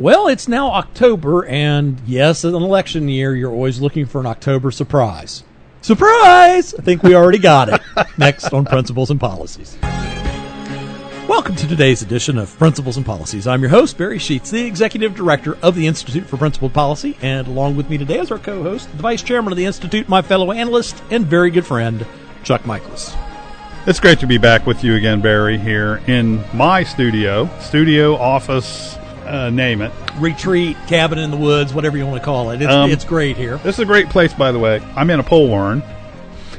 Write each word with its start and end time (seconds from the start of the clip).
Well, 0.00 0.28
it's 0.28 0.48
now 0.48 0.72
October, 0.72 1.44
and 1.44 2.00
yes, 2.06 2.42
in 2.42 2.54
an 2.54 2.62
election 2.62 3.06
year, 3.10 3.36
you're 3.36 3.52
always 3.52 3.82
looking 3.82 4.06
for 4.06 4.18
an 4.18 4.24
October 4.24 4.70
surprise. 4.70 5.44
Surprise! 5.82 6.72
I 6.72 6.80
think 6.80 7.02
we 7.02 7.14
already 7.14 7.36
got 7.36 7.68
it. 7.68 7.82
Next 8.16 8.50
on 8.54 8.64
Principles 8.64 9.10
and 9.10 9.20
Policies. 9.20 9.76
Welcome 11.28 11.54
to 11.54 11.68
today's 11.68 12.00
edition 12.00 12.38
of 12.38 12.56
Principles 12.56 12.96
and 12.96 13.04
Policies. 13.04 13.46
I'm 13.46 13.60
your 13.60 13.68
host, 13.68 13.98
Barry 13.98 14.18
Sheets, 14.18 14.50
the 14.50 14.64
Executive 14.64 15.14
Director 15.14 15.58
of 15.60 15.74
the 15.74 15.86
Institute 15.86 16.24
for 16.26 16.38
Principled 16.38 16.72
Policy, 16.72 17.18
and 17.20 17.46
along 17.46 17.76
with 17.76 17.90
me 17.90 17.98
today 17.98 18.20
is 18.20 18.30
our 18.30 18.38
co-host, 18.38 18.90
the 18.92 19.02
Vice 19.02 19.22
Chairman 19.22 19.52
of 19.52 19.58
the 19.58 19.66
Institute, 19.66 20.08
my 20.08 20.22
fellow 20.22 20.50
analyst, 20.50 21.02
and 21.10 21.26
very 21.26 21.50
good 21.50 21.66
friend, 21.66 22.06
Chuck 22.42 22.64
Michaelis. 22.64 23.14
It's 23.86 24.00
great 24.00 24.18
to 24.20 24.26
be 24.26 24.38
back 24.38 24.66
with 24.66 24.82
you 24.82 24.94
again, 24.94 25.20
Barry, 25.20 25.58
here 25.58 26.00
in 26.06 26.42
my 26.56 26.84
studio, 26.84 27.50
studio, 27.60 28.16
office, 28.16 28.96
uh, 29.30 29.50
name 29.50 29.80
it. 29.82 29.92
Retreat, 30.18 30.76
cabin 30.86 31.18
in 31.18 31.30
the 31.30 31.36
woods, 31.36 31.72
whatever 31.72 31.96
you 31.96 32.06
want 32.06 32.20
to 32.20 32.24
call 32.24 32.50
it. 32.50 32.60
It's, 32.60 32.72
Um, 32.72 32.90
it's 32.90 33.04
great 33.04 33.36
here. 33.36 33.58
This 33.58 33.76
is 33.76 33.80
a 33.80 33.84
great 33.86 34.08
place, 34.08 34.32
by 34.34 34.52
the 34.52 34.58
way. 34.58 34.82
I'm 34.96 35.08
in 35.10 35.20
a 35.20 35.24
pole 35.24 35.48
barn, 35.48 35.82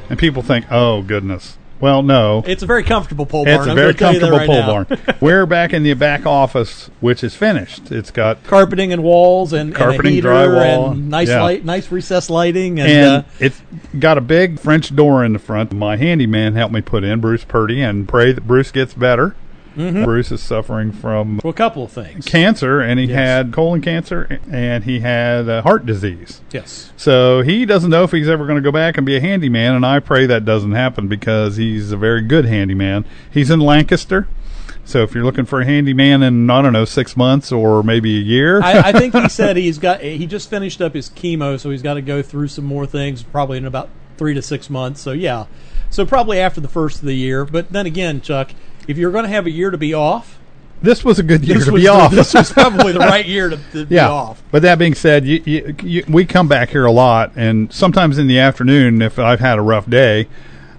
and 0.09 0.17
people 0.17 0.41
think, 0.41 0.65
oh, 0.71 1.01
goodness. 1.01 1.57
Well, 1.79 2.03
no. 2.03 2.43
It's 2.45 2.61
a 2.61 2.67
very 2.67 2.83
comfortable 2.83 3.25
pole 3.25 3.43
barn. 3.43 3.57
It's 3.57 3.65
a 3.65 3.71
I'm 3.71 3.75
very 3.75 3.93
gonna 3.93 3.97
tell 3.97 4.13
you 4.13 4.19
that 4.19 4.29
comfortable 4.29 4.83
right 4.83 4.87
pole 4.87 4.97
now. 4.99 5.05
barn. 5.05 5.17
We're 5.19 5.47
back 5.47 5.73
in 5.73 5.81
the 5.81 5.95
back 5.95 6.27
office, 6.27 6.91
which 6.99 7.23
is 7.23 7.33
finished. 7.35 7.91
It's 7.91 8.11
got 8.11 8.43
Carpeting 8.43 8.93
and 8.93 9.03
walls 9.03 9.51
and, 9.51 9.73
Carpeting, 9.73 10.19
and 10.19 10.25
a 10.25 10.29
drywall, 10.29 10.91
and 10.91 11.09
nice 11.09 11.29
yeah. 11.29 11.41
light, 11.41 11.65
nice 11.65 11.91
recessed 11.91 12.29
lighting, 12.29 12.79
and, 12.79 12.89
and 12.91 13.07
uh, 13.07 13.23
it's 13.39 13.59
got 13.97 14.19
a 14.19 14.21
big 14.21 14.59
French 14.59 14.95
door 14.95 15.25
in 15.25 15.33
the 15.33 15.39
front. 15.39 15.73
My 15.73 15.97
handyman 15.97 16.53
helped 16.53 16.71
me 16.71 16.81
put 16.81 17.03
in, 17.03 17.19
Bruce 17.19 17.45
Purdy, 17.45 17.81
and 17.81 18.07
pray 18.07 18.31
that 18.31 18.45
Bruce 18.45 18.69
gets 18.71 18.93
better. 18.93 19.35
Mm-hmm. 19.77 20.03
Bruce 20.03 20.31
is 20.31 20.41
suffering 20.41 20.91
from 20.91 21.39
well, 21.43 21.51
a 21.51 21.55
couple 21.55 21.83
of 21.83 21.91
things. 21.91 22.25
cancer, 22.25 22.81
and 22.81 22.99
he 22.99 23.05
Yes. 23.05 23.15
had 23.17 23.53
colon 23.53 23.81
cancer, 23.81 24.39
and 24.51 24.83
he 24.83 24.99
had 24.99 25.47
uh, 25.47 25.61
heart 25.61 25.85
disease. 25.85 26.41
Yes. 26.51 26.91
So 26.97 27.41
he 27.41 27.65
doesn't 27.65 27.89
know 27.89 28.03
if 28.03 28.11
he's 28.11 28.27
ever 28.27 28.45
going 28.45 28.57
to 28.57 28.61
go 28.61 28.71
back 28.71 28.97
and 28.97 29.05
be 29.05 29.15
a 29.15 29.21
handyman, 29.21 29.73
and 29.75 29.85
I 29.85 29.99
pray 29.99 30.25
that 30.25 30.43
doesn't 30.43 30.73
happen 30.73 31.07
because 31.07 31.55
he's 31.55 31.91
a 31.91 31.97
very 31.97 32.21
good 32.21 32.45
handyman. 32.45 33.05
He's 33.31 33.49
in 33.49 33.59
Lancaster. 33.61 34.27
So 34.83 35.03
if 35.03 35.13
you're 35.13 35.23
looking 35.23 35.45
for 35.45 35.61
a 35.61 35.65
handyman 35.65 36.23
in 36.23 36.49
I 36.49 36.61
don't 36.61 36.73
know 36.73 36.85
six 36.85 37.15
months 37.15 37.51
or 37.51 37.81
maybe 37.83 38.17
a 38.17 38.21
year, 38.21 38.61
I, 38.61 38.89
I 38.89 38.91
think 38.91 39.13
he 39.13 39.29
said 39.29 39.55
he's 39.55 39.77
got 39.77 40.01
he 40.01 40.25
just 40.25 40.49
finished 40.49 40.81
up 40.81 40.95
his 40.95 41.09
chemo, 41.09 41.57
so 41.59 41.69
he's 41.69 41.81
got 41.83 41.93
to 41.93 42.01
go 42.01 42.21
through 42.21 42.47
some 42.49 42.65
more 42.65 42.85
things, 42.85 43.21
probably 43.23 43.57
in 43.59 43.65
about 43.65 43.89
three 44.17 44.33
to 44.33 44.41
six 44.41 44.69
months. 44.69 44.99
So 44.99 45.11
yeah, 45.11 45.45
so 45.89 46.05
probably 46.05 46.39
after 46.39 46.59
the 46.59 46.67
first 46.67 46.99
of 46.99 47.05
the 47.05 47.13
year. 47.13 47.45
But 47.45 47.71
then 47.71 47.85
again, 47.85 48.21
Chuck, 48.21 48.51
if 48.87 48.97
you're 48.97 49.11
going 49.11 49.23
to 49.23 49.29
have 49.29 49.45
a 49.45 49.51
year 49.51 49.71
to 49.71 49.77
be 49.77 49.93
off, 49.93 50.39
this 50.81 51.05
was 51.05 51.19
a 51.19 51.23
good 51.23 51.45
year 51.45 51.59
to 51.59 51.71
was 51.71 51.81
be 51.83 51.87
off. 51.87 52.11
This 52.11 52.33
was 52.33 52.51
probably 52.51 52.91
the 52.93 52.99
right 52.99 53.25
year 53.25 53.49
to, 53.49 53.57
to 53.73 53.85
be 53.85 53.95
yeah. 53.95 54.09
off. 54.09 54.41
But 54.51 54.63
that 54.63 54.79
being 54.79 54.95
said, 54.95 55.25
you, 55.25 55.43
you, 55.45 55.75
you, 55.83 56.03
we 56.07 56.25
come 56.25 56.47
back 56.47 56.69
here 56.69 56.85
a 56.85 56.91
lot, 56.91 57.33
and 57.35 57.71
sometimes 57.71 58.17
in 58.17 58.27
the 58.27 58.39
afternoon, 58.39 59.01
if 59.01 59.19
I've 59.19 59.39
had 59.39 59.59
a 59.59 59.61
rough 59.61 59.89
day, 59.89 60.27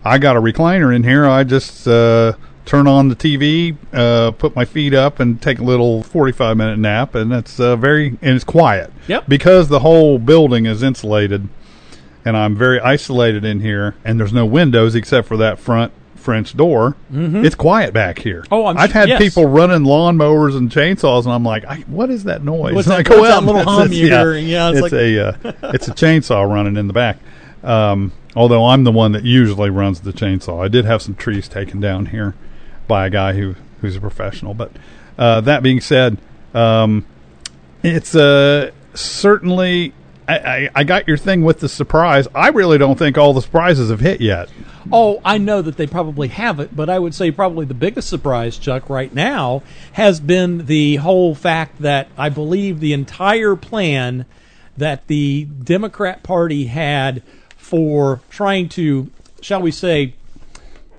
I 0.05 0.19
got 0.19 0.37
a 0.37 0.41
recliner 0.41 0.95
in 0.95 1.05
here. 1.05 1.27
I 1.27 1.45
just 1.45 1.87
uh, 1.87 2.33
turn 2.65 2.89
on 2.89 3.09
the 3.09 3.17
TV, 3.17 3.77
uh, 3.93 4.33
put 4.33 4.57
my 4.57 4.65
feet 4.65 4.93
up, 4.93 5.21
and 5.21 5.41
take 5.41 5.61
a 5.61 5.65
little 5.65 6.03
forty-five 6.03 6.57
minute 6.57 6.79
nap, 6.79 7.15
and 7.15 7.33
it's 7.33 7.61
uh, 7.61 7.77
very 7.77 8.09
and 8.09 8.35
it's 8.35 8.45
quiet. 8.45 8.93
Yep. 9.07 9.29
Because 9.29 9.69
the 9.69 9.81
whole 9.81 10.19
building 10.19 10.67
is 10.67 10.83
insulated, 10.83 11.49
and 12.25 12.37
I'm 12.37 12.57
very 12.57 12.81
isolated 12.81 13.45
in 13.45 13.61
here, 13.61 13.95
and 14.05 14.19
there's 14.19 14.33
no 14.33 14.47
windows 14.47 14.97
except 14.97 15.29
for 15.29 15.37
that 15.37 15.61
front. 15.61 15.93
French 16.23 16.57
door. 16.57 16.97
It's 17.13 17.55
quiet 17.55 17.93
back 17.93 18.19
here. 18.19 18.43
Mm-hmm. 18.43 18.55
Oh, 18.55 18.67
I'm 18.67 18.79
I've 18.79 18.93
had 18.93 19.09
yes. 19.09 19.21
people 19.21 19.45
running 19.47 19.81
lawnmowers 19.83 20.57
and 20.57 20.71
chainsaws, 20.71 21.25
and 21.25 21.33
I'm 21.33 21.45
like, 21.45 21.65
I, 21.65 21.77
"What 21.89 22.11
is 22.11 22.25
that 22.25 22.43
noise?" 22.43 22.75
What's 22.75 22.87
And 22.87 22.95
I 22.95 22.97
that- 22.99 23.05
go 23.09 23.21
what's 23.21 23.35
that 23.35 23.45
little 23.45 23.63
hum 23.71 23.83
it's- 23.87 23.99
you're 23.99 24.09
hearing? 24.09 24.47
Yeah, 24.49 24.71
it's 24.71 24.79
it's 24.79 24.83
like- 24.83 24.93
a 24.93 25.29
uh, 25.29 25.71
it's 25.75 25.89
a 25.89 25.93
chainsaw 25.93 26.49
running 26.51 26.77
in 26.77 26.87
the 26.87 26.93
back. 26.93 27.19
Um, 27.63 28.13
although 28.35 28.65
I'm 28.67 28.85
the 28.85 28.93
one 28.93 29.13
that 29.13 29.25
usually 29.25 29.71
runs 29.71 30.01
the 30.01 30.13
chainsaw. 30.13 30.65
I 30.65 30.69
did 30.69 30.85
have 30.85 31.03
some 31.03 31.15
trees 31.15 31.49
taken 31.49 31.81
down 31.81 32.07
here 32.07 32.35
by 32.89 33.07
a 33.07 33.11
guy 33.11 33.35
who 33.35 33.55
who's 33.81 33.97
a 33.97 34.01
professional. 34.01 34.55
But 34.55 34.73
uh, 35.19 35.41
that 35.43 35.63
being 35.63 35.81
said, 35.81 36.19
um, 36.55 37.05
it's 37.83 38.15
uh, 38.15 38.71
certainly. 38.95 39.93
I, 40.29 40.71
I, 40.75 40.85
got 40.85 41.09
your 41.09 41.17
thing 41.17 41.43
with 41.43 41.61
the 41.61 41.69
surprise. 41.69 42.29
I 42.35 42.49
really 42.49 42.79
don't 42.79 42.99
think 42.99 43.19
all 43.19 43.33
the 43.33 43.43
surprises 43.43 43.91
have 43.91 44.01
hit 44.01 44.21
yet. 44.21 44.49
Oh, 44.91 45.21
I 45.25 45.39
know 45.39 45.63
that 45.63 45.77
they 45.77 45.87
probably 45.87 46.29
haven't, 46.29 46.75
but 46.75 46.89
I 46.89 46.99
would 46.99 47.15
say 47.15 47.31
probably 47.31 47.67
the 47.67 47.75
biggest 47.75 48.09
surprise, 48.09 48.59
Chuck, 48.59 48.89
right 48.89 49.13
now 49.13 49.63
has 49.93 50.21
been 50.21 50.67
the 50.67 50.97
whole 50.97 51.35
fact 51.35 51.81
that 51.83 52.09
I 52.17 52.29
believe 52.29 52.81
the 52.81 52.93
entire 52.93 53.57
plan 53.57 54.27
that 54.77 55.07
the 55.07 55.45
Democrat 55.45 56.23
Party 56.23 56.67
had 56.67 57.23
for 57.57 58.21
trying 58.31 58.69
to, 58.71 59.11
shall 59.41 59.61
we 59.61 59.71
say, 59.71 60.15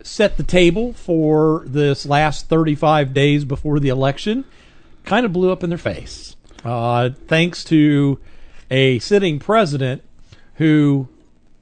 set 0.04 0.38
the 0.38 0.44
table 0.44 0.94
for 0.94 1.64
this 1.66 2.06
last 2.06 2.50
35 2.50 3.14
days 3.14 3.46
before 3.46 3.80
the 3.80 3.90
election 3.90 4.46
kind 5.06 5.26
of 5.26 5.34
blew 5.34 5.52
up 5.52 5.64
in 5.64 5.70
their 5.70 5.78
face. 5.78 6.36
Uh, 6.64 7.10
thanks 7.28 7.64
to 7.66 8.20
a 8.74 8.98
sitting 8.98 9.38
president 9.38 10.02
who 10.56 11.08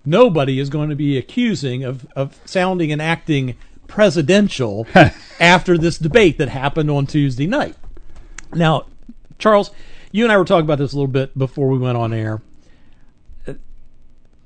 nobody 0.05 0.59
is 0.59 0.69
going 0.69 0.89
to 0.89 0.95
be 0.95 1.17
accusing 1.17 1.83
of, 1.83 2.07
of 2.15 2.39
sounding 2.45 2.89
and 2.89 3.01
acting 3.01 3.57
presidential 3.85 4.87
after 5.39 5.77
this 5.77 5.97
debate 5.97 6.37
that 6.37 6.47
happened 6.47 6.89
on 6.89 7.05
Tuesday 7.05 7.45
night. 7.45 7.75
Now, 8.53 8.85
Charles, 9.37 9.71
you 10.13 10.23
and 10.23 10.31
I 10.31 10.37
were 10.37 10.45
talking 10.45 10.63
about 10.63 10.77
this 10.77 10.93
a 10.93 10.95
little 10.95 11.11
bit 11.11 11.37
before 11.37 11.67
we 11.67 11.77
went 11.77 11.97
on 11.97 12.13
air. 12.13 12.41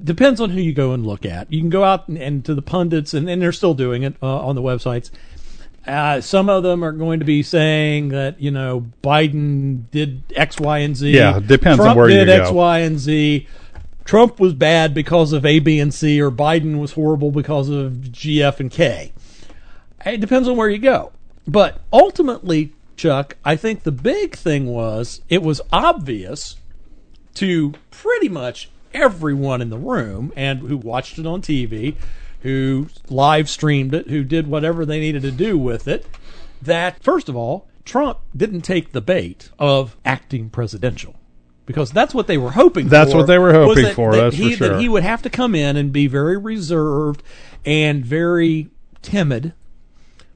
Depends 0.03 0.41
on 0.41 0.49
who 0.49 0.59
you 0.59 0.73
go 0.73 0.91
and 0.91 1.05
look 1.05 1.23
at. 1.23 1.51
You 1.53 1.61
can 1.61 1.69
go 1.69 1.83
out 1.83 2.07
and, 2.07 2.17
and 2.17 2.43
to 2.45 2.55
the 2.55 2.63
pundits, 2.63 3.13
and, 3.13 3.29
and 3.29 3.41
they're 3.41 3.51
still 3.51 3.75
doing 3.75 4.01
it 4.01 4.15
uh, 4.23 4.39
on 4.39 4.55
the 4.55 4.61
websites. 4.61 5.11
Uh, 5.88 6.19
some 6.19 6.50
of 6.50 6.63
them 6.63 6.84
are 6.84 6.91
going 6.91 7.19
to 7.19 7.25
be 7.25 7.44
saying 7.44 8.09
that 8.09 8.41
you 8.41 8.51
know 8.51 8.85
Biden 9.03 9.90
did 9.91 10.23
X, 10.35 10.59
Y, 10.59 10.79
and 10.79 10.96
Z. 10.96 11.12
Yeah, 11.12 11.38
it 11.38 11.47
depends 11.47 11.79
on 11.79 11.85
Trump 11.85 11.97
where 11.97 12.09
you 12.09 12.18
did 12.18 12.29
X, 12.29 12.50
go. 12.50 12.56
Y, 12.56 12.79
and 12.79 13.00
Z. 13.00 13.47
Trump 14.03 14.40
was 14.40 14.53
bad 14.53 14.94
because 14.94 15.34
of 15.34 15.45
A, 15.45 15.59
B, 15.59 15.79
and 15.79 15.94
C, 15.94 16.22
or 16.22 16.31
Biden 16.31 16.79
was 16.79 16.94
horrible 16.94 17.31
because 17.31 17.69
of 17.69 18.12
G, 18.12 18.41
F, 18.41 18.59
and 18.59 18.72
K. 18.72 19.13
It 20.06 20.22
depends 20.22 20.47
on 20.47 20.56
where 20.57 20.69
you 20.69 20.78
go. 20.78 21.12
But 21.47 21.81
ultimately, 21.91 22.74
Chuck, 22.95 23.38
I 23.44 23.56
think 23.56 23.84
the 23.84 23.91
big 23.91 24.35
thing 24.35 24.68
was 24.68 25.22
it 25.29 25.41
was 25.41 25.62
obvious 25.72 26.57
to 27.35 27.74
pretty 27.91 28.29
much 28.29 28.69
everyone 28.94 29.62
in 29.62 29.69
the 29.69 29.78
room 29.78 30.31
and 30.35 30.59
who 30.59 30.78
watched 30.78 31.19
it 31.19 31.25
on 31.25 31.41
TV, 31.41 31.95
who 32.45 32.88
live 33.09 33.50
streamed 33.50 33.95
it, 33.95 34.07
who 34.07 34.23
did 34.23 34.45
whatever 34.45 34.85
they 34.85 35.00
needed 35.00 35.23
to 35.23 35.31
do 35.31 35.57
with 35.57 35.88
it, 35.88 36.06
that 36.61 37.03
first 37.03 37.28
of 37.28 37.35
all, 37.35 37.67
Trump 37.85 38.19
didn't 38.38 38.61
take 38.61 38.91
the 38.91 39.01
bait 39.01 39.50
of 39.57 39.97
acting 40.06 40.51
presidential. 40.51 41.16
Because 41.66 41.89
that's 41.89 42.13
what 42.13 42.28
they 42.28 42.38
were 42.38 42.51
hoping 42.51 42.85
for. 42.85 42.91
That's 42.91 43.11
for. 43.11 43.17
what 43.17 43.25
they 43.25 43.39
were 43.39 43.51
hoping 43.51 43.85
that- 43.85 43.95
for, 43.95 44.11
that 44.11 44.22
that's 44.22 44.38
for 44.38 44.50
sure. 44.51 44.69
That 44.69 44.79
he 44.79 44.88
would 44.88 45.01
have 45.01 45.23
to 45.23 45.29
come 45.31 45.56
in 45.56 45.75
and 45.75 45.91
be 45.91 46.06
very 46.06 46.38
reserved 46.38 47.23
and 47.66 48.06
very 48.06 48.69
timid 49.01 49.53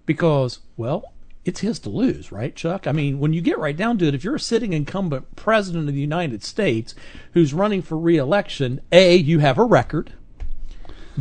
because, 0.08 0.62
well, 0.78 1.14
it's 1.46 1.60
his 1.60 1.78
to 1.80 1.90
lose, 1.90 2.32
right, 2.32 2.56
Chuck? 2.56 2.88
I 2.88 2.92
mean, 2.92 3.20
when 3.20 3.34
you 3.34 3.42
get 3.42 3.60
right 3.60 3.78
down 3.78 4.00
to 4.00 4.08
it, 4.08 4.16
if 4.16 4.24
you're 4.24 4.36
a 4.36 4.40
sitting 4.40 4.74
incumbent 4.74 5.36
president 5.36 5.88
of 5.88 5.94
the 5.94 6.02
United 6.02 6.44
States 6.44 6.96
who's 7.34 7.54
running 7.54 7.84
for 7.84 8.00
reelection, 8.00 8.82
A, 8.92 9.16
you 9.16 9.38
have 9.38 9.60
a 9.60 9.64
record. 9.64 10.14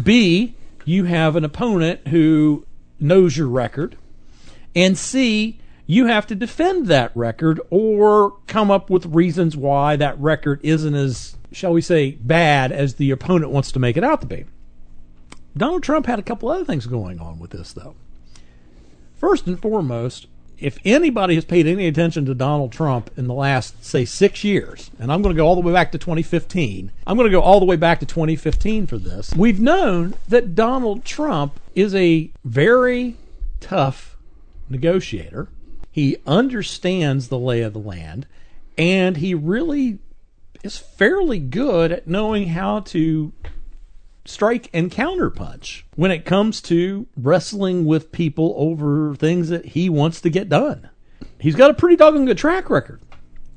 B, 0.02 0.54
you 0.88 1.04
have 1.04 1.36
an 1.36 1.44
opponent 1.44 2.08
who 2.08 2.66
knows 2.98 3.36
your 3.36 3.48
record. 3.48 3.96
And 4.74 4.96
C, 4.96 5.60
you 5.86 6.06
have 6.06 6.26
to 6.28 6.34
defend 6.34 6.86
that 6.86 7.14
record 7.14 7.60
or 7.70 8.38
come 8.46 8.70
up 8.70 8.88
with 8.88 9.06
reasons 9.06 9.56
why 9.56 9.96
that 9.96 10.18
record 10.18 10.60
isn't 10.62 10.94
as, 10.94 11.36
shall 11.52 11.72
we 11.72 11.80
say, 11.80 12.12
bad 12.12 12.72
as 12.72 12.94
the 12.94 13.10
opponent 13.10 13.52
wants 13.52 13.70
to 13.72 13.78
make 13.78 13.96
it 13.96 14.04
out 14.04 14.22
to 14.22 14.26
be. 14.26 14.44
Donald 15.56 15.82
Trump 15.82 16.06
had 16.06 16.18
a 16.18 16.22
couple 16.22 16.48
other 16.48 16.64
things 16.64 16.86
going 16.86 17.18
on 17.20 17.38
with 17.38 17.50
this, 17.50 17.72
though. 17.72 17.94
First 19.14 19.46
and 19.46 19.60
foremost, 19.60 20.26
if 20.60 20.78
anybody 20.84 21.34
has 21.36 21.44
paid 21.44 21.66
any 21.66 21.86
attention 21.86 22.26
to 22.26 22.34
Donald 22.34 22.72
Trump 22.72 23.10
in 23.16 23.26
the 23.26 23.34
last, 23.34 23.84
say, 23.84 24.04
six 24.04 24.42
years, 24.42 24.90
and 24.98 25.12
I'm 25.12 25.22
going 25.22 25.34
to 25.34 25.40
go 25.40 25.46
all 25.46 25.54
the 25.54 25.60
way 25.60 25.72
back 25.72 25.92
to 25.92 25.98
2015, 25.98 26.90
I'm 27.06 27.16
going 27.16 27.30
to 27.30 27.36
go 27.36 27.40
all 27.40 27.60
the 27.60 27.66
way 27.66 27.76
back 27.76 28.00
to 28.00 28.06
2015 28.06 28.86
for 28.86 28.98
this, 28.98 29.34
we've 29.34 29.60
known 29.60 30.14
that 30.28 30.54
Donald 30.54 31.04
Trump 31.04 31.60
is 31.74 31.94
a 31.94 32.30
very 32.44 33.16
tough 33.60 34.16
negotiator. 34.68 35.48
He 35.90 36.16
understands 36.26 37.28
the 37.28 37.38
lay 37.38 37.62
of 37.62 37.72
the 37.72 37.78
land, 37.78 38.26
and 38.76 39.16
he 39.18 39.34
really 39.34 39.98
is 40.62 40.76
fairly 40.76 41.38
good 41.38 41.92
at 41.92 42.06
knowing 42.06 42.48
how 42.48 42.80
to 42.80 43.32
strike 44.28 44.68
and 44.74 44.90
counterpunch 44.90 45.84
when 45.96 46.10
it 46.10 46.24
comes 46.26 46.60
to 46.60 47.06
wrestling 47.16 47.86
with 47.86 48.12
people 48.12 48.54
over 48.58 49.14
things 49.14 49.48
that 49.48 49.64
he 49.64 49.88
wants 49.88 50.20
to 50.20 50.28
get 50.28 50.48
done. 50.50 50.88
He's 51.40 51.54
got 51.56 51.70
a 51.70 51.74
pretty 51.74 51.96
doggone 51.96 52.26
good 52.26 52.36
track 52.38 52.68
record. 52.68 53.00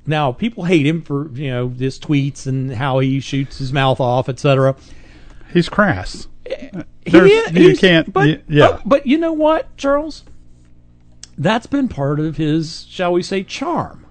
Now, 0.05 0.31
people 0.31 0.63
hate 0.63 0.85
him 0.87 1.01
for 1.01 1.29
you 1.33 1.49
know 1.51 1.69
his 1.69 1.99
tweets 1.99 2.47
and 2.47 2.73
how 2.73 2.99
he 2.99 3.19
shoots 3.19 3.57
his 3.57 3.73
mouth 3.73 3.99
off, 3.99 4.29
etc. 4.29 4.75
He's 5.53 5.67
crass. 5.69 6.27
He 6.45 7.11
There's- 7.11 7.51
you 7.53 7.75
can't- 7.77 8.11
But, 8.13 8.43
yeah. 8.47 8.67
But, 8.71 8.81
but 8.85 9.07
you 9.07 9.17
know 9.17 9.33
what, 9.33 9.75
Charles? 9.77 10.23
That's 11.37 11.67
been 11.67 11.87
part 11.87 12.19
of 12.19 12.37
his, 12.37 12.85
shall 12.89 13.13
we 13.13 13.23
say, 13.23 13.43
charm. 13.43 14.05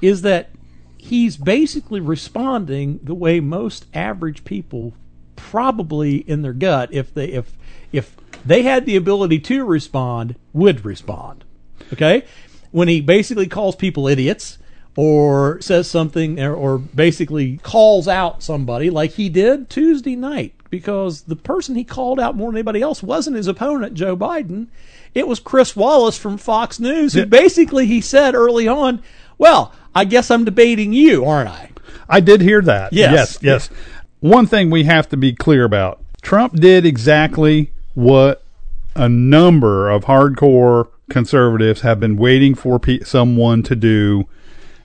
Is 0.00 0.22
that 0.22 0.50
he's 0.98 1.36
basically 1.36 2.00
responding 2.00 3.00
the 3.02 3.14
way 3.14 3.38
most 3.40 3.86
average 3.94 4.44
people 4.44 4.94
probably 5.36 6.16
in 6.16 6.42
their 6.42 6.52
gut, 6.52 6.92
if 6.92 7.12
they 7.14 7.26
if 7.26 7.56
if 7.92 8.16
they 8.44 8.62
had 8.62 8.86
the 8.86 8.96
ability 8.96 9.38
to 9.40 9.64
respond, 9.64 10.36
would 10.52 10.84
respond. 10.84 11.44
Okay, 11.92 12.24
when 12.70 12.88
he 12.88 13.00
basically 13.00 13.46
calls 13.46 13.76
people 13.76 14.08
idiots 14.08 14.58
or 14.96 15.60
says 15.60 15.90
something 15.90 16.40
or, 16.40 16.54
or 16.54 16.78
basically 16.78 17.58
calls 17.58 18.06
out 18.06 18.42
somebody 18.42 18.90
like 18.90 19.12
he 19.12 19.28
did 19.28 19.68
Tuesday 19.68 20.16
night 20.16 20.54
because 20.70 21.22
the 21.22 21.36
person 21.36 21.74
he 21.74 21.84
called 21.84 22.20
out 22.20 22.36
more 22.36 22.50
than 22.50 22.56
anybody 22.56 22.80
else 22.80 23.02
wasn't 23.02 23.36
his 23.36 23.48
opponent 23.48 23.94
Joe 23.94 24.16
Biden 24.16 24.68
it 25.12 25.26
was 25.26 25.40
Chris 25.40 25.74
Wallace 25.74 26.16
from 26.16 26.38
Fox 26.38 26.78
News 26.78 27.12
who 27.12 27.26
basically 27.26 27.86
he 27.86 28.00
said 28.00 28.36
early 28.36 28.68
on 28.68 29.02
well 29.36 29.72
I 29.96 30.04
guess 30.04 30.30
I'm 30.30 30.44
debating 30.44 30.92
you 30.92 31.24
aren't 31.24 31.50
I 31.50 31.70
I 32.08 32.20
did 32.20 32.40
hear 32.40 32.62
that. 32.62 32.92
Yes. 32.92 33.12
Yes, 33.12 33.38
yes. 33.42 33.70
One 34.24 34.46
thing 34.46 34.70
we 34.70 34.84
have 34.84 35.06
to 35.10 35.18
be 35.18 35.34
clear 35.34 35.64
about 35.64 36.02
Trump 36.22 36.54
did 36.54 36.86
exactly 36.86 37.72
what 37.92 38.42
a 38.96 39.06
number 39.06 39.90
of 39.90 40.06
hardcore 40.06 40.88
conservatives 41.10 41.82
have 41.82 42.00
been 42.00 42.16
waiting 42.16 42.54
for 42.54 42.78
pe- 42.78 43.00
someone 43.00 43.62
to 43.64 43.76
do 43.76 44.24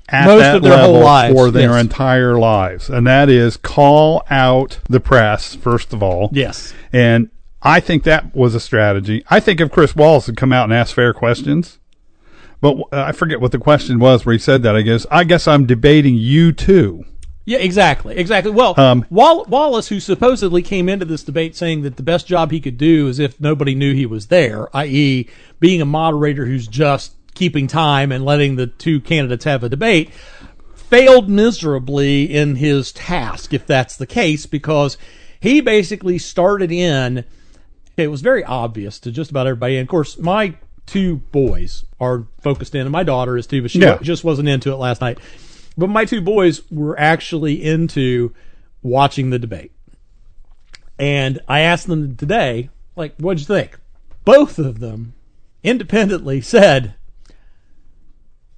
at 0.10 0.26
Most 0.26 0.42
that 0.42 0.62
level 0.62 1.00
lives, 1.00 1.34
for 1.34 1.52
their 1.52 1.70
yes. 1.70 1.82
entire 1.82 2.38
lives. 2.38 2.90
And 2.90 3.08
that 3.08 3.30
is 3.30 3.56
call 3.56 4.24
out 4.30 4.80
the 4.90 5.00
press, 5.00 5.56
first 5.56 5.94
of 5.94 6.04
all. 6.04 6.30
yes 6.34 6.74
And 6.92 7.30
I 7.62 7.80
think 7.80 8.04
that 8.04 8.36
was 8.36 8.56
a 8.56 8.60
strategy. 8.60 9.24
I 9.30 9.40
think 9.40 9.62
if 9.62 9.72
Chris 9.72 9.96
Wallace 9.96 10.26
had 10.26 10.36
come 10.36 10.52
out 10.52 10.66
and 10.66 10.74
asked 10.74 10.96
fair 10.96 11.14
questions, 11.14 11.80
but 12.60 12.76
I 12.92 13.14
forget 13.14 13.40
what 13.40 13.54
the 13.54 13.58
question 13.58 14.00
was 14.00 14.26
where 14.26 14.34
he 14.34 14.40
said 14.40 14.64
that. 14.64 14.76
I 14.76 14.82
guess 14.82 15.06
I 15.10 15.24
guess 15.24 15.48
I'm 15.48 15.66
debating 15.66 16.16
you 16.16 16.52
too. 16.52 17.06
Yeah, 17.50 17.58
exactly, 17.58 18.16
exactly. 18.16 18.52
Well, 18.52 18.76
Um, 18.78 19.06
Wall- 19.10 19.44
Wallace, 19.50 19.88
who 19.88 20.00
supposedly 20.00 20.62
came 20.62 20.88
into 20.88 21.04
this 21.04 21.24
debate 21.24 21.56
saying 21.56 21.82
that 21.82 21.96
the 21.96 22.04
best 22.04 22.28
job 22.28 22.52
he 22.52 22.60
could 22.60 22.78
do 22.78 23.08
is 23.08 23.18
if 23.18 23.42
nobody 23.42 23.74
knew 23.74 23.96
he 23.96 24.06
was 24.06 24.28
there, 24.28 24.68
i.e., 24.78 25.28
being 25.60 25.82
a 25.82 25.86
moderator 25.86 26.46
who's 26.46 26.68
just 26.68 27.14
keeping 27.34 27.66
time 27.66 28.12
and 28.12 28.24
letting 28.24 28.56
the 28.56 28.68
two 28.68 29.00
candidates 29.02 29.46
have 29.46 29.64
a 29.64 29.70
debate, 29.70 30.12
failed 30.76 31.28
miserably 31.28 32.24
in 32.32 32.58
his 32.58 32.92
task, 32.92 33.52
if 33.52 33.66
that's 33.66 33.98
the 33.98 34.06
case, 34.06 34.46
because 34.46 34.96
he 35.40 35.60
basically 35.60 36.20
started 36.20 36.72
in. 36.72 37.24
It 37.98 38.12
was 38.12 38.22
very 38.22 38.44
obvious 38.44 39.00
to 39.00 39.12
just 39.12 39.32
about 39.32 39.48
everybody. 39.48 39.78
And 39.78 39.88
of 39.88 39.90
course, 39.90 40.20
my 40.20 40.54
two 40.86 41.16
boys 41.32 41.84
are 42.00 42.28
focused 42.42 42.76
in, 42.76 42.82
and 42.82 42.92
my 42.92 43.02
daughter 43.04 43.38
is 43.38 43.48
too, 43.48 43.64
but 43.64 43.72
she 43.72 43.80
Yeah. 43.80 43.98
just 44.04 44.24
wasn't 44.24 44.50
into 44.50 44.72
it 44.72 44.76
last 44.76 45.02
night. 45.02 45.18
But 45.80 45.90
my 45.90 46.06
two 46.06 46.22
boys 46.22 46.62
were 46.70 47.00
actually 47.00 47.64
into 47.64 48.34
watching 48.82 49.30
the 49.30 49.40
debate. 49.40 49.72
And 50.98 51.40
I 51.48 51.62
asked 51.62 51.88
them 51.88 52.16
today, 52.16 52.70
like, 52.96 53.16
what'd 53.18 53.40
you 53.40 53.46
think? 53.46 53.80
Both 54.26 54.60
of 54.60 54.80
them 54.80 55.14
independently 55.64 56.42
said 56.42 56.96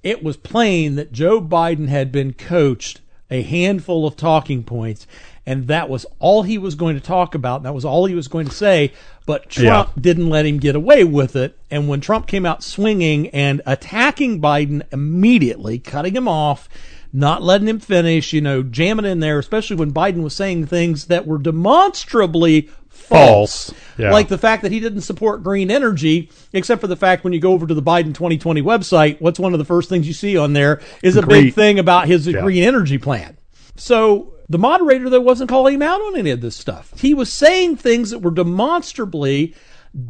it 0.02 0.22
was 0.22 0.36
plain 0.36 0.96
that 0.96 1.12
Joe 1.12 1.40
Biden 1.40 1.88
had 1.88 2.10
been 2.10 2.32
coached 2.32 3.00
a 3.30 3.42
handful 3.42 4.06
of 4.06 4.14
talking 4.14 4.62
points, 4.62 5.06
and 5.46 5.66
that 5.68 5.88
was 5.88 6.04
all 6.18 6.42
he 6.42 6.58
was 6.58 6.74
going 6.74 6.94
to 6.96 7.00
talk 7.00 7.34
about, 7.34 7.56
and 7.56 7.66
that 7.66 7.74
was 7.74 7.84
all 7.84 8.04
he 8.04 8.14
was 8.14 8.28
going 8.28 8.46
to 8.46 8.54
say. 8.54 8.92
But 9.24 9.48
Trump 9.48 9.90
Yeah. 9.96 10.00
didn't 10.02 10.28
let 10.28 10.44
him 10.44 10.58
get 10.58 10.76
away 10.76 11.04
with 11.04 11.34
it. 11.34 11.56
And 11.70 11.88
when 11.88 12.00
Trump 12.02 12.26
came 12.26 12.44
out 12.44 12.62
swinging 12.62 13.28
and 13.28 13.62
attacking 13.64 14.40
Biden 14.42 14.82
immediately, 14.92 15.78
cutting 15.78 16.14
him 16.14 16.28
off, 16.28 16.68
not 17.12 17.42
letting 17.42 17.68
him 17.68 17.78
finish, 17.80 18.32
you 18.32 18.40
know, 18.40 18.62
jamming 18.62 19.04
in 19.04 19.20
there, 19.20 19.38
especially 19.38 19.76
when 19.76 19.92
Biden 19.92 20.22
was 20.22 20.34
saying 20.34 20.66
things 20.66 21.06
that 21.06 21.26
were 21.26 21.38
demonstrably 21.38 22.62
false. 22.88 23.66
False. 23.70 23.74
Yeah. 23.98 24.12
Like 24.12 24.28
the 24.28 24.38
fact 24.38 24.62
that 24.62 24.72
he 24.72 24.80
didn't 24.80 25.02
support 25.02 25.42
green 25.42 25.70
energy, 25.70 26.30
except 26.52 26.80
for 26.80 26.86
the 26.86 26.96
fact 26.96 27.24
when 27.24 27.32
you 27.34 27.40
go 27.40 27.52
over 27.52 27.66
to 27.66 27.74
the 27.74 27.82
Biden 27.82 28.14
2020 28.14 28.62
website, 28.62 29.20
what's 29.20 29.38
one 29.38 29.52
of 29.52 29.58
the 29.58 29.64
first 29.64 29.88
things 29.90 30.06
you 30.06 30.14
see 30.14 30.36
on 30.38 30.52
there 30.54 30.80
is 31.02 31.16
a 31.16 31.22
Green- 31.22 31.44
big 31.44 31.54
thing 31.54 31.78
about 31.78 32.06
his 32.08 32.26
Yeah. 32.26 32.40
green 32.40 32.62
energy 32.64 32.96
plan. 32.98 33.36
So 33.76 34.32
the 34.48 34.58
moderator 34.58 35.10
though 35.10 35.20
wasn't 35.20 35.50
calling 35.50 35.74
him 35.74 35.82
out 35.82 36.00
on 36.00 36.16
any 36.16 36.30
of 36.30 36.40
this 36.40 36.56
stuff. 36.56 36.92
He 36.96 37.12
was 37.12 37.30
saying 37.32 37.76
things 37.76 38.10
that 38.10 38.20
were 38.20 38.30
demonstrably 38.30 39.54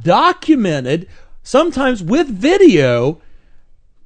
documented, 0.02 1.08
sometimes 1.43 2.02
with 2.02 2.28
video, 2.28 3.20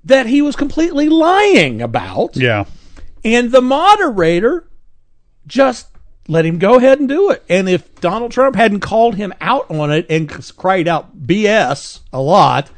that 0.04 0.26
he 0.26 0.40
was 0.40 0.56
completely 0.56 1.08
lying 1.08 1.82
about. 1.82 2.36
Yeah. 2.36 2.64
And 3.24 3.50
the 3.50 3.62
moderator 3.62 4.68
just 5.46 5.88
let 6.28 6.44
him 6.44 6.58
go 6.58 6.76
ahead 6.76 6.98
and 6.98 7.08
do 7.08 7.30
it. 7.30 7.44
And 7.48 7.68
if 7.68 8.00
Donald 8.00 8.32
Trump 8.32 8.56
hadn't 8.56 8.80
called 8.80 9.14
him 9.14 9.32
out 9.40 9.70
on 9.70 9.92
it 9.92 10.06
and 10.10 10.28
cried 10.56 10.88
out 10.88 11.26
BS 11.26 12.00
a 12.12 12.20
lot, 12.20 12.70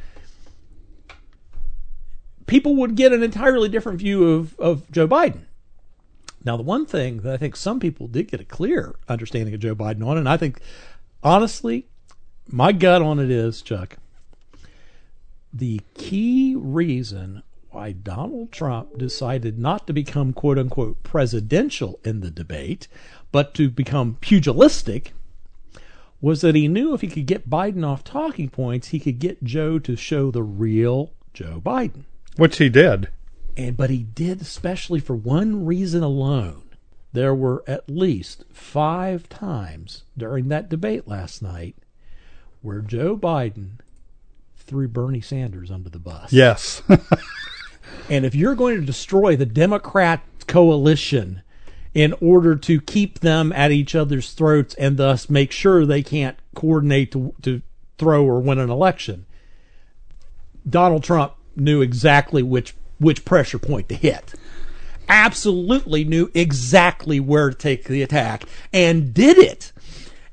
people 2.46 2.76
would 2.76 2.94
get 2.94 3.12
an 3.12 3.23
entirely 3.23 3.69
different 3.69 3.99
view 3.99 4.32
of, 4.32 4.58
of 4.58 4.90
Joe 4.90 5.08
Biden. 5.08 5.43
Now, 6.44 6.56
the 6.56 6.62
one 6.62 6.87
thing 6.87 7.19
that 7.23 7.34
I 7.34 7.37
think 7.37 7.56
some 7.56 7.81
people 7.81 8.06
did 8.06 8.31
get 8.31 8.41
a 8.41 8.44
clear 8.44 8.96
understanding 9.08 9.55
of 9.55 9.61
Joe 9.61 9.75
Biden 9.75 10.06
on, 10.06 10.17
and 10.17 10.29
I 10.29 10.37
think, 10.37 10.61
honestly, 11.23 11.87
my 12.46 12.73
gut 12.73 13.02
on 13.02 13.19
it 13.19 13.31
is, 13.31 13.61
Chuck, 13.61 13.96
the 15.52 15.81
key 15.94 16.55
reason 16.56 17.43
why 17.70 17.93
Donald 17.93 18.50
Trump 18.53 18.97
decided 18.99 19.59
not 19.59 19.87
to 19.87 19.93
become 19.93 20.32
quote 20.32 20.59
unquote 20.59 21.03
presidential 21.03 22.00
in 22.05 22.20
the 22.20 22.31
debate, 22.31 22.88
but 23.31 23.55
to 23.55 23.70
become 23.70 24.17
pugilistic, 24.20 25.12
was 26.20 26.41
that 26.41 26.55
he 26.55 26.67
knew 26.67 26.94
if 26.94 27.00
he 27.00 27.09
could 27.09 27.26
get 27.26 27.50
Biden 27.50 27.87
off 27.87 28.03
talking 28.03 28.49
points, 28.49 28.88
he 28.88 28.99
could 28.99 29.19
get 29.19 29.44
Joe 29.44 29.79
to 29.79 29.97
show 29.97 30.31
the 30.31 30.43
real 30.43 31.12
Joe 31.32 31.62
Biden. 31.65 32.05
Which 32.37 32.59
he 32.59 32.69
did. 32.69 33.09
And 33.56 33.76
but 33.76 33.91
he 33.91 34.03
did 34.03 34.41
especially 34.41 35.00
for 35.00 35.17
one 35.17 35.65
reason 35.67 36.03
alone. 36.03 36.62
There 37.12 37.34
were 37.34 37.65
at 37.67 37.89
least 37.89 38.44
five 38.53 39.29
times 39.29 40.05
during 40.17 40.48
that 40.48 40.69
debate 40.69 41.08
last 41.08 41.43
night 41.43 41.77
where 42.60 42.81
Joe 42.81 43.17
Biden 43.17 43.79
threw 44.56 44.89
Bernie 44.89 45.20
Sanders 45.20 45.70
under 45.70 45.89
the 45.89 45.98
bus. 45.98 46.32
Yes. 46.32 46.82
And 48.11 48.25
if 48.25 48.35
you're 48.35 48.55
going 48.55 48.77
to 48.77 48.87
destroy 48.87 49.37
the 49.37 49.47
Democrat 49.47 50.23
coalition 50.47 51.43
in 51.95 52.15
order 52.21 52.55
to 52.57 52.81
keep 52.81 53.21
them 53.21 53.53
at 53.53 53.73
each 53.73 53.95
other's 53.95 54.33
throats 54.33 54.75
and 54.75 54.97
thus 54.97 55.29
make 55.29 55.53
sure 55.53 55.85
they 55.85 56.03
can't 56.03 56.39
coordinate 56.55 57.13
to, 57.13 57.35
to 57.43 57.63
throw 57.99 58.25
or 58.25 58.41
win 58.41 58.59
an 58.59 58.71
election, 58.71 59.27
Donald 60.69 61.03
Trump 61.05 61.35
knew 61.57 61.81
exactly 61.81 62.43
which 62.43 62.75
which 62.99 63.25
pressure 63.25 63.59
point 63.59 63.89
to 63.89 63.95
hit. 63.95 64.35
Absolutely 65.09 66.05
knew 66.05 66.31
exactly 66.35 67.21
where 67.21 67.51
to 67.51 67.57
take 67.57 67.85
the 67.85 68.03
attack 68.03 68.45
and 68.73 69.15
did 69.15 69.39
it. 69.39 69.73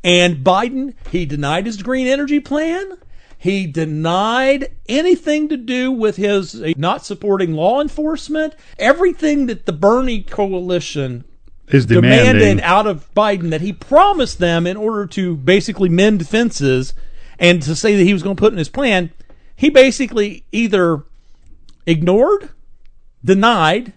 And 0.03 0.37
Biden, 0.37 0.93
he 1.11 1.25
denied 1.25 1.65
his 1.65 1.81
green 1.81 2.07
energy 2.07 2.39
plan. 2.39 2.97
He 3.45 3.67
denied 3.67 4.75
anything 4.89 5.49
to 5.49 5.55
do 5.55 5.91
with 5.91 6.15
his 6.15 6.59
uh, 6.59 6.73
not 6.77 7.05
supporting 7.05 7.53
law 7.53 7.79
enforcement. 7.79 8.55
Everything 8.79 9.45
that 9.45 9.67
the 9.67 9.71
Bernie 9.71 10.23
coalition 10.23 11.25
Is 11.67 11.85
demanding. 11.85 12.39
demanded 12.39 12.63
out 12.63 12.87
of 12.87 13.13
Biden 13.13 13.51
that 13.51 13.61
he 13.61 13.71
promised 13.71 14.39
them 14.39 14.65
in 14.65 14.75
order 14.75 15.05
to 15.05 15.37
basically 15.37 15.89
mend 15.89 16.27
fences 16.27 16.95
and 17.37 17.61
to 17.61 17.75
say 17.75 17.95
that 17.95 18.03
he 18.03 18.13
was 18.13 18.23
going 18.23 18.35
to 18.35 18.39
put 18.39 18.51
in 18.51 18.57
his 18.57 18.67
plan, 18.67 19.11
he 19.55 19.69
basically 19.69 20.43
either 20.51 21.03
ignored, 21.85 22.49
denied, 23.23 23.93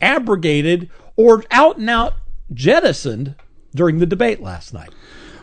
abrogated, 0.00 0.90
or 1.14 1.44
out 1.52 1.76
and 1.76 1.88
out 1.88 2.14
jettisoned 2.52 3.36
during 3.72 4.00
the 4.00 4.06
debate 4.06 4.42
last 4.42 4.74
night. 4.74 4.90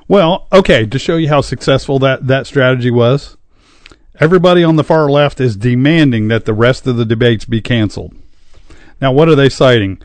Well, 0.10 0.48
okay, 0.52 0.86
to 0.86 1.00
show 1.00 1.16
you 1.16 1.30
how 1.30 1.40
successful 1.40 2.00
that, 2.00 2.28
that 2.28 2.46
strategy 2.46 2.92
was, 2.92 3.37
everybody 4.20 4.64
on 4.64 4.76
the 4.76 4.84
far 4.84 5.10
left 5.10 5.40
is 5.40 5.56
demanding 5.56 6.28
that 6.30 6.46
the 6.46 6.54
rest 6.54 6.88
of 6.88 6.98
the 6.98 7.06
debates 7.06 7.46
be 7.46 7.62
canceled. 7.62 8.14
Now, 9.02 9.12
what 9.12 9.30
are 9.30 9.36
they 9.36 9.50
citing? 9.50 10.02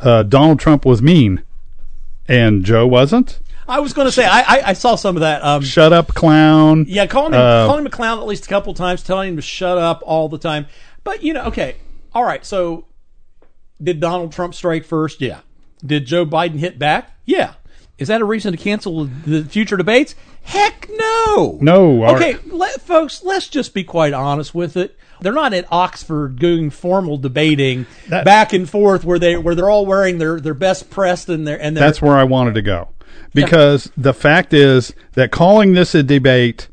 Uh, 0.00 0.22
Donald 0.22 0.58
Trump 0.60 0.84
was 0.84 1.02
mean, 1.02 1.42
and 2.28 2.64
Joe 2.64 2.86
wasn't. 2.86 3.40
I 3.66 3.80
was 3.80 3.92
going 3.94 4.06
to 4.06 4.12
say 4.12 4.26
I, 4.26 4.40
I, 4.40 4.62
I 4.68 4.72
saw 4.74 4.94
some 4.94 5.16
of 5.16 5.20
that. 5.20 5.42
Um, 5.42 5.62
Shut 5.62 5.92
up, 5.92 6.08
clown. 6.08 6.84
yeah, 6.86 7.06
calling 7.06 7.32
him 7.32 7.40
Uh, 7.40 7.66
calling 7.66 7.80
him 7.80 7.86
a 7.86 7.90
clown 7.90 8.18
at 8.18 8.26
least 8.26 8.44
a 8.44 8.48
couple 8.48 8.74
times, 8.74 9.02
telling 9.02 9.30
him 9.30 9.36
to 9.36 9.42
shut 9.42 9.78
up 9.78 10.02
all 10.04 10.28
the 10.28 10.38
time. 10.38 10.66
But 11.02 11.22
you 11.22 11.32
know, 11.32 11.44
okay, 11.46 11.76
all 12.14 12.24
right. 12.24 12.44
So 12.44 12.86
Did 13.82 14.00
Donald 14.00 14.32
Trump 14.32 14.54
strike 14.54 14.84
first? 14.84 15.20
Yeah. 15.22 15.40
Did 15.84 16.04
Joe 16.06 16.24
Biden 16.26 16.58
hit 16.58 16.78
back? 16.78 17.10
Yeah. 17.24 17.54
Is 17.98 18.08
that 18.08 18.20
a 18.20 18.24
reason 18.24 18.52
to 18.52 18.58
cancel 18.58 19.04
the 19.04 19.44
future 19.44 19.76
debates? 19.76 20.14
Heck 20.42 20.88
no. 20.90 21.58
No. 21.60 22.04
Okay, 22.16 22.36
let, 22.46 22.80
folks, 22.80 23.22
let's 23.22 23.48
just 23.48 23.72
be 23.72 23.84
quite 23.84 24.12
honest 24.12 24.54
with 24.54 24.76
it. 24.76 24.98
They're 25.20 25.32
not 25.32 25.54
at 25.54 25.66
Oxford 25.70 26.38
doing 26.38 26.70
formal 26.70 27.18
debating 27.18 27.86
That- 28.08 28.24
back 28.24 28.52
and 28.52 28.68
forth 28.68 29.04
where 29.04 29.18
they 29.18 29.36
where 29.36 29.54
they're 29.54 29.70
all 29.70 29.86
wearing 29.86 30.18
their, 30.18 30.40
their 30.40 30.54
best 30.54 30.90
pressed 30.90 31.28
and 31.28 31.46
their 31.46 31.60
and 31.60 31.76
their 31.76 31.84
That's 31.84 32.02
where 32.02 32.16
I 32.16 32.24
wanted 32.24 32.54
to 32.54 32.62
go. 32.62 32.88
Because 33.32 33.90
the 33.96 34.12
fact 34.14 34.52
is 34.52 34.92
that 35.12 35.30
calling 35.30 35.72
this 35.74 35.94
a 35.94 36.02
debate 36.02 36.68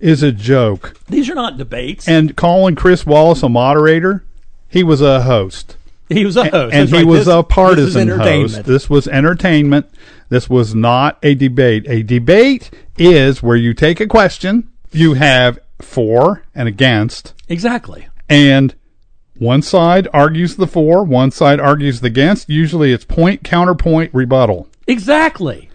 is 0.00 0.22
a 0.22 0.32
joke. 0.32 0.94
these 1.08 1.30
are 1.30 1.34
not 1.34 1.56
debates. 1.56 2.08
And 2.08 2.36
calling 2.36 2.74
Chris 2.74 3.06
Wallace 3.06 3.42
a 3.42 3.48
moderator, 3.48 4.24
he 4.68 4.82
was 4.82 5.00
a 5.00 5.22
host. 5.22 5.76
He 6.16 6.24
was 6.24 6.36
a 6.36 6.44
host, 6.48 6.74
and 6.74 6.88
he 6.88 6.96
right. 6.96 7.06
was 7.06 7.26
This- 7.26 7.34
a 7.34 7.42
partisan 7.42 8.02
entertainment. 8.02 8.52
host. 8.52 8.64
This 8.64 8.88
was 8.90 9.08
entertainment. 9.08 9.86
This 10.28 10.48
was 10.48 10.74
not 10.74 11.18
a 11.22 11.34
debate. 11.34 11.84
A 11.88 12.02
debate 12.02 12.70
is 12.98 13.42
where 13.42 13.56
you 13.56 13.74
take 13.74 14.00
a 14.00 14.06
question, 14.06 14.68
you 14.92 15.14
have 15.14 15.58
for 15.80 16.42
and 16.54 16.68
against, 16.68 17.34
Exactly. 17.48 18.06
and 18.28 18.74
one 19.36 19.62
side 19.62 20.06
argues 20.14 20.54
the 20.56 20.66
for, 20.66 21.02
one 21.02 21.30
side 21.32 21.58
argues 21.58 22.00
the 22.00 22.06
against. 22.06 22.48
Usually 22.48 22.92
it's 22.92 23.04
point, 23.04 23.42
counterpoint, 23.42 24.10
rebuttal. 24.14 24.68
Exactly. 24.86 25.68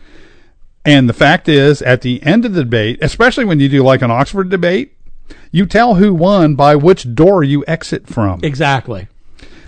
And 0.86 1.10
the 1.10 1.13
fact 1.13 1.50
is, 1.50 1.82
at 1.82 2.01
the 2.01 2.24
end 2.24 2.46
of 2.46 2.53
the 2.53 2.63
debate, 2.63 3.00
especially 3.01 3.44
when 3.44 3.60
you 3.60 3.67
do 3.67 3.84
like 3.84 4.01
an 4.01 4.12
Oxford 4.12 4.50
debate, 4.50 4.94
you 5.51 5.65
tell 5.65 5.96
who 5.96 6.13
won 6.13 6.56
by 6.56 6.75
which 6.77 7.13
door 7.13 7.44
you 7.44 7.65
exit 7.67 8.08
from. 8.08 8.39
Exactly. 8.41 9.08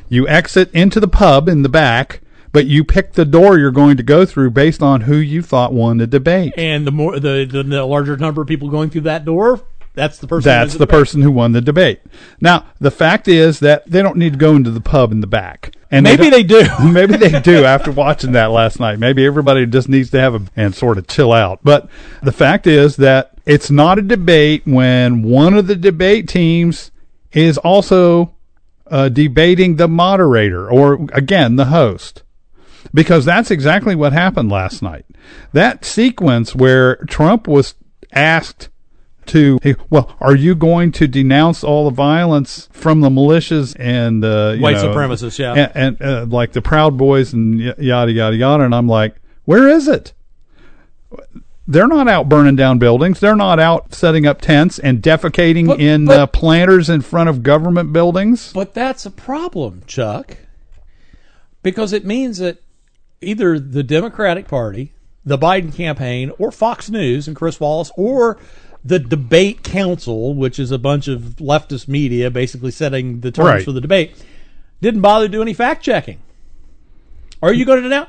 You 0.10 0.28
exit 0.28 0.72
into 0.74 1.00
the 1.00 1.08
pub 1.08 1.48
in 1.48 1.62
the 1.62 1.70
back, 1.70 2.22
but 2.52 2.66
you 2.66 2.84
pick 2.84 3.14
the 3.14 3.26
door 3.26 3.58
you're 3.60 3.72
going 3.72 3.96
to 3.98 4.04
go 4.04 4.26
through 4.26 4.52
based 4.52 4.82
on 4.82 5.02
who 5.02 5.16
you 5.16 5.42
thought 5.42 5.72
won 5.74 5.98
the 5.98 6.08
debate. 6.08 6.54
And 6.58 6.86
the 6.88 6.92
more 6.92 7.20
the, 7.20 7.48
the, 7.50 7.64
the 7.64 7.86
larger 7.86 8.18
number 8.18 8.42
of 8.42 8.48
people 8.48 8.70
going 8.70 8.90
through 8.90 9.02
that 9.02 9.24
door, 9.24 9.62
that's 9.94 10.18
the 10.18 10.28
person. 10.28 10.50
who 10.50 10.56
That's 10.56 10.72
wins 10.74 10.80
the 10.80 10.88
person 10.88 11.22
who 11.22 11.32
won 11.32 11.52
the 11.52 11.62
debate. 11.62 12.00
Now, 12.42 12.66
the 12.80 12.92
fact 12.92 13.28
is 13.28 13.60
that 13.60 13.86
they 13.90 14.02
don't 14.02 14.18
need 14.18 14.34
to 14.34 14.40
go 14.40 14.56
into 14.56 14.72
the 14.72 14.82
pub 14.82 15.12
in 15.12 15.20
the 15.22 15.28
back. 15.28 15.76
And 15.92 16.04
Maybe 16.06 16.30
they 16.30 16.44
do. 16.44 16.64
don't- 16.64 16.94
maybe 16.94 17.18
they 17.18 17.40
do 17.42 17.66
after 17.66 17.92
watching 17.92 18.32
that 18.34 18.52
last 18.52 18.80
night. 18.80 19.00
Maybe 19.00 19.26
everybody 19.26 19.66
just 19.66 19.90
needs 19.90 20.10
to 20.12 20.20
have 20.20 20.36
a 20.36 20.42
and 20.56 20.74
sort 20.74 20.98
of 21.00 21.08
chill 21.08 21.34
out. 21.34 21.60
But 21.64 21.90
the 22.24 22.32
fact 22.32 22.66
is 22.68 22.96
that 22.98 23.32
it's 23.46 23.70
not 23.72 23.98
a 24.00 24.04
debate 24.04 24.62
when 24.66 25.24
one 25.24 25.56
of 25.56 25.66
the 25.68 25.76
debate 25.76 26.28
teams 26.28 26.92
is 27.32 27.58
also 27.60 28.34
uh, 28.90 29.10
debating 29.10 29.76
the 29.76 29.88
moderator 29.88 30.70
or 30.70 31.08
again 31.14 31.56
the 31.56 31.66
host 31.66 32.24
because 32.94 33.26
that's 33.26 33.52
exactly 33.52 33.96
what 33.96 34.14
happened 34.14 34.50
last 34.50 34.82
night. 34.82 35.06
That 35.54 35.86
sequence 35.86 36.56
where 36.56 36.98
Trump 37.08 37.48
was 37.48 37.76
asked 38.12 38.70
to, 39.28 39.60
hey, 39.62 39.76
well, 39.90 40.16
are 40.20 40.36
you 40.36 40.56
going 40.56 40.92
to 40.94 41.08
denounce 41.08 41.64
all 41.64 41.86
the 41.86 41.96
violence 41.96 42.68
from 42.72 43.02
the 43.02 43.10
militias 43.10 43.76
and 43.80 44.24
uh, 44.26 44.56
White 44.56 44.78
know, 44.78 44.94
supremacists, 44.94 45.38
yeah. 45.38 45.54
and, 45.54 46.02
and 46.02 46.02
uh, 46.02 46.26
like 46.26 46.54
the 46.54 46.62
Proud 46.62 46.98
Boys 46.98 47.34
and 47.34 47.60
yada 47.60 48.12
yada 48.12 48.36
yada? 48.36 48.64
And 48.64 48.74
I'm 48.74 48.88
like, 48.88 49.16
where 49.46 49.68
is 49.68 49.88
it? 49.88 50.14
They're 51.72 51.88
not 51.88 52.08
out 52.08 52.28
burning 52.28 52.56
down 52.56 52.80
buildings. 52.80 53.20
They're 53.20 53.36
not 53.36 53.60
out 53.60 53.94
setting 53.94 54.26
up 54.26 54.42
tents 54.42 54.80
and 54.80 55.04
defecating 55.04 55.68
But- 55.68 55.80
in 55.80 56.06
but- 56.06 56.20
uh, 56.20 56.26
planters 56.26 56.90
in 56.90 57.02
front 57.02 57.30
of 57.30 57.44
government 57.44 57.94
buildings. 57.94 58.52
But 58.52 58.74
that's 58.74 59.06
a 59.06 59.12
problem, 59.12 59.84
Chuck, 59.86 60.36
because 61.62 61.94
it 61.94 62.06
means 62.06 62.40
that 62.40 62.58
either 63.22 63.60
the 63.60 63.84
Democratic 63.84 64.48
Party, 64.48 64.94
the 65.24 65.38
Biden 65.38 65.72
campaign, 65.72 66.32
or 66.40 66.52
Fox 66.52 66.90
News 66.90 67.28
and 67.28 67.36
Chris 67.36 67.60
Wallace, 67.60 67.92
or 67.96 68.40
the 68.84 68.98
Debate 68.98 69.62
Council, 69.62 70.34
which 70.34 70.58
is 70.58 70.72
a 70.72 70.80
bunch 70.80 71.08
of 71.08 71.36
leftist 71.40 71.88
media 71.88 72.32
basically 72.32 72.72
setting 72.72 73.20
the 73.20 73.30
terms 73.32 73.46
Right. 73.48 73.64
for 73.64 73.74
the 73.74 73.82
debate, 73.82 74.16
didn't 74.82 75.02
bother 75.02 75.28
to 75.28 75.32
do 75.32 75.42
any 75.44 75.54
fact 75.54 75.84
checking. 75.84 76.18
Are 77.44 77.54
you 77.54 77.64
going 77.64 77.84
to 77.84 77.90
now? 77.90 78.08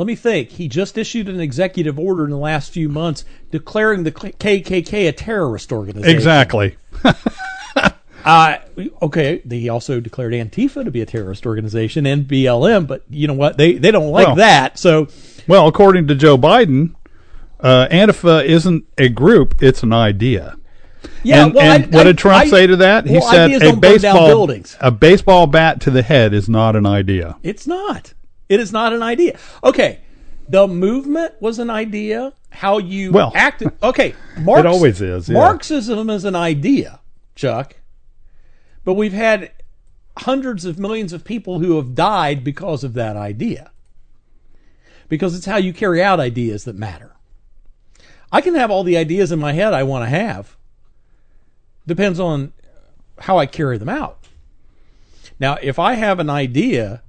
Let 0.00 0.06
me 0.06 0.14
think. 0.14 0.52
He 0.52 0.66
just 0.66 0.96
issued 0.96 1.28
an 1.28 1.40
executive 1.40 1.98
order 1.98 2.24
in 2.24 2.30
the 2.30 2.38
last 2.38 2.72
few 2.72 2.88
months 2.88 3.26
declaring 3.50 4.04
the 4.04 4.10
KKK 4.10 5.06
a 5.06 5.12
terrorist 5.12 5.70
organization. 5.70 6.16
Exactly. 6.16 6.76
Uh, 8.22 8.58
okay. 9.00 9.40
He 9.48 9.70
also 9.70 9.98
declared 9.98 10.34
Antifa 10.34 10.84
to 10.84 10.90
be 10.90 11.00
a 11.00 11.06
terrorist 11.06 11.46
organization 11.46 12.04
and 12.04 12.28
BLM, 12.28 12.86
but 12.86 13.02
you 13.08 13.26
know 13.26 13.32
what? 13.32 13.56
They 13.56 13.72
they 13.72 13.90
don't 13.90 14.10
like 14.10 14.26
Well- 14.26 14.36
that. 14.36 14.78
So 14.78 15.08
Well, 15.48 15.66
according 15.66 16.06
to 16.08 16.14
Joe 16.14 16.36
Biden, 16.36 16.94
uh, 17.60 17.88
Antifa 17.90 18.44
isn't 18.44 18.84
a 18.98 19.08
group; 19.08 19.62
it's 19.62 19.82
an 19.82 19.94
idea. 19.94 20.56
yeah. 21.22 21.46
and, 21.46 21.54
well, 21.54 21.64
and 21.64 21.84
I- 21.94 21.96
what 21.96 22.04
did 22.04 22.18
Trump 22.18 22.44
I- 22.44 22.48
say 22.50 22.66
to 22.66 22.76
that? 22.76 23.06
He 23.06 23.14
well, 23.14 23.22
said 23.30 23.52
a 23.52 23.58
don't 23.58 23.80
burn 23.80 23.98
down 23.98 24.16
baseball 24.16 24.50
a 24.82 24.90
baseball 24.90 25.46
bat 25.46 25.80
to 25.80 25.90
the 25.90 26.02
head 26.02 26.34
is 26.34 26.46
not 26.46 26.76
an 26.76 26.84
idea. 26.84 27.38
It's 27.42 27.66
not. 27.66 28.12
It 28.50 28.58
is 28.58 28.72
not 28.72 28.92
an 28.92 29.02
idea. 29.02 29.38
Okay. 29.62 30.00
The 30.48 30.66
movement 30.66 31.40
was 31.40 31.60
an 31.60 31.70
idea. 31.70 32.32
How 32.50 32.78
you 32.78 33.12
Well, 33.12 33.32
acted. 33.34 33.70
Okay. 33.82 34.14
Marx, 34.40 34.60
it 34.60 34.66
always 34.66 35.00
is, 35.00 35.28
yeah. 35.28 35.34
Marxism 35.34 36.10
is 36.10 36.24
an 36.24 36.34
idea, 36.34 36.98
Chuck. 37.36 37.76
But 38.84 38.94
we've 38.94 39.12
had 39.12 39.52
hundreds 40.18 40.64
of 40.64 40.80
millions 40.80 41.12
of 41.12 41.24
people 41.24 41.60
who 41.60 41.76
have 41.76 41.94
died 41.94 42.42
because 42.42 42.82
of 42.82 42.94
that 42.94 43.16
idea. 43.16 43.70
Because 45.08 45.36
it's 45.36 45.46
how 45.46 45.56
you 45.56 45.72
carry 45.72 46.02
out 46.02 46.18
ideas 46.18 46.64
that 46.64 46.74
matter. 46.74 47.14
I 48.32 48.40
can 48.40 48.56
have 48.56 48.70
all 48.70 48.82
the 48.82 48.96
ideas 48.96 49.30
in 49.30 49.38
my 49.38 49.52
head 49.52 49.72
I 49.72 49.84
want 49.84 50.04
to 50.04 50.08
have. 50.08 50.56
Depends 51.86 52.18
on 52.18 52.52
how 53.20 53.38
I 53.38 53.46
carry 53.46 53.78
them 53.78 53.88
out. 53.88 54.18
Now, 55.38 55.56
if 55.62 55.78
I 55.78 55.94
have 55.94 56.18
an 56.18 56.30
idea 56.30 57.02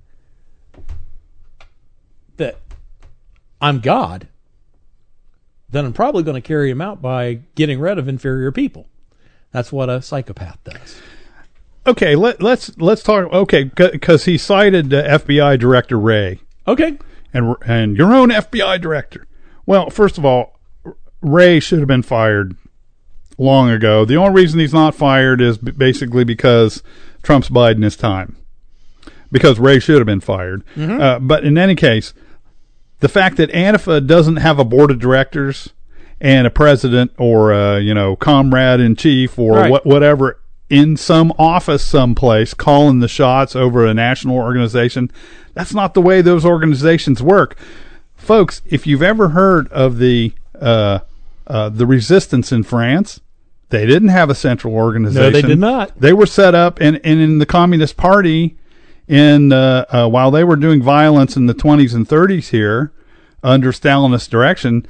that 2.42 2.58
I'm 3.62 3.80
God, 3.80 4.28
then 5.70 5.86
I'm 5.86 5.94
probably 5.94 6.24
going 6.24 6.42
to 6.42 6.46
carry 6.46 6.70
him 6.70 6.82
out 6.82 7.02
by 7.02 7.40
getting 7.56 7.80
rid 7.80 7.98
of 7.98 8.08
inferior 8.08 8.52
people. 8.52 8.88
That's 9.52 9.72
what 9.72 9.90
a 9.90 10.02
psychopath 10.02 10.58
does. 10.64 11.00
Okay, 11.88 12.16
let, 12.16 12.42
let's 12.44 12.78
let's 12.78 13.02
talk. 13.02 13.32
Okay, 13.34 13.64
because 13.64 14.26
he 14.26 14.38
cited 14.38 14.94
uh, 14.94 15.18
FBI 15.20 15.58
Director 15.60 16.00
Wray 16.00 16.40
Okay. 16.68 16.98
and 17.34 17.56
and 17.66 17.98
your 17.98 18.14
own 18.14 18.30
FBI 18.30 18.80
director. 18.80 19.26
Well, 19.66 19.90
first 19.90 20.18
of 20.20 20.26
all, 20.26 20.60
Wray 21.22 21.60
should 21.60 21.80
have 21.80 21.88
been 21.88 22.04
fired 22.04 22.56
long 23.38 23.70
ago. 23.72 24.06
The 24.06 24.16
only 24.16 24.42
reason 24.42 24.60
he's 24.60 24.74
not 24.74 24.94
fired 24.94 25.42
is 25.42 25.58
b- 25.58 25.72
basically 25.72 26.24
because 26.24 26.84
Trump's 27.24 27.50
biding 27.50 27.82
his 27.84 27.96
time. 27.96 28.36
Because 29.32 29.58
Wray 29.60 29.80
should 29.80 29.98
have 29.98 30.06
been 30.06 30.20
fired. 30.22 30.64
Uh, 30.78 31.18
but 31.18 31.44
in 31.46 31.58
any 31.58 31.74
case, 31.74 32.14
the 33.02 33.10
fact 33.10 33.38
that 33.38 33.52
Antifa 33.52 34.06
doesn't 34.08 34.38
have 34.38 34.58
a 34.58 34.64
board 34.64 34.90
of 34.92 35.00
directors 35.00 35.70
and 36.22 36.48
a 36.48 36.50
president 36.50 37.12
or 37.18 37.52
a, 37.52 37.80
you 37.80 37.94
know 37.94 38.16
comrade 38.16 38.80
in 38.80 38.96
chief 38.96 39.38
or 39.38 39.54
Right. 39.54 39.72
what 39.72 39.86
whatever 39.86 40.40
in 40.70 40.96
some 40.96 41.34
office 41.38 41.84
someplace 41.84 42.54
calling 42.54 43.00
the 43.00 43.08
shots 43.10 43.56
over 43.56 43.86
a 43.86 43.94
national 43.94 44.38
organization 44.38 45.12
that's 45.54 45.74
not 45.74 45.94
the 45.94 46.02
way 46.02 46.22
those 46.22 46.46
organizations 46.46 47.22
work 47.22 47.58
folks 48.16 48.62
if 48.66 48.88
you've 48.88 49.02
ever 49.04 49.30
heard 49.30 49.68
of 49.70 49.98
the 49.98 50.32
uh, 50.62 51.00
uh, 51.48 51.68
the 51.70 51.86
resistance 51.86 52.52
in 52.54 52.64
France 52.64 53.20
they 53.70 53.86
didn't 53.86 54.10
have 54.10 54.30
a 54.30 54.36
central 54.36 54.74
organization 54.76 55.24
no 55.24 55.30
they 55.32 55.42
did 55.42 55.60
not. 55.60 56.00
they 56.00 56.14
were 56.14 56.26
set 56.28 56.54
up 56.56 56.80
and, 56.80 57.02
and 57.04 57.20
in 57.20 57.40
the 57.40 57.46
communist 57.46 57.98
party 57.98 58.58
in 59.12 59.52
uh, 59.52 59.86
uh, 59.90 60.08
while 60.08 60.32
they 60.32 60.44
were 60.44 60.56
doing 60.56 60.82
violence 60.82 61.36
in 61.36 61.46
the 61.46 61.54
20s 61.54 61.94
and 61.94 62.08
30s 62.08 62.50
here 62.50 62.94
under 63.44 63.74
Stalinist 63.74 64.30
direction, 64.30 64.88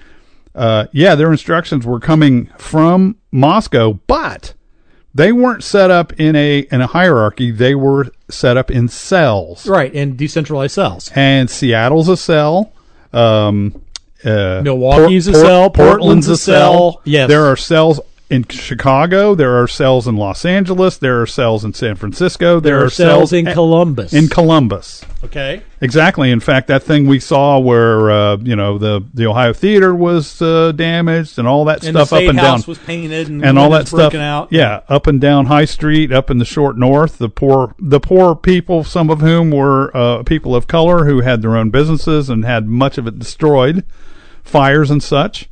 uh, 0.53 0.85
yeah, 0.91 1.15
their 1.15 1.31
instructions 1.31 1.87
were 1.87 1.99
coming 1.99 2.45
from 2.59 3.17
Moscow, 3.31 3.93
but 4.05 4.53
they 5.13 5.31
weren't 5.31 5.63
set 5.63 5.89
up 5.89 6.13
in 6.19 6.35
a 6.35 6.59
in 6.71 6.81
a 6.81 6.87
hierarchy. 6.87 7.49
They 7.49 7.73
were 7.73 8.11
set 8.29 8.57
up 8.57 8.69
in 8.69 8.89
cells. 8.89 9.67
Right. 9.67 9.91
In 9.91 10.15
decentralized 10.15 10.75
cells. 10.75 11.11
And 11.15 11.49
Seattle's 11.49 12.07
a 12.07 12.15
cell. 12.15 12.71
Um, 13.11 13.81
uh, 14.23 14.61
Milwaukee's 14.63 15.27
a 15.27 15.33
cell, 15.33 15.71
Portland's 15.71 16.27
a 16.27 16.37
cell. 16.37 17.01
Yes. 17.05 17.27
there 17.27 17.45
are 17.45 17.55
cells 17.55 17.99
in 18.31 18.45
Chicago. 18.47 19.35
There 19.35 19.61
are 19.61 19.67
cells 19.67 20.07
in 20.07 20.15
Los 20.15 20.45
Angeles. 20.45 20.97
There 20.97 21.21
are 21.21 21.27
cells 21.27 21.65
in 21.65 21.73
San 21.73 21.95
Francisco. 21.95 22.59
There, 22.61 22.77
There 22.77 22.85
are 22.85 22.89
cells 22.89 23.33
in 23.33 23.45
a- 23.47 23.53
Columbus. 23.53 24.13
In 24.13 24.29
Columbus, 24.29 25.03
okay. 25.23 25.61
exactly. 25.81 26.31
In 26.31 26.39
fact, 26.39 26.67
that 26.69 26.81
thing 26.81 27.07
we 27.07 27.19
saw 27.19 27.59
where 27.59 28.09
uh, 28.09 28.37
you 28.37 28.55
know 28.55 28.77
the 28.77 29.03
the 29.13 29.27
Ohio 29.27 29.51
Theater 29.51 29.93
was 29.93 30.41
uh, 30.41 30.71
damaged 30.71 31.37
and 31.37 31.47
all 31.47 31.65
that 31.65 31.83
And 31.83 31.95
the 31.95 32.05
stuff 32.05 32.17
up 32.21 32.29
and 32.29 32.39
house 32.39 32.61
down 32.61 32.69
was 32.69 32.77
painted 32.79 33.27
and, 33.27 33.43
and 33.43 33.59
all 33.59 33.69
that 33.71 33.89
stuff. 33.89 34.15
out. 34.15 34.47
Yeah, 34.51 34.81
up 34.87 35.07
and 35.07 35.19
down 35.19 35.47
High 35.47 35.65
Street, 35.65 36.11
up 36.13 36.31
in 36.31 36.37
the 36.37 36.45
short 36.45 36.77
north. 36.77 37.17
The 37.17 37.29
poor, 37.29 37.75
the 37.79 37.99
poor 37.99 38.33
people, 38.35 38.83
some 38.85 39.09
of 39.09 39.19
whom 39.19 39.51
were 39.51 39.95
uh, 39.95 40.23
people 40.23 40.55
of 40.55 40.67
color 40.67 41.03
who 41.05 41.19
had 41.19 41.41
their 41.41 41.57
own 41.57 41.69
businesses 41.69 42.29
and 42.29 42.45
had 42.45 42.65
much 42.67 42.97
of 42.97 43.07
it 43.07 43.19
destroyed, 43.19 43.83
fires 44.41 44.89
and 44.89 45.03
such. 45.03 45.49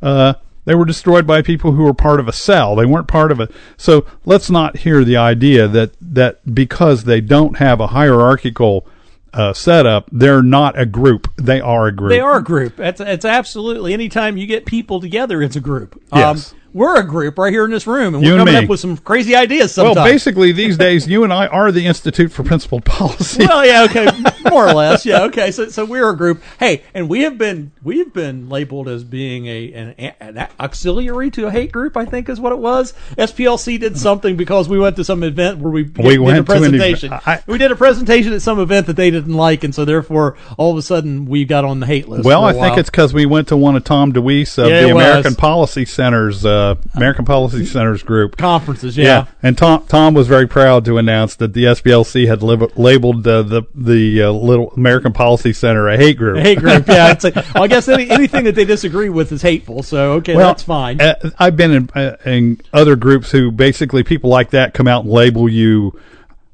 Uh, 0.00 0.34
they 0.64 0.74
were 0.74 0.84
destroyed 0.84 1.26
by 1.26 1.42
people 1.42 1.72
who 1.72 1.84
were 1.84 1.94
part 1.94 2.20
of 2.20 2.28
a 2.28 2.32
cell. 2.32 2.76
They 2.76 2.86
weren't 2.86 3.08
part 3.08 3.32
of 3.32 3.40
it. 3.40 3.50
So 3.76 4.06
let's 4.24 4.50
not 4.50 4.78
hear 4.78 5.04
the 5.04 5.16
idea 5.16 5.66
that 5.68 5.92
that 6.00 6.54
because 6.54 7.04
they 7.04 7.20
don't 7.20 7.58
have 7.58 7.80
a 7.80 7.88
hierarchical 7.88 8.86
uh, 9.32 9.52
setup, 9.52 10.08
they're 10.12 10.42
not 10.42 10.78
a 10.78 10.86
group. 10.86 11.28
They 11.36 11.60
are 11.60 11.86
a 11.86 11.92
group. 11.92 12.10
They 12.10 12.20
are 12.20 12.36
a 12.36 12.44
group. 12.44 12.78
It's, 12.78 13.00
it's 13.00 13.24
absolutely 13.24 13.92
anytime 13.92 14.36
you 14.36 14.46
get 14.46 14.66
people 14.66 15.00
together, 15.00 15.42
it's 15.42 15.56
a 15.56 15.60
group. 15.60 16.00
Yes. 16.14 16.52
Um, 16.52 16.58
we're 16.72 16.98
a 17.00 17.04
group 17.06 17.38
right 17.38 17.52
here 17.52 17.64
in 17.64 17.70
this 17.70 17.86
room, 17.86 18.14
and 18.14 18.24
You 18.24 18.32
we're 18.32 18.38
coming 18.38 18.54
me. 18.54 18.60
up 18.64 18.68
with 18.68 18.80
some 18.80 18.96
crazy 18.96 19.34
ideas 19.36 19.72
sometimes. 19.74 19.96
well, 19.96 20.04
basically, 20.04 20.52
these 20.52 20.76
days, 20.78 21.06
you 21.08 21.24
and 21.24 21.32
I 21.32 21.46
are 21.46 21.70
the 21.72 21.86
Institute 21.86 22.32
for 22.32 22.42
Principled 22.42 22.84
Policy. 22.84 23.46
Well, 23.46 23.64
yeah, 23.66 23.84
okay, 23.84 24.06
more 24.50 24.68
or 24.68 24.72
less, 24.74 25.04
yeah, 25.04 25.22
okay. 25.24 25.50
So, 25.50 25.68
so 25.68 25.84
we're 25.84 26.08
a 26.10 26.16
group. 26.16 26.42
Hey, 26.58 26.82
and 26.94 27.08
we 27.08 27.22
have 27.22 27.36
been 27.38 27.72
we 27.82 27.98
have 27.98 28.12
been 28.12 28.48
labeled 28.48 28.88
as 28.88 29.04
being 29.04 29.46
a 29.46 29.72
an, 29.72 30.14
an 30.20 30.48
auxiliary 30.60 31.30
to 31.32 31.46
a 31.46 31.50
hate 31.50 31.72
group. 31.72 31.96
I 31.96 32.04
think 32.04 32.28
is 32.28 32.40
what 32.40 32.52
it 32.52 32.58
was. 32.58 32.94
SPLC 33.18 33.78
did 33.78 33.98
something 33.98 34.36
because 34.36 34.68
we 34.68 34.78
went 34.78 34.96
to 34.96 35.04
some 35.04 35.22
event 35.22 35.58
where 35.58 35.70
we, 35.70 35.82
We 35.82 35.90
did 36.10 36.18
went 36.20 36.38
a 36.38 36.42
to 36.44 36.52
an 36.52 36.58
presentation. 36.60 37.12
I- 37.12 37.42
we 37.46 37.58
did 37.58 37.70
a 37.72 37.76
presentation 37.76 38.32
at 38.32 38.42
some 38.42 38.58
event 38.58 38.86
that 38.86 38.96
they 38.96 39.10
didn't 39.10 39.34
like, 39.34 39.64
and 39.64 39.74
so 39.74 39.84
therefore, 39.84 40.36
all 40.56 40.70
of 40.72 40.78
a 40.78 40.82
sudden, 40.82 41.26
we 41.26 41.44
got 41.44 41.64
on 41.64 41.80
the 41.80 41.86
hate 41.86 42.08
list. 42.08 42.24
Well, 42.24 42.44
I 42.44 42.52
think 42.52 42.78
it's 42.78 42.88
because 42.90 43.12
we 43.12 43.26
went 43.26 43.48
to 43.48 43.56
one 43.56 43.76
of 43.76 43.84
Tom 43.84 44.12
DeWeese 44.12 44.56
of 44.58 44.68
Yeah, 44.68 44.82
the. 44.82 44.90
American 44.92 45.34
Policy 45.34 45.84
Centers, 45.84 46.44
uh, 46.46 46.61
American 46.94 47.24
Policy 47.24 47.64
Centers 47.66 48.02
group. 48.02 48.36
conferences. 48.36 48.96
Yeah. 48.96 49.26
and 49.42 49.56
Tom 49.58 49.84
Tom 49.88 50.14
was 50.14 50.26
very 50.28 50.46
proud 50.46 50.84
to 50.86 50.98
announce 50.98 51.36
that 51.36 51.52
the 51.52 51.64
SPLC 51.64 52.26
had 52.26 52.42
labeled 52.42 53.26
uh, 53.26 53.42
the 53.42 53.62
the 53.74 54.22
uh, 54.22 54.30
little 54.32 54.70
American 54.76 55.12
Policy 55.12 55.52
Center 55.52 55.88
a 55.88 55.96
hate 55.96 56.16
group. 56.16 56.36
A 56.38 56.40
hate 56.42 56.58
group, 56.58 56.86
yeah. 56.86 57.10
It's 57.12 57.24
like, 57.24 57.34
well, 57.54 57.64
I 57.64 57.66
guess 57.68 57.88
any, 57.88 58.08
anything 58.10 58.44
that 58.44 58.54
they 58.54 58.64
disagree 58.64 59.08
with 59.08 59.32
is 59.32 59.42
hateful. 59.42 59.82
So 59.82 60.12
okay, 60.14 60.34
Well, 60.36 60.48
that's 60.48 60.62
fine. 60.62 61.00
uh, 61.00 61.14
I've 61.38 61.56
been 61.56 61.70
in, 61.72 61.90
uh, 61.94 62.16
in 62.24 62.60
other 62.72 62.96
groups 62.96 63.30
who 63.30 63.50
basically 63.50 64.02
people 64.02 64.30
like 64.30 64.50
that 64.50 64.74
come 64.74 64.88
out 64.88 65.04
and 65.04 65.12
label 65.12 65.48
you. 65.48 65.98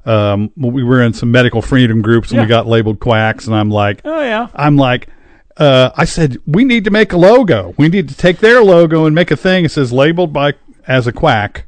Um, 0.05 0.51
we 0.55 0.83
were 0.83 1.01
in 1.03 1.13
some 1.13 1.29
medical 1.31 1.61
freedom 1.61 2.01
groups 2.01 2.29
and 2.31 2.37
Yeah. 2.37 2.43
we 2.43 2.47
got 2.47 2.65
labeled 2.67 2.99
quacks, 2.99 3.45
and 3.47 3.55
I'm 3.55 3.69
like, 3.69 4.01
oh 4.05 4.21
yeah. 4.21 4.47
I'm 4.55 4.75
like, 4.77 5.07
uh, 5.59 5.91
I 5.95 6.05
said, 6.05 6.37
we 6.47 6.63
need 6.63 6.85
to 6.85 6.91
make 6.91 7.13
a 7.13 7.17
logo. 7.17 7.75
We 7.77 7.87
need 7.89 8.09
to 8.09 8.15
take 8.15 8.39
their 8.39 8.63
logo 8.63 9.05
and 9.05 9.13
make 9.13 9.29
a 9.29 9.37
thing 9.37 9.63
that 9.63 9.69
says 9.69 9.91
labeled 9.93 10.33
by 10.33 10.53
as 10.87 11.05
a 11.05 11.11
quack. 11.11 11.65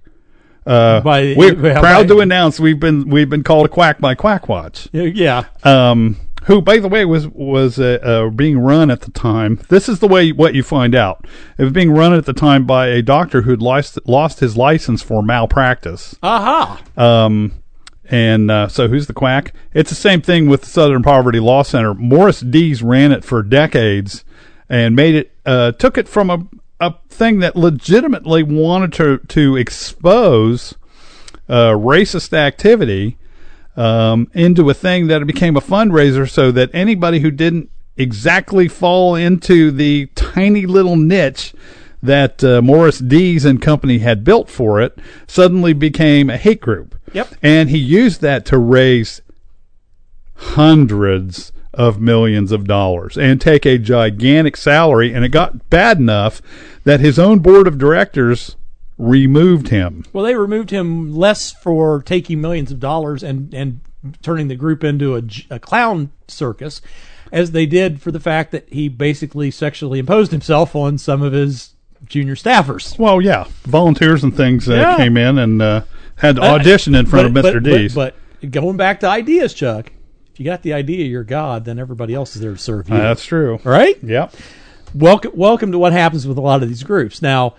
Uh, 0.65 1.01
By- 1.01 1.33
we're 1.38 1.55
by- 1.74 1.79
proud 1.79 2.07
to 2.07 2.19
announce 2.19 2.60
we've 2.60 2.79
been 2.79 3.10
we've 3.10 3.29
been 3.29 3.43
called 3.43 3.65
a 3.65 3.69
quack 3.69 4.00
by 4.00 4.15
Quackwatch. 4.15 4.88
Yeah. 4.93 5.45
Um, 5.63 6.17
who, 6.45 6.60
by 6.62 6.77
the 6.79 6.88
way, 6.88 7.05
was 7.05 7.27
was 7.27 7.79
uh, 7.79 8.00
uh, 8.01 8.29
being 8.29 8.57
run 8.60 8.89
at 8.89 9.01
the 9.01 9.12
time. 9.12 9.60
This 9.69 9.88
is 9.89 10.00
the 10.00 10.07
way 10.07 10.31
what 10.31 10.55
you 10.55 10.63
find 10.63 10.95
out. 10.95 11.25
It 11.60 11.63
was 11.63 11.74
being 11.74 11.91
run 11.91 12.13
at 12.13 12.25
the 12.25 12.33
time 12.33 12.65
by 12.65 12.88
a 12.88 13.01
doctor 13.03 13.41
who'd 13.43 13.62
lost 13.62 14.00
lost 14.07 14.39
his 14.39 14.57
license 14.57 15.03
for 15.03 15.21
malpractice. 15.21 16.15
Aha. 16.24 16.81
Um, 16.98 17.53
and 18.12 18.51
uh, 18.51 18.68
so 18.68 18.89
who's 18.89 19.08
the 19.08 19.13
quack? 19.13 19.53
It's 19.74 19.89
the 19.89 19.96
same 19.96 20.22
thing 20.22 20.48
with 20.48 20.62
the 20.62 20.68
Southern 20.68 21.01
Poverty 21.01 21.39
Law 21.39 21.63
Center. 21.63 21.94
Morris 21.94 22.41
Dees 22.41 22.84
ran 22.84 23.13
it 23.13 23.24
for 23.24 23.41
decades 23.41 24.25
and 24.68 24.98
made 24.98 25.15
it, 25.15 25.32
uh, 25.46 25.72
took 25.72 25.98
it 25.98 26.10
from 26.10 26.30
a, 26.30 26.46
a 26.82 26.96
thing 27.08 27.39
that 27.39 27.56
legitimately 27.56 28.44
wanted 28.44 28.91
to, 28.94 29.20
to 29.30 29.56
expose 29.56 30.75
uh, 31.48 31.70
racist 31.70 32.34
activity 32.34 33.18
um, 33.77 34.30
into 34.34 34.70
a 34.70 34.74
thing 34.74 35.08
that 35.08 35.25
became 35.25 35.56
a 35.56 35.62
fundraiser 35.62 36.30
so 36.30 36.51
that 36.51 36.70
anybody 36.74 37.20
who 37.20 37.32
didn't 37.32 37.70
exactly 37.96 38.68
fall 38.68 39.15
into 39.15 39.72
the 39.72 40.08
tiny 40.15 40.65
little 40.65 40.97
niche 40.97 41.54
that 42.02 42.44
uh, 42.44 42.62
Morris 42.62 43.00
Dees 43.00 43.46
and 43.46 43.62
company 43.62 44.00
had 44.00 44.24
built 44.24 44.50
for 44.50 44.82
it 44.82 44.98
suddenly 45.28 45.74
became 45.74 46.30
a 46.30 46.38
hate 46.38 46.62
group. 46.62 46.96
Yep. 47.14 47.36
And 47.42 47.70
he 47.70 47.78
used 47.78 48.22
that 48.22 48.46
to 48.48 48.58
raise 48.58 49.22
hundreds 50.36 51.52
of 51.74 52.02
millions 52.02 52.52
of 52.52 52.66
dollars 52.66 53.18
and 53.18 53.40
take 53.40 53.66
a 53.66 53.78
gigantic 53.78 54.58
salary. 54.58 55.14
And 55.14 55.24
it 55.24 55.30
got 55.30 55.70
bad 55.70 56.00
enough 56.00 56.42
that 56.84 57.00
his 57.00 57.20
own 57.20 57.40
board 57.40 57.68
of 57.68 57.78
directors 57.78 58.56
removed 58.98 59.70
him. 59.70 60.06
Well, 60.14 60.26
they 60.26 60.36
removed 60.36 60.70
him 60.70 61.14
less 61.14 61.52
for 61.52 62.02
taking 62.02 62.42
millions 62.42 62.72
of 62.72 62.80
dollars 62.80 63.24
and 63.24 63.54
and 63.54 63.82
turning 64.22 64.48
the 64.48 64.56
group 64.56 64.84
into 64.84 65.16
a 65.50 65.60
clown 65.60 66.12
circus, 66.28 66.82
as 67.32 67.52
they 67.52 67.66
did 67.66 68.02
for 68.02 68.12
the 68.12 68.20
fact 68.20 68.52
that 68.52 68.68
he 68.72 68.90
basically 68.90 69.52
sexually 69.52 70.00
imposed 70.00 70.32
himself 70.32 70.76
on 70.76 70.98
some 70.98 71.22
of 71.22 71.34
his 71.34 71.76
junior 72.06 72.36
staffers. 72.36 72.98
Well, 73.00 73.22
yeah, 73.22 73.46
volunteers 73.64 74.24
and 74.24 74.36
things 74.36 74.68
uh, 74.70 74.74
Yeah. 74.76 74.98
came 74.98 75.18
in 75.18 75.38
and 75.38 75.62
uh, 75.62 75.82
had 76.18 76.36
to 76.38 76.42
audition 76.44 76.96
in 76.96 77.06
front 77.06 77.34
But- 77.34 77.46
of 77.46 77.54
Mr. 77.56 77.64
but- 77.64 77.70
Dees. 77.70 77.96
But, 77.96 78.16
but 78.42 78.52
going 78.52 78.78
back 78.78 79.00
to 79.02 79.08
ideas, 79.08 79.54
Chuck, 79.54 79.92
if 80.34 80.40
you 80.40 80.46
got 80.46 80.62
the 80.64 80.74
idea, 80.74 81.06
you're 81.06 81.24
God, 81.24 81.66
then 81.66 81.78
everybody 81.80 82.14
else 82.14 82.36
is 82.36 82.42
there 82.42 82.54
to 82.54 82.58
serve 82.58 82.90
you. 82.90 82.96
Uh, 82.96 83.02
that's 83.02 83.24
true. 83.26 83.60
right? 83.64 83.98
Yep. 84.04 84.34
welcome 84.94 85.32
welcome 85.36 85.72
to 85.72 85.80
what 85.80 85.94
happens 85.94 86.28
with 86.28 86.38
a 86.38 86.42
lot 86.42 86.62
of 86.62 86.68
these 86.68 86.84
groups 86.84 87.22
now 87.22 87.56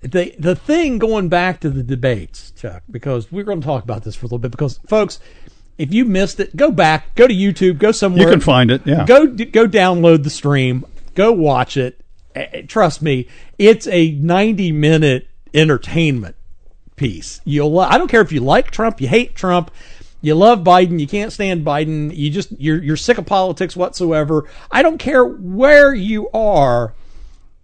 the 0.00 0.34
the 0.38 0.54
thing 0.56 0.98
going 0.98 1.28
back 1.28 1.60
to 1.60 1.68
the 1.68 1.82
debates 1.82 2.52
chuck 2.56 2.82
because 2.90 3.30
we're 3.32 3.44
going 3.44 3.60
to 3.60 3.66
talk 3.66 3.82
about 3.84 4.02
this 4.04 4.14
for 4.14 4.24
a 4.24 4.26
little 4.28 4.38
bit 4.38 4.50
because 4.50 4.78
folks 4.86 5.18
if 5.76 5.92
you 5.92 6.04
missed 6.06 6.38
it 6.40 6.54
go 6.56 6.70
back 6.70 7.14
go 7.16 7.26
to 7.26 7.34
youtube 7.34 7.78
go 7.78 7.92
somewhere 7.92 8.22
You 8.24 8.30
can 8.30 8.40
find 8.40 8.70
it. 8.70 8.80
Yeah. 8.86 9.04
go 9.04 9.26
go 9.26 9.66
download 9.66 10.22
the 10.22 10.30
stream 10.30 10.86
go 11.14 11.32
watch 11.32 11.76
it 11.76 12.00
trust 12.68 13.02
me 13.02 13.26
it's 13.58 13.86
a 13.88 14.12
90 14.12 14.72
minute 14.72 15.28
entertainment 15.54 16.36
piece 16.96 17.40
you'll 17.44 17.72
lo- 17.72 17.86
i 17.88 17.98
don't 17.98 18.08
care 18.08 18.20
if 18.20 18.32
you 18.32 18.40
like 18.40 18.70
trump 18.70 19.00
you 19.00 19.08
hate 19.08 19.34
trump 19.34 19.70
you 20.22 20.34
love 20.34 20.60
Biden, 20.60 20.98
you 20.98 21.06
can't 21.06 21.32
stand 21.32 21.64
Biden, 21.64 22.12
you 22.16 22.30
just 22.30 22.50
you're 22.58 22.82
you're 22.82 22.96
sick 22.96 23.16
of 23.16 23.26
politics 23.26 23.76
whatsoever. 23.76 24.48
I 24.72 24.82
don't 24.82 24.98
care 24.98 25.24
where 25.24 25.94
you 25.94 26.28
are, 26.30 26.94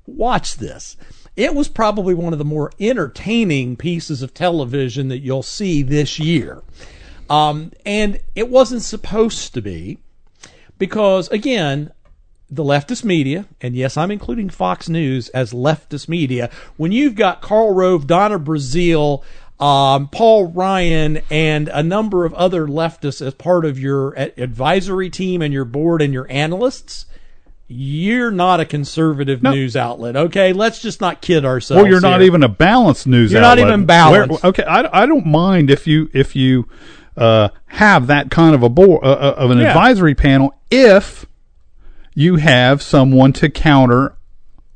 watch 0.07 0.59
this. 0.59 0.97
It 1.35 1.55
was 1.55 1.69
probably 1.69 2.15
one 2.15 2.33
of 2.33 2.39
the 2.39 2.45
more 2.45 2.71
entertaining 2.79 3.77
pieces 3.77 4.23
of 4.23 4.35
television 4.35 5.09
that 5.09 5.21
you'll 5.21 5.43
see 5.43 5.83
this 5.83 6.19
year. 6.19 6.63
Um, 7.31 7.73
and 7.87 8.21
it 8.35 8.49
wasn't 8.51 8.83
supposed 8.83 9.55
to 9.55 9.63
be 9.63 9.99
because, 10.79 11.29
again, 11.29 11.91
the 12.53 12.63
leftist 12.63 13.03
media, 13.03 13.47
and 13.63 13.75
yes, 13.75 13.97
I'm 13.97 14.11
including 14.11 14.51
Fox 14.51 14.87
News 14.89 15.31
as 15.31 15.55
leftist 15.55 16.07
media, 16.07 16.51
when 16.77 16.93
you've 16.93 17.15
got 17.15 17.41
Karl 17.41 17.73
Rove, 17.73 18.07
Donna 18.07 18.39
Brazile, 18.39 19.23
um, 19.59 20.09
Paul 20.09 20.49
Ryan, 20.49 21.23
and 21.31 21.69
a 21.69 21.83
number 21.83 22.27
of 22.27 22.35
other 22.35 22.67
leftists 22.67 23.25
as 23.27 23.33
part 23.33 23.65
of 23.65 23.79
your 23.79 24.13
advisory 24.37 25.09
team 25.09 25.41
and 25.41 25.55
your 25.55 25.65
board 25.65 26.03
and 26.03 26.13
your 26.13 26.27
analysts, 26.31 27.07
you're 27.69 28.31
not 28.31 28.61
a 28.61 28.67
conservative 28.67 29.43
news 29.43 29.75
outlet. 29.75 30.15
Okay, 30.15 30.53
let's 30.53 30.83
just 30.83 31.01
not 31.01 31.23
kid 31.23 31.47
ourselves. 31.47 31.83
Well, 31.83 31.91
you're 31.91 32.03
not 32.03 32.21
even 32.21 32.43
a 32.43 32.49
balanced 32.49 33.07
news 33.07 33.35
outlet. 33.35 33.59
You're 33.59 33.67
not 33.67 33.73
even 33.73 33.87
balanced. 33.87 34.43
Where- 34.43 34.51
okay, 34.51 34.65
I, 34.65 35.05
I 35.05 35.07
don't 35.07 35.25
mind 35.27 35.71
if 35.71 35.87
you 35.87 36.11
if 36.13 36.37
you 36.37 36.69
uh, 37.17 37.49
have 37.67 38.09
that 38.09 38.31
kind 38.31 38.55
of 38.55 38.63
a 38.63 38.69
board 38.69 39.03
uh, 39.03 39.09
uh, 39.13 39.35
of 39.39 39.51
an 39.51 39.59
Yeah. 39.59 39.69
advisory 39.69 40.15
panel 40.15 40.55
if 40.71 41.25
you 42.15 42.37
have 42.37 42.83
someone 42.83 43.33
to 43.35 43.49
counter 43.49 44.15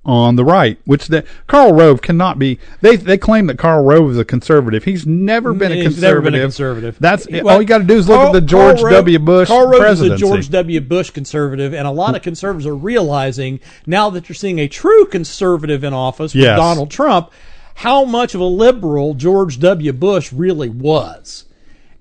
on 0.04 0.36
the 0.36 0.44
right, 0.44 0.78
which 0.84 1.08
that 1.08 1.26
Karl 1.48 1.72
Rove 1.72 2.00
cannot 2.00 2.38
be. 2.38 2.60
They 2.80 2.94
they 2.94 3.18
claim 3.18 3.48
that 3.48 3.58
Karl 3.58 3.82
Rove 3.84 4.12
is 4.12 4.18
a 4.18 4.24
conservative. 4.24 4.84
He's 4.84 5.04
never 5.04 5.52
been 5.52 5.72
a 5.72 5.74
He's 5.74 5.84
conservative. 5.84 6.02
never 6.02 6.20
been 6.22 6.34
a 6.34 6.42
conservative. 6.42 6.96
That's 7.00 7.26
Well, 7.28 7.48
all 7.48 7.60
you 7.60 7.66
got 7.66 7.78
to 7.78 7.84
do 7.84 7.96
is 7.96 8.08
look 8.08 8.18
Karl- 8.18 8.28
at 8.28 8.32
the 8.34 8.40
George 8.40 8.80
Rove- 8.82 8.92
W. 8.92 9.18
Bush 9.18 9.48
Karl 9.48 9.66
Rove 9.68 9.80
presidency. 9.80 10.14
is 10.14 10.22
a 10.22 10.24
George 10.34 10.48
W. 10.50 10.80
Bush 10.80 11.10
conservative, 11.10 11.74
and 11.74 11.88
a 11.88 11.90
lot 11.90 12.14
of 12.14 12.22
conservatives 12.22 12.66
are 12.66 12.76
realizing 12.76 13.58
now 13.84 14.08
that 14.10 14.28
you're 14.28 14.36
seeing 14.36 14.60
a 14.60 14.68
true 14.68 15.06
conservative 15.06 15.82
in 15.82 15.92
office 15.92 16.34
with 16.34 16.44
Yes. 16.44 16.56
Donald 16.56 16.88
Trump, 16.92 17.30
how 17.74 18.04
much 18.04 18.34
of 18.36 18.40
a 18.40 18.44
liberal 18.44 19.14
George 19.14 19.58
W. 19.58 19.92
Bush 19.92 20.32
really 20.32 20.68
was, 20.68 21.46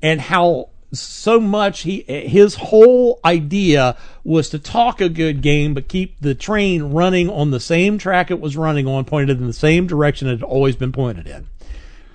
and 0.03 0.21
how 0.21 0.69
so 0.95 1.39
much 1.39 1.81
he 1.81 2.01
his 2.07 2.55
whole 2.55 3.19
idea 3.23 3.97
was 4.23 4.49
to 4.49 4.59
talk 4.59 5.01
a 5.01 5.09
good 5.09 5.41
game 5.41 5.73
but 5.73 5.87
keep 5.87 6.19
the 6.19 6.35
train 6.35 6.83
running 6.83 7.29
on 7.29 7.51
the 7.51 7.59
same 7.59 7.97
track 7.97 8.31
it 8.31 8.39
was 8.39 8.57
running 8.57 8.87
on 8.87 9.05
pointed 9.05 9.39
in 9.39 9.47
the 9.47 9.53
same 9.53 9.87
direction 9.87 10.27
it 10.27 10.31
had 10.31 10.43
always 10.43 10.75
been 10.75 10.91
pointed 10.91 11.27
in. 11.27 11.47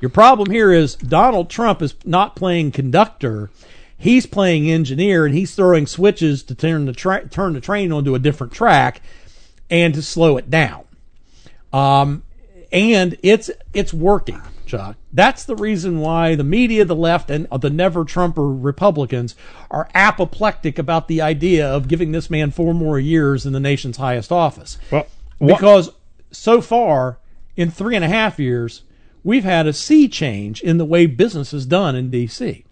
Your 0.00 0.10
problem 0.10 0.50
here 0.50 0.72
is 0.72 0.94
Donald 0.94 1.50
Trump 1.50 1.82
is 1.82 1.94
not 2.04 2.34
playing 2.34 2.72
conductor. 2.72 3.50
He's 3.98 4.24
playing 4.24 4.70
engineer 4.70 5.26
and 5.26 5.34
he's 5.34 5.54
throwing 5.54 5.86
switches 5.86 6.42
to 6.44 6.54
turn 6.54 6.86
the 6.86 6.92
tra- 6.92 7.28
turn 7.28 7.52
the 7.52 7.60
train 7.60 7.92
onto 7.92 8.14
a 8.14 8.18
different 8.18 8.52
track 8.52 9.02
and 9.68 9.92
to 9.94 10.02
slow 10.02 10.38
it 10.38 10.48
down. 10.48 10.84
Um, 11.72 12.22
and 12.72 13.18
it's 13.22 13.50
it's 13.74 13.92
working 13.92 14.40
Chuck. 14.70 14.96
That's 15.12 15.44
the 15.44 15.56
reason 15.56 16.00
why 16.00 16.34
the 16.34 16.44
media, 16.44 16.84
the 16.84 16.94
left, 16.96 17.30
and 17.30 17.46
the 17.58 17.70
never 17.70 18.04
Trumper 18.04 18.48
Republicans 18.48 19.34
are 19.70 19.88
apoplectic 19.94 20.78
about 20.78 21.08
the 21.08 21.20
idea 21.20 21.68
of 21.68 21.88
giving 21.88 22.12
this 22.12 22.30
man 22.30 22.50
four 22.50 22.72
more 22.72 22.98
years 22.98 23.44
in 23.44 23.52
the 23.52 23.60
nation's 23.60 23.96
highest 23.96 24.30
office. 24.30 24.78
Well, 24.90 25.06
what- 25.38 25.56
because 25.56 25.90
so 26.30 26.60
far, 26.60 27.18
in 27.56 27.70
three 27.70 27.96
and 27.96 28.04
a 28.04 28.08
half 28.08 28.38
years, 28.38 28.82
we've 29.24 29.44
had 29.44 29.66
a 29.66 29.72
sea 29.72 30.08
change 30.08 30.60
in 30.62 30.78
the 30.78 30.84
way 30.84 31.06
business 31.06 31.52
is 31.52 31.66
done 31.66 31.96
in 31.96 32.10
D.C. 32.10 32.64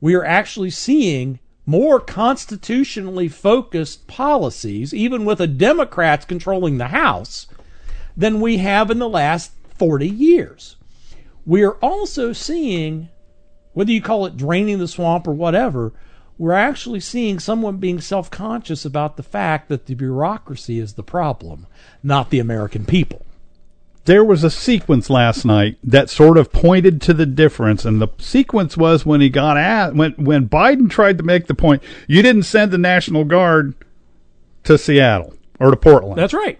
We 0.00 0.14
are 0.14 0.24
actually 0.24 0.70
seeing 0.70 1.38
more 1.66 2.00
constitutionally 2.00 3.28
focused 3.28 4.06
policies, 4.06 4.94
even 4.94 5.24
with 5.24 5.40
a 5.40 5.46
Democrats 5.46 6.24
controlling 6.24 6.78
the 6.78 6.88
House, 6.88 7.46
than 8.16 8.40
we 8.40 8.58
have 8.58 8.90
in 8.90 8.98
the 8.98 9.08
last 9.08 9.50
40 9.76 10.08
years. 10.08 10.76
We 11.46 11.62
are 11.62 11.74
also 11.74 12.32
seeing, 12.32 13.08
whether 13.72 13.92
you 13.92 14.02
call 14.02 14.26
it 14.26 14.36
draining 14.36 14.78
the 14.78 14.88
swamp 14.88 15.28
or 15.28 15.32
whatever, 15.32 15.92
we're 16.38 16.52
actually 16.52 17.00
seeing 17.00 17.38
someone 17.38 17.78
being 17.78 18.00
self 18.00 18.30
conscious 18.30 18.84
about 18.84 19.16
the 19.16 19.22
fact 19.22 19.68
that 19.68 19.86
the 19.86 19.94
bureaucracy 19.94 20.78
is 20.78 20.94
the 20.94 21.02
problem, 21.02 21.66
not 22.02 22.30
the 22.30 22.40
American 22.40 22.84
people. 22.84 23.24
there 24.04 24.24
was 24.24 24.44
a 24.44 24.50
sequence 24.50 25.08
last 25.10 25.44
night 25.44 25.78
that 25.82 26.08
sort 26.10 26.36
of 26.36 26.52
pointed 26.52 27.00
to 27.02 27.14
the 27.14 27.26
difference, 27.26 27.84
and 27.84 28.00
the 28.00 28.08
sequence 28.18 28.76
was 28.76 29.06
when 29.06 29.20
he 29.20 29.28
got 29.30 29.56
at 29.56 29.94
when 29.94 30.12
when 30.12 30.48
Biden 30.48 30.90
tried 30.90 31.16
to 31.18 31.24
make 31.24 31.46
the 31.46 31.54
point, 31.54 31.82
you 32.06 32.22
didn't 32.22 32.42
send 32.44 32.70
the 32.70 32.78
National 32.78 33.24
Guard 33.24 33.74
to 34.64 34.76
Seattle 34.76 35.34
or 35.58 35.70
to 35.70 35.76
Portland, 35.76 36.18
That's 36.18 36.34
right. 36.34 36.58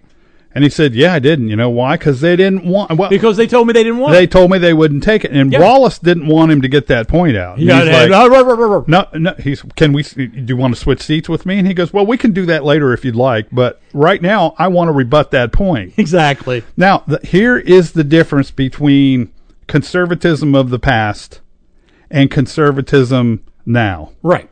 And 0.57 0.64
he 0.64 0.71
said, 0.71 0.95
"Yeah, 0.95 1.12
I 1.12 1.19
didn't. 1.19 1.49
You 1.49 1.55
know 1.57 1.69
why? 1.69 1.97
Because 1.99 2.23
they 2.23 2.35
didn't 2.35 2.64
want. 2.64 2.90
Well, 2.97 3.11
Because 3.11 3.37
they 3.37 3.47
told 3.47 3.66
me 3.66 3.75
they 3.75 3.85
didn't 3.85 3.99
want 3.99 4.14
they 4.14 4.25
it. 4.25 4.31
told 4.31 4.51
me 4.51 4.57
they 4.57 4.73
wouldn't 4.73 5.03
take 5.05 5.23
it, 5.25 5.31
and 5.31 5.53
Yeah. 5.53 5.61
Wallace 5.61 5.99
didn't 5.99 6.27
want 6.27 6.51
him 6.51 6.62
to 6.62 6.69
get 6.69 6.87
that 6.87 7.07
point 7.09 7.37
out. 7.37 7.59
Yeah, 7.59 7.83
like, 7.83 8.09
no, 8.11 8.27
no, 8.27 8.42
no, 8.42 8.55
no, 8.55 8.66
no. 8.79 8.85
no, 8.88 9.07
no. 9.19 9.35
He's 9.35 9.62
can 9.77 9.92
we? 9.92 10.03
Do 10.03 10.31
you 10.49 10.57
want 10.57 10.75
to 10.75 10.81
switch 10.81 11.03
seats 11.03 11.29
with 11.29 11.45
me? 11.45 11.59
And 11.59 11.69
he 11.69 11.75
goes, 11.75 11.92
"Well, 11.92 12.07
we 12.07 12.16
can 12.16 12.33
do 12.33 12.47
that 12.47 12.64
later 12.64 12.92
if 12.95 13.05
you'd 13.05 13.14
like, 13.16 13.49
but 13.53 13.81
right 13.92 14.23
now 14.23 14.55
I 14.59 14.69
want 14.69 14.88
to 14.88 14.92
rebut 14.92 15.31
that 15.33 15.53
point." 15.53 15.92
Exactly. 15.99 16.64
Now, 16.77 17.05
the, 17.07 17.21
here 17.23 17.59
is 17.59 17.92
the 17.92 18.05
difference 18.05 18.51
between 18.51 19.31
conservatism 19.66 20.55
of 20.55 20.71
the 20.71 20.79
past 20.79 21.40
and 22.11 22.31
conservatism 22.31 23.42
now. 23.66 24.12
Right. 24.23 24.49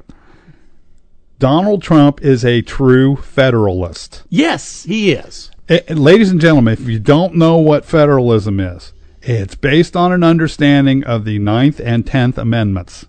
Donald 1.39 1.83
Trump 1.83 2.23
is 2.23 2.45
a 2.45 2.63
true 2.63 3.17
federalist. 3.17 4.23
Yes, 4.29 4.85
he 4.85 5.13
is. 5.13 5.51
Eh, 5.69 5.81
eh, 5.89 5.95
ladies 5.95 6.31
and 6.31 6.41
gentlemen, 6.41 6.75
if 6.75 6.87
you 6.87 6.99
don't 6.99 7.35
know 7.35 7.57
what 7.57 7.85
federalism 7.87 8.61
is, 8.61 8.93
it's 9.23 9.55
based 9.55 9.97
on 9.97 10.13
an 10.13 10.23
understanding 10.23 11.03
of 11.05 11.25
the 11.25 11.39
Ninth 11.39 11.81
and 11.81 12.07
Tenth 12.07 12.37
Amendments, 12.37 13.07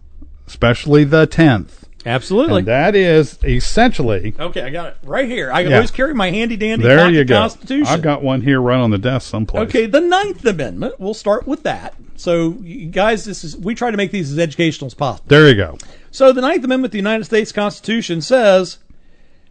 especially 0.48 1.04
the 1.04 1.28
Tenth. 1.28 1.86
Absolutely. 2.06 2.60
And 2.60 2.68
that 2.68 2.96
is 2.96 3.40
essentially. 3.44 4.36
okay, 4.40 4.62
I 4.62 4.70
got 4.70 4.88
it 4.90 4.98
right 5.04 5.28
here. 5.28 5.52
I 5.52 5.62
Yeah. 5.62 5.76
always 5.76 5.92
carry 5.92 6.14
my 6.14 6.30
handy 6.30 6.56
dandy 6.56 6.84
There 6.86 7.10
you 7.10 7.26
go. 7.26 7.36
Constitution. 7.36 7.88
I've 7.88 8.04
got 8.04 8.22
one 8.24 8.42
here 8.42 8.62
right 8.62 8.78
on 8.80 8.92
the 8.92 9.00
desk 9.00 9.28
someplace. 9.30 9.68
Okay, 9.70 9.88
the 9.88 10.02
Ninth 10.02 10.46
Amendment. 10.46 10.94
We'll 11.00 11.16
start 11.16 11.48
with 11.48 11.64
that. 11.64 11.96
So, 12.16 12.58
you 12.64 12.86
guys, 12.86 13.26
this 13.26 13.44
is 13.44 13.58
we 13.58 13.76
try 13.76 13.92
to 13.92 13.98
make 13.98 14.12
these 14.12 14.32
as 14.32 14.40
educational 14.40 14.86
as 14.86 14.94
possible. 14.94 15.26
There 15.28 15.50
you 15.50 15.56
go. 15.56 15.78
So, 16.12 16.32
the 16.32 16.42
Ninth 16.42 16.64
Amendment 16.64 16.86
of 16.86 16.92
the 16.92 17.00
United 17.00 17.26
States 17.26 17.52
Constitution 17.52 18.22
says 18.22 18.78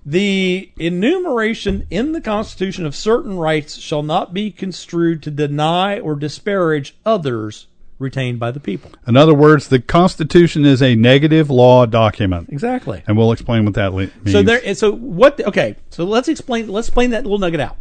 the 0.07 0.71
enumeration 0.77 1.87
in 1.91 2.13
the 2.13 2.21
Constitution 2.21 2.85
of 2.85 2.95
certain 2.95 3.39
rights 3.39 3.79
shall 3.79 4.03
not 4.03 4.35
be 4.35 4.51
construed 4.51 5.23
to 5.23 5.31
deny 5.31 5.99
or 5.99 6.15
disparage 6.15 6.95
others 7.07 7.69
retained 7.99 8.39
by 8.39 8.51
the 8.51 8.61
people. 8.61 8.91
In 9.07 9.17
other 9.17 9.33
words, 9.33 9.69
the 9.69 9.81
Constitution 9.81 10.65
is 10.65 10.83
a 10.83 10.95
negative 10.95 11.49
law 11.49 11.87
document. 11.87 12.51
Exactly. 12.51 13.03
And 13.07 13.17
we'll 13.17 13.33
explain 13.33 13.65
what 13.65 13.75
that 13.75 13.95
means. 13.95 14.13
So 14.31 14.43
there. 14.43 14.75
So 14.75 14.93
what? 14.93 15.41
Okay. 15.41 15.77
So 15.91 16.05
let's 16.05 16.29
explain. 16.29 16.69
Let's 16.69 16.89
explain 16.89 17.11
that 17.11 17.23
little 17.23 17.39
nugget 17.39 17.61
out. 17.61 17.77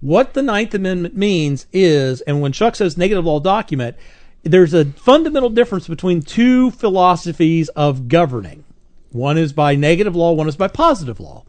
What 0.00 0.32
the 0.32 0.42
Ninth 0.42 0.74
Amendment 0.74 1.14
means 1.14 1.66
is, 1.74 2.22
and 2.22 2.40
when 2.40 2.52
Chuck 2.52 2.74
says 2.74 2.96
negative 2.96 3.26
law 3.26 3.38
document, 3.38 3.96
there's 4.42 4.72
a 4.72 4.86
fundamental 4.86 5.50
difference 5.50 5.86
between 5.88 6.22
two 6.22 6.70
philosophies 6.70 7.68
of 7.70 8.08
governing. 8.08 8.64
One 9.10 9.36
is 9.36 9.52
by 9.52 9.74
negative 9.74 10.16
law. 10.16 10.32
One 10.32 10.48
is 10.48 10.56
by 10.56 10.68
positive 10.68 11.20
law. 11.20 11.44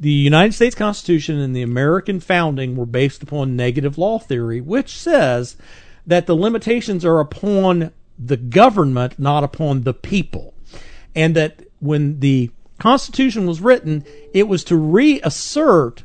The 0.00 0.10
United 0.10 0.54
States 0.54 0.74
Constitution 0.74 1.38
and 1.38 1.54
the 1.56 1.62
American 1.62 2.20
founding 2.20 2.76
were 2.76 2.86
based 2.86 3.22
upon 3.22 3.56
negative 3.56 3.98
law 3.98 4.18
theory, 4.18 4.60
which 4.60 4.96
says 4.96 5.56
that 6.06 6.26
the 6.26 6.36
limitations 6.36 7.04
are 7.04 7.18
upon 7.18 7.92
the 8.18 8.36
government, 8.36 9.18
not 9.18 9.44
upon 9.44 9.82
the 9.82 9.94
people. 9.94 10.54
And 11.14 11.34
that 11.34 11.62
when 11.80 12.20
the 12.20 12.50
Constitution 12.78 13.46
was 13.46 13.60
written, 13.60 14.04
it 14.32 14.46
was 14.46 14.62
to 14.64 14.76
reassert 14.76 16.04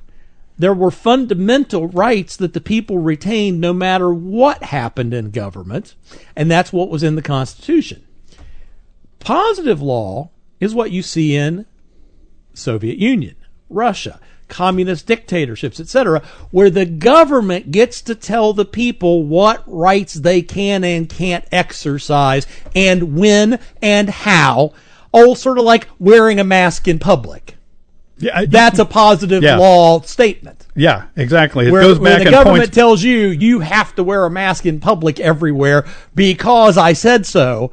there 0.57 0.73
were 0.73 0.91
fundamental 0.91 1.87
rights 1.87 2.35
that 2.37 2.53
the 2.53 2.61
people 2.61 2.99
retained 2.99 3.59
no 3.59 3.73
matter 3.73 4.13
what 4.13 4.63
happened 4.63 5.13
in 5.13 5.31
government, 5.31 5.95
and 6.35 6.49
that's 6.49 6.71
what 6.71 6.89
was 6.89 7.03
in 7.03 7.15
the 7.15 7.21
Constitution. 7.21 8.03
Positive 9.19 9.81
law 9.81 10.29
is 10.59 10.75
what 10.75 10.91
you 10.91 11.01
see 11.01 11.35
in 11.35 11.65
Soviet 12.53 12.97
Union, 12.97 13.35
Russia, 13.73 14.19
communist 14.47 15.07
dictatorships, 15.07 15.79
etc., 15.79 16.21
where 16.51 16.69
the 16.69 16.85
government 16.85 17.71
gets 17.71 18.01
to 18.03 18.13
tell 18.15 18.53
the 18.53 18.65
people 18.65 19.23
what 19.23 19.63
rights 19.65 20.13
they 20.13 20.41
can 20.41 20.83
and 20.83 21.09
can't 21.09 21.45
exercise 21.51 22.45
and 22.75 23.15
when 23.17 23.59
and 23.81 24.09
how. 24.09 24.73
all 25.11 25.35
sort 25.35 25.59
of 25.59 25.63
like 25.63 25.87
wearing 25.99 26.39
a 26.39 26.43
mask 26.43 26.87
in 26.87 26.97
public. 26.97 27.55
yeah, 28.17 28.31
I- 28.39 28.45
That's 28.47 28.79
a 28.79 28.85
positive 28.85 29.43
Yeah. 29.43 29.57
law 29.57 30.01
statement. 30.01 30.65
yeah, 30.75 31.03
exactly. 31.15 31.67
It 31.67 31.71
Where, 31.71 31.83
goes 31.83 31.99
back 31.99 32.13
the 32.13 32.15
and 32.17 32.25
the 32.27 32.31
government 32.31 32.63
points. 32.63 32.75
tells 32.75 33.03
you 33.03 33.27
you 33.27 33.59
have 33.59 33.93
to 33.95 34.03
wear 34.03 34.25
a 34.25 34.31
mask 34.31 34.65
in 34.65 34.79
public 34.79 35.19
everywhere 35.19 35.85
because 36.15 36.77
I 36.79 36.93
said 36.93 37.25
so. 37.27 37.71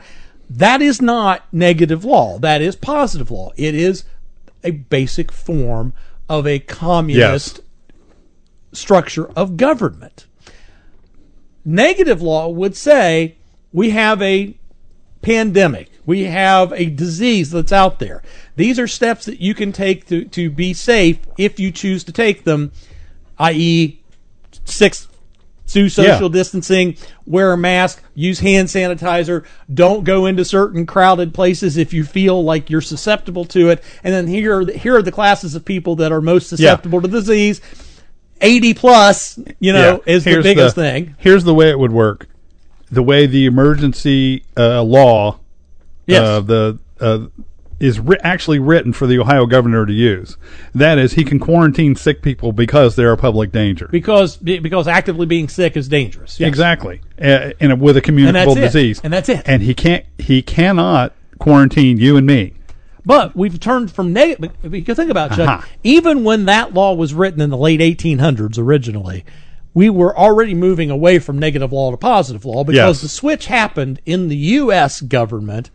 That 0.51 0.83
is 0.83 1.01
not 1.01 1.45
negative 1.53 2.05
law. 2.05 2.39
That 2.41 2.61
is 2.61 2.75
positive 2.77 3.31
law. 3.31 3.53
It 3.57 3.75
is 3.75 4.05
a 4.65 4.71
basic 4.71 5.33
form 5.33 5.93
of 6.29 6.47
a 6.47 6.59
communist 6.59 7.59
Yes. 7.59 8.79
structure 8.79 9.29
of 9.37 9.57
government. 9.57 10.27
Negative 11.65 12.23
law 12.23 12.49
would 12.49 12.77
say 12.77 13.37
we 13.73 13.91
have 13.91 14.23
a 14.23 14.55
pandemic. 15.23 15.91
We 16.07 16.25
have 16.25 16.73
a 16.73 16.87
disease 16.87 17.51
that's 17.51 17.73
out 17.73 17.99
there. 17.99 18.23
These 18.57 18.79
are 18.79 18.87
steps 18.87 19.27
that 19.27 19.41
you 19.41 19.55
can 19.55 19.73
take 19.73 20.07
to, 20.07 20.25
to 20.25 20.51
be 20.51 20.73
safe 20.73 21.19
if 21.37 21.61
you 21.61 21.71
choose 21.71 22.05
to 22.05 22.13
take 22.13 22.45
them, 22.45 22.73
i.e., 23.39 24.01
six 24.65 25.07
do 25.73 25.89
social 25.89 26.29
Yeah. 26.29 26.33
distancing, 26.33 26.97
wear 27.27 27.53
a 27.53 27.57
mask, 27.57 28.03
use 28.15 28.41
hand 28.41 28.69
sanitizer, 28.69 29.45
don't 29.73 30.05
go 30.05 30.27
into 30.27 30.45
certain 30.45 30.87
crowded 30.87 31.33
places 31.35 31.77
if 31.77 31.93
you 31.93 32.05
feel 32.05 32.43
like 32.43 32.71
you're 32.71 32.81
susceptible 32.81 33.45
to 33.47 33.71
it. 33.71 33.83
And 34.05 34.13
then 34.15 34.27
here 34.27 34.59
are 34.59 34.65
the, 34.65 34.73
here 34.77 34.97
are 34.97 35.03
the 35.03 35.13
classes 35.13 35.55
of 35.55 35.65
people 35.65 35.97
that 35.97 36.13
are 36.13 36.21
most 36.21 36.49
susceptible 36.49 37.01
to 37.01 37.09
disease. 37.09 37.61
80 38.41 38.75
plus, 38.75 39.39
you 39.61 39.73
know, 39.73 40.01
Yeah, 40.07 40.15
is 40.15 40.25
the 40.25 40.31
here's 40.31 40.45
biggest 40.45 40.75
thing. 40.75 41.15
Here's 41.19 41.45
the 41.45 41.55
way 41.55 41.69
it 41.71 41.79
would 41.79 41.93
work: 41.93 42.27
the 42.91 43.03
way 43.03 43.27
the 43.27 43.45
emergency 43.47 44.45
uh, 44.57 44.83
law, 44.83 45.39
Yes. 46.07 46.23
uh, 46.23 46.41
the 46.41 46.79
uh, 47.01 47.19
is 47.81 47.99
ri- 47.99 48.19
actually 48.23 48.59
written 48.59 48.93
for 48.93 49.07
the 49.07 49.19
Ohio 49.19 49.47
governor 49.47 49.87
to 49.87 49.93
use. 49.93 50.37
That 50.75 50.99
is, 50.99 51.15
he 51.15 51.25
can 51.25 51.39
quarantine 51.41 51.97
sick 51.97 52.21
people 52.23 52.53
because 52.53 52.95
they're 52.95 53.13
a 53.13 53.17
public 53.17 53.51
danger. 53.53 53.89
because 53.91 54.37
because 54.37 54.87
actively 54.87 55.27
being 55.27 55.49
sick 55.49 55.77
is 55.77 55.89
dangerous. 55.89 56.39
Yes. 56.39 56.49
Exactly, 56.49 57.01
uh, 57.21 57.53
and 57.59 57.81
with 57.81 57.97
a 57.97 58.01
communicable 58.03 58.53
And 58.53 58.63
that's 58.63 58.75
it. 58.75 58.79
disease, 58.79 59.01
And 59.03 59.13
that's 59.13 59.29
it. 59.29 59.43
And 59.49 59.63
he 59.63 59.75
can't, 59.75 60.05
he 60.19 60.43
cannot 60.43 61.15
quarantine 61.39 61.97
you 61.99 62.17
and 62.17 62.27
me. 62.27 62.53
But 63.07 63.35
we've 63.35 63.59
turned 63.59 63.91
from 63.91 64.13
negative. 64.13 64.53
Because 64.63 64.97
think 64.99 65.11
about 65.11 65.33
it, 65.33 65.37
Chuck. 65.37 65.49
Uh-huh. 65.49 65.67
Even 65.83 66.23
when 66.23 66.45
that 66.45 66.75
law 66.75 66.93
was 66.93 67.15
written 67.15 67.41
in 67.41 67.49
the 67.49 67.57
late 67.57 67.81
1800s, 67.81 68.59
originally, 68.59 69.25
we 69.73 69.89
were 69.89 70.15
already 70.17 70.53
moving 70.53 70.91
away 70.91 71.19
from 71.19 71.39
negative 71.39 71.73
law 71.73 71.91
to 71.91 71.97
positive 71.97 72.45
law 72.45 72.63
because 72.63 72.97
Yes. 72.99 73.01
the 73.01 73.09
switch 73.09 73.47
happened 73.47 74.03
in 74.05 74.29
the 74.29 74.37
U.S. 74.37 75.01
government 75.01 75.71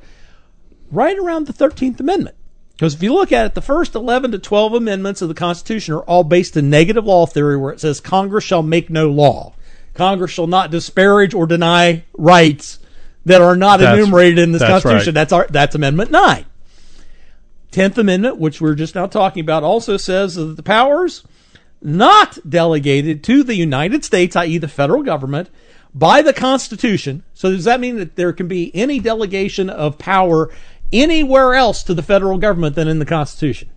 right 0.92 1.18
around 1.18 1.48
the 1.48 1.54
13th 1.54 2.00
Amendment. 2.00 2.36
Because 2.74 2.94
if 2.94 3.04
you 3.04 3.14
look 3.14 3.32
at 3.32 3.46
it, 3.46 3.54
the 3.56 3.62
first 3.62 3.96
11 3.96 4.32
to 4.32 4.40
12 4.40 4.74
amendments 4.74 5.22
of 5.22 5.30
the 5.30 5.34
Constitution 5.34 5.94
are 5.94 6.02
all 6.02 6.24
based 6.26 6.58
in 6.58 6.70
negative 6.70 7.06
law 7.06 7.26
theory, 7.26 7.56
where 7.58 7.72
it 7.72 7.80
says 7.80 8.02
Congress 8.02 8.44
shall 8.44 8.64
make 8.64 8.90
no 8.90 9.10
law. 9.10 9.54
Congress 9.94 10.32
shall 10.32 10.48
not 10.48 10.72
disparage 10.72 11.34
or 11.34 11.48
deny 11.48 12.04
rights 12.18 12.80
that 13.26 13.42
are 13.42 13.56
not 13.56 13.80
That's- 13.80 13.98
enumerated 13.98 14.40
in 14.40 14.52
this 14.52 14.60
that's 14.60 14.84
Constitution. 14.84 15.08
right. 15.08 15.14
That's 15.14 15.32
our 15.32 15.48
that's 15.50 15.74
Amendment 15.76 16.12
9. 16.12 16.46
Tenth 17.72 17.98
Amendment, 17.98 18.38
which 18.38 18.62
we're 18.62 18.76
just 18.76 18.96
now 18.96 19.08
talking 19.08 19.42
about, 19.42 19.64
also 19.64 19.98
says 19.98 20.36
that 20.36 20.56
the 20.56 20.64
powers 20.64 21.24
not 21.82 22.38
delegated 22.50 23.24
to 23.24 23.44
the 23.44 23.56
United 23.56 24.04
States, 24.06 24.36
i.e., 24.36 24.58
the 24.58 24.68
federal 24.68 25.04
government, 25.04 25.50
by 25.94 26.22
the 26.22 26.34
Constitution. 26.34 27.24
So 27.34 27.52
does 27.52 27.66
that 27.66 27.80
mean 27.80 27.98
that 27.98 28.16
there 28.16 28.34
can 28.34 28.48
be 28.48 28.74
any 28.76 29.00
delegation 29.00 29.70
of 29.70 29.98
power 29.98 30.50
anywhere 30.92 31.54
else 31.56 31.84
to 31.84 31.94
the 31.94 32.04
federal 32.04 32.38
government 32.38 32.76
than 32.76 32.88
in 32.88 33.00
the 33.00 33.06
Constitution? 33.06 33.70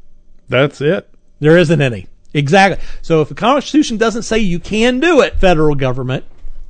That's 0.49 0.81
it. 0.81 1.09
There 1.41 1.57
isn't 1.57 1.81
any. 1.81 2.07
Exactly. 2.35 2.85
So 3.03 3.23
if 3.23 3.29
the 3.29 3.35
Constitution 3.35 3.97
doesn't 3.97 4.23
say 4.23 4.39
you 4.39 4.59
can 4.59 5.01
do 5.01 5.21
it, 5.21 5.39
federal 5.41 5.75
government, 5.75 6.25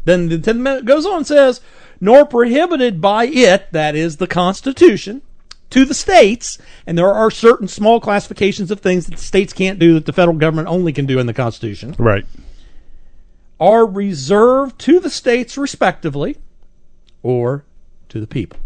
then 0.05 0.29
the 0.29 0.39
Tenth 0.39 0.59
Amendment 0.59 0.87
goes 0.87 1.05
on 1.05 1.19
and 1.19 1.27
says, 1.27 1.61
nor 2.01 2.25
prohibited 2.25 3.01
by 3.01 3.27
it, 3.27 3.73
that 3.73 3.95
is 3.97 4.17
the 4.17 4.27
Constitution, 4.27 5.23
to 5.71 5.85
the 5.85 5.95
states, 5.95 6.59
and 6.87 6.97
there 6.97 7.13
are 7.13 7.31
certain 7.31 7.69
small 7.69 8.01
classifications 8.01 8.71
of 8.71 8.81
things 8.81 9.07
that 9.07 9.17
the 9.17 9.23
states 9.23 9.53
can't 9.53 9.79
do 9.79 9.95
that 9.95 10.07
the 10.07 10.13
federal 10.13 10.37
government 10.37 10.69
only 10.69 10.93
can 10.93 11.07
do 11.07 11.19
in 11.19 11.27
the 11.27 11.35
Constitution, 11.35 11.95
Right. 11.99 12.25
are 13.61 13.85
reserved 13.85 14.79
to 14.81 15.01
the 15.01 15.11
states 15.11 15.59
respectively 15.59 16.37
or 17.23 17.65
to 18.09 18.21
the 18.21 18.27
people. 18.27 18.59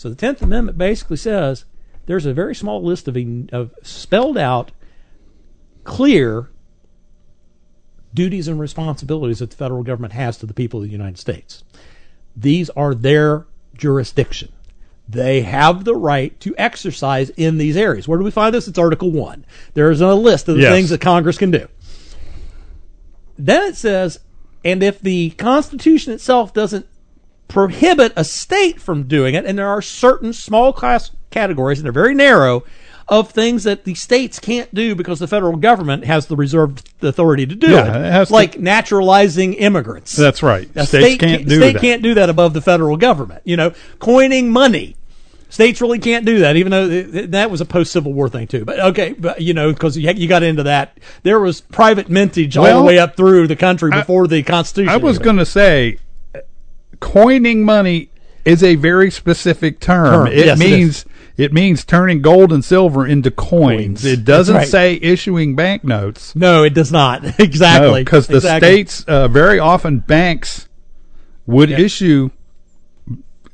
So 0.00 0.08
the 0.08 0.14
Tenth 0.14 0.40
Amendment 0.40 0.78
basically 0.78 1.18
says 1.18 1.66
there's 2.06 2.24
a 2.24 2.32
very 2.32 2.54
small 2.54 2.82
list 2.82 3.06
of, 3.06 3.18
of 3.52 3.74
spelled 3.82 4.38
out, 4.38 4.72
clear 5.84 6.48
duties 8.14 8.48
and 8.48 8.58
responsibilities 8.58 9.40
that 9.40 9.50
the 9.50 9.56
federal 9.56 9.82
government 9.82 10.14
has 10.14 10.38
to 10.38 10.46
the 10.46 10.54
people 10.54 10.80
of 10.80 10.86
the 10.86 10.90
United 10.90 11.18
States. 11.18 11.64
These 12.34 12.70
are 12.70 12.94
their 12.94 13.44
jurisdiction. 13.74 14.50
They 15.06 15.42
have 15.42 15.84
the 15.84 15.94
right 15.94 16.40
to 16.40 16.54
exercise 16.56 17.28
in 17.36 17.58
these 17.58 17.76
areas. 17.76 18.08
Where 18.08 18.16
do 18.18 18.24
we 18.24 18.30
find 18.30 18.54
this? 18.54 18.68
It's 18.68 18.78
Article 18.78 19.10
1. 19.10 19.44
There's 19.74 20.00
a 20.00 20.14
list 20.14 20.48
of 20.48 20.54
the 20.54 20.62
Yes. 20.62 20.72
things 20.72 20.88
that 20.88 21.02
Congress 21.02 21.36
can 21.36 21.50
do. 21.50 21.68
Then 23.38 23.64
it 23.64 23.76
says, 23.76 24.20
and 24.64 24.82
if 24.82 24.98
the 24.98 25.30
Constitution 25.32 26.14
itself 26.14 26.54
doesn't 26.54 26.86
prohibit 27.50 28.12
a 28.16 28.24
state 28.24 28.80
from 28.80 29.02
doing 29.04 29.34
it, 29.34 29.44
and 29.44 29.58
there 29.58 29.68
are 29.68 29.82
certain 29.82 30.32
small 30.32 30.72
class 30.72 31.10
categories, 31.30 31.78
and 31.78 31.84
they're 31.84 31.92
very 31.92 32.14
narrow, 32.14 32.64
of 33.08 33.30
things 33.32 33.64
that 33.64 33.84
the 33.84 33.94
states 33.94 34.38
can't 34.38 34.72
do 34.72 34.94
because 34.94 35.18
the 35.18 35.26
federal 35.26 35.56
government 35.56 36.04
has 36.04 36.26
the 36.26 36.36
reserved 36.36 36.88
authority 37.02 37.44
to 37.44 37.56
do 37.56 37.68
Yeah, 37.70 37.80
it. 37.96 38.06
it 38.06 38.12
has 38.12 38.28
to- 38.28 38.34
like 38.34 38.60
naturalizing 38.60 39.54
immigrants. 39.54 40.14
That's 40.14 40.42
right. 40.44 40.68
A 40.76 40.86
States 40.86 41.04
state 41.06 41.20
can't 41.20 41.48
do 41.48 41.56
state 41.56 41.72
that. 41.72 41.80
can't 41.82 42.02
do 42.02 42.14
that 42.14 42.30
above 42.30 42.54
the 42.54 42.60
federal 42.60 42.96
government. 42.96 43.42
You 43.44 43.56
know, 43.56 43.72
coining 43.98 44.50
money. 44.52 44.94
States 45.48 45.80
really 45.80 45.98
can't 45.98 46.24
do 46.24 46.38
that, 46.38 46.54
even 46.54 46.70
though 46.70 46.88
th- 46.88 47.10
th- 47.10 47.30
that 47.30 47.50
was 47.50 47.60
a 47.60 47.64
post 47.64 47.90
Civil 47.90 48.12
War 48.12 48.28
thing 48.28 48.46
too. 48.46 48.64
But 48.64 48.78
okay, 48.78 49.14
but 49.18 49.40
you 49.40 49.52
know, 49.54 49.72
because 49.72 49.98
you, 49.98 50.08
you 50.12 50.28
got 50.28 50.44
into 50.44 50.62
that, 50.62 50.96
there 51.24 51.40
was 51.40 51.60
private 51.60 52.08
mintage 52.08 52.56
all 52.56 52.78
the 52.78 52.82
way 52.84 53.00
up 53.00 53.16
through 53.16 53.48
the 53.48 53.56
country 53.56 53.90
before 53.90 54.28
the 54.28 54.44
Constitution. 54.44 54.88
I 54.94 54.98
was 54.98 55.18
going 55.18 55.38
to 55.38 55.44
say, 55.46 55.98
coining 57.00 57.64
money 57.64 58.10
is 58.44 58.62
a 58.62 58.74
very 58.76 59.10
specific 59.10 59.80
term. 59.80 60.26
Term. 60.26 60.26
It 60.28 60.46
Yes, 60.46 60.58
means 60.58 61.04
it, 61.36 61.52
means 61.52 61.84
turning 61.84 62.20
gold 62.22 62.52
and 62.52 62.64
silver 62.64 63.06
into 63.06 63.30
coins. 63.30 64.02
Coins. 64.02 64.04
It 64.04 64.24
doesn't 64.24 64.54
right. 64.56 64.68
say 64.68 64.94
issuing 65.02 65.56
banknotes. 65.56 66.34
No, 66.36 66.62
it 66.62 66.74
does 66.74 66.92
not 66.92 67.22
exactly 67.40 68.02
because 68.04 68.26
the 68.26 68.36
Exactly. 68.36 68.68
states 68.68 69.04
uh, 69.04 69.28
very 69.28 69.58
often 69.58 70.00
banks 70.00 70.68
would 71.46 71.70
Yeah. 71.70 71.80
issue 71.80 72.30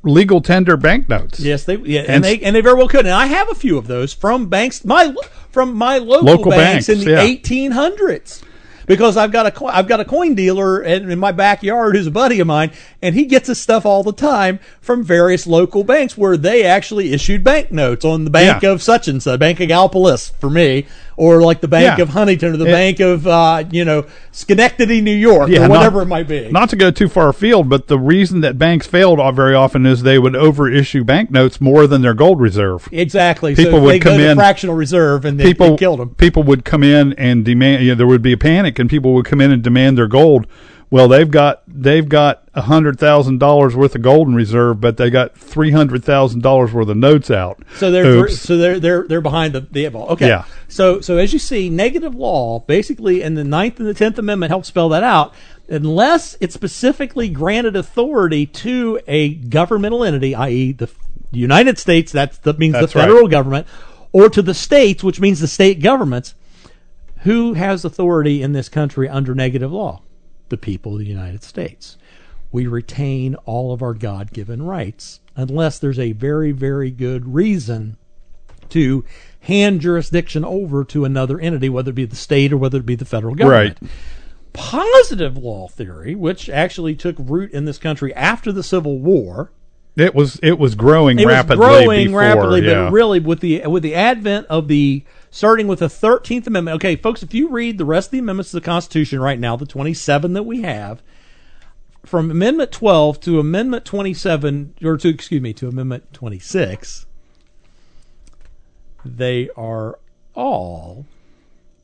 legal 0.02 0.40
tender 0.40 0.76
banknotes. 0.76 1.40
Yes, 1.40 1.64
they 1.64 1.76
yeah, 1.76 2.00
and, 2.00 2.10
And 2.10 2.24
they 2.24 2.38
and 2.40 2.54
they 2.56 2.60
very 2.60 2.76
well 2.76 2.88
could. 2.88 3.06
And 3.06 3.14
I 3.14 3.26
have 3.26 3.50
a 3.50 3.54
few 3.54 3.76
of 3.78 3.86
those 3.88 4.12
from 4.12 4.48
banks, 4.48 4.84
my 4.84 5.14
from 5.50 5.74
my 5.74 5.98
local, 5.98 6.26
Local 6.26 6.50
banks, 6.52 6.88
in 6.88 6.96
banks, 6.98 7.04
the 7.06 7.10
yeah. 7.12 7.22
eighteen 7.22 7.72
hundreds. 7.72 8.42
Because 8.86 9.16
I've 9.16 9.32
got 9.32 9.46
a 9.46 9.50
co- 9.50 9.66
I've 9.66 9.88
got 9.88 10.00
a 10.00 10.04
coin 10.04 10.34
dealer 10.34 10.80
in, 10.82 11.10
in 11.10 11.18
my 11.18 11.32
backyard 11.32 11.96
who's 11.96 12.06
a 12.06 12.10
buddy 12.12 12.38
of 12.40 12.46
mine, 12.46 12.70
and 13.02 13.14
he 13.14 13.24
gets 13.24 13.48
his 13.48 13.60
stuff 13.60 13.84
all 13.84 14.02
the 14.04 14.12
time 14.12 14.60
from 14.80 15.02
various 15.04 15.46
local 15.46 15.82
banks 15.84 16.16
where 16.16 16.36
they 16.36 16.62
actually 16.64 17.12
issued 17.12 17.42
banknotes 17.42 18.04
on 18.04 18.24
the 18.24 18.30
bank 18.30 18.62
Yeah. 18.62 18.70
of 18.70 18.82
such 18.82 19.08
and 19.08 19.22
such, 19.22 19.40
Bank 19.40 19.58
of 19.60 19.68
Gallipolis 19.68 20.30
for 20.38 20.48
me, 20.48 20.86
or 21.16 21.40
like 21.42 21.60
the 21.60 21.68
Bank 21.68 21.96
Yeah. 21.98 22.02
of 22.02 22.10
Huntington 22.10 22.52
or 22.54 22.56
the 22.56 22.66
It- 22.66 22.72
Bank 22.72 23.00
of 23.00 23.26
uh, 23.26 23.64
you 23.70 23.84
know 23.84 24.04
Schenectady, 24.32 25.00
New 25.00 25.14
York, 25.16 25.48
Yeah, 25.48 25.60
or 25.64 25.68
not- 25.68 25.70
whatever 25.70 26.02
it 26.02 26.06
might 26.06 26.28
be. 26.28 26.48
Not 26.50 26.68
to 26.70 26.76
go 26.76 26.90
too 26.90 27.08
far 27.08 27.30
afield, 27.30 27.68
but 27.68 27.86
the 27.88 27.98
reason 27.98 28.42
that 28.42 28.58
banks 28.58 28.86
failed 28.86 29.18
very 29.34 29.54
often 29.54 29.86
is 29.86 30.02
they 30.02 30.18
would 30.18 30.34
overissue 30.34 31.04
banknotes 31.06 31.60
more 31.60 31.86
than 31.86 32.02
their 32.02 32.14
gold 32.14 32.40
reserve. 32.40 32.88
exactly. 32.92 33.54
People 33.54 33.78
so 33.78 33.82
would 33.82 33.92
they 33.94 33.98
come 33.98 34.12
go 34.12 34.18
to 34.18 34.30
in- 34.30 34.36
fractional 34.36 34.76
reserve 34.76 35.24
and 35.24 35.40
they, 35.40 35.44
People 35.44 35.70
they 35.70 35.76
killed 35.76 36.00
them. 36.00 36.10
People 36.16 36.42
would 36.42 36.64
come 36.64 36.82
in 36.82 37.12
and 37.14 37.44
demand. 37.44 37.82
You 37.82 37.90
know, 37.92 37.94
there 37.96 38.06
would 38.06 38.22
be 38.22 38.32
a 38.32 38.36
panic, 38.38 38.78
and 38.78 38.90
people 38.90 39.14
would 39.14 39.24
come 39.24 39.40
in 39.40 39.50
and 39.50 39.62
demand 39.62 39.96
their 39.96 40.06
gold. 40.08 40.46
Well, 40.88 41.08
they've 41.08 41.30
got 41.30 41.62
they've 41.66 42.08
got 42.08 42.48
a 42.54 42.62
hundred 42.62 42.98
thousand 42.98 43.38
dollars 43.38 43.74
worth 43.74 43.96
of 43.96 44.02
gold 44.02 44.28
in 44.28 44.34
reserve, 44.34 44.80
but 44.80 44.96
they 44.96 45.10
got 45.10 45.36
three 45.36 45.72
hundred 45.72 46.04
thousand 46.04 46.42
dollars 46.42 46.72
worth 46.72 46.88
of 46.88 46.96
notes 46.96 47.30
out. 47.30 47.60
So 47.76 47.90
they're 47.90 48.06
Oops. 48.06 48.38
so 48.38 48.56
they're 48.56 48.78
they're 48.78 49.02
they're 49.06 49.20
behind 49.20 49.52
the 49.52 49.60
the 49.62 49.86
eight 49.86 49.92
ball. 49.92 50.08
Okay. 50.10 50.28
Yeah. 50.28 50.44
So 50.68 51.00
so 51.00 51.16
as 51.18 51.32
you 51.32 51.40
see, 51.40 51.68
negative 51.68 52.14
law 52.14 52.60
basically 52.60 53.22
in 53.22 53.34
the 53.34 53.42
Ninth 53.42 53.80
and 53.80 53.88
the 53.88 53.94
Tenth 53.94 54.18
Amendment 54.18 54.50
help 54.50 54.64
spell 54.64 54.88
that 54.90 55.02
out. 55.02 55.34
Unless 55.68 56.36
it 56.40 56.52
specifically 56.52 57.28
granted 57.28 57.74
authority 57.74 58.46
to 58.46 59.00
a 59.08 59.34
governmental 59.34 60.04
entity, 60.04 60.32
i.e., 60.36 60.70
the 60.70 60.88
United 61.32 61.78
States, 61.78 62.12
that's 62.12 62.38
that 62.38 62.60
means 62.60 62.74
That's 62.74 62.92
the 62.92 63.00
right. 63.00 63.06
federal 63.08 63.26
government, 63.26 63.66
or 64.12 64.28
to 64.28 64.40
the 64.40 64.54
states, 64.54 65.02
which 65.02 65.18
means 65.18 65.40
the 65.40 65.48
state 65.48 65.80
governments, 65.82 66.36
who 67.22 67.54
has 67.54 67.84
authority 67.84 68.40
in 68.42 68.52
this 68.52 68.68
country 68.68 69.08
under 69.08 69.34
negative 69.34 69.72
law? 69.72 70.02
The 70.48 70.56
people 70.56 70.92
of 70.92 70.98
the 71.00 71.06
United 71.06 71.42
States. 71.42 71.96
We 72.52 72.66
retain 72.66 73.34
all 73.44 73.72
of 73.72 73.82
our 73.82 73.94
God 73.94 74.32
given 74.32 74.62
rights 74.62 75.20
unless 75.34 75.78
there's 75.78 75.98
a 75.98 76.12
very, 76.12 76.52
very 76.52 76.90
good 76.90 77.34
reason 77.34 77.96
to 78.70 79.04
hand 79.40 79.80
jurisdiction 79.80 80.44
over 80.44 80.84
to 80.84 81.04
another 81.04 81.38
entity, 81.40 81.68
whether 81.68 81.90
it 81.90 81.94
be 81.94 82.04
the 82.04 82.16
state 82.16 82.52
or 82.52 82.56
whether 82.56 82.78
it 82.78 82.86
be 82.86 82.94
the 82.94 83.04
federal 83.04 83.34
government. 83.34 83.78
Right. 83.80 83.90
Positive 84.52 85.36
law 85.36 85.68
theory, 85.68 86.14
which 86.14 86.48
actually 86.48 86.94
took 86.94 87.16
root 87.18 87.50
in 87.52 87.64
this 87.66 87.78
country 87.78 88.14
after 88.14 88.50
the 88.52 88.62
Civil 88.62 88.98
War, 88.98 89.50
It 89.96 90.14
was 90.14 90.40
it 90.42 90.58
was 90.58 90.74
growing 90.74 91.18
it 91.18 91.26
rapidly. 91.26 91.58
was 91.58 91.68
growing 91.68 92.06
before, 92.06 92.20
rapidly, 92.20 92.66
yeah. 92.66 92.84
but 92.84 92.92
really 92.92 93.20
with 93.20 93.40
the 93.40 93.66
with 93.66 93.82
the 93.82 93.94
advent 93.94 94.46
of 94.48 94.68
the 94.68 95.04
starting 95.36 95.66
with 95.66 95.80
the 95.80 95.88
Thirteenth 95.88 96.46
Amendment. 96.46 96.76
Okay, 96.76 96.96
folks, 96.96 97.22
if 97.22 97.34
you 97.34 97.50
read 97.50 97.76
the 97.76 97.84
rest 97.84 98.08
of 98.08 98.12
the 98.12 98.18
amendments 98.20 98.52
to 98.52 98.56
the 98.56 98.62
Constitution 98.62 99.20
right 99.20 99.38
now, 99.38 99.54
the 99.54 99.66
twenty 99.66 99.92
seven 99.92 100.32
that 100.32 100.44
we 100.44 100.62
have, 100.62 101.02
from 102.06 102.30
Amendment 102.30 102.72
twelve 102.72 103.20
to 103.20 103.38
Amendment 103.38 103.84
twenty 103.84 104.14
seven, 104.14 104.72
or 104.82 104.96
to 104.96 105.08
excuse 105.08 105.42
me, 105.42 105.52
to 105.52 105.68
Amendment 105.68 106.10
twenty 106.14 106.38
six, 106.38 107.04
they 109.04 109.50
are 109.56 109.98
all 110.34 111.04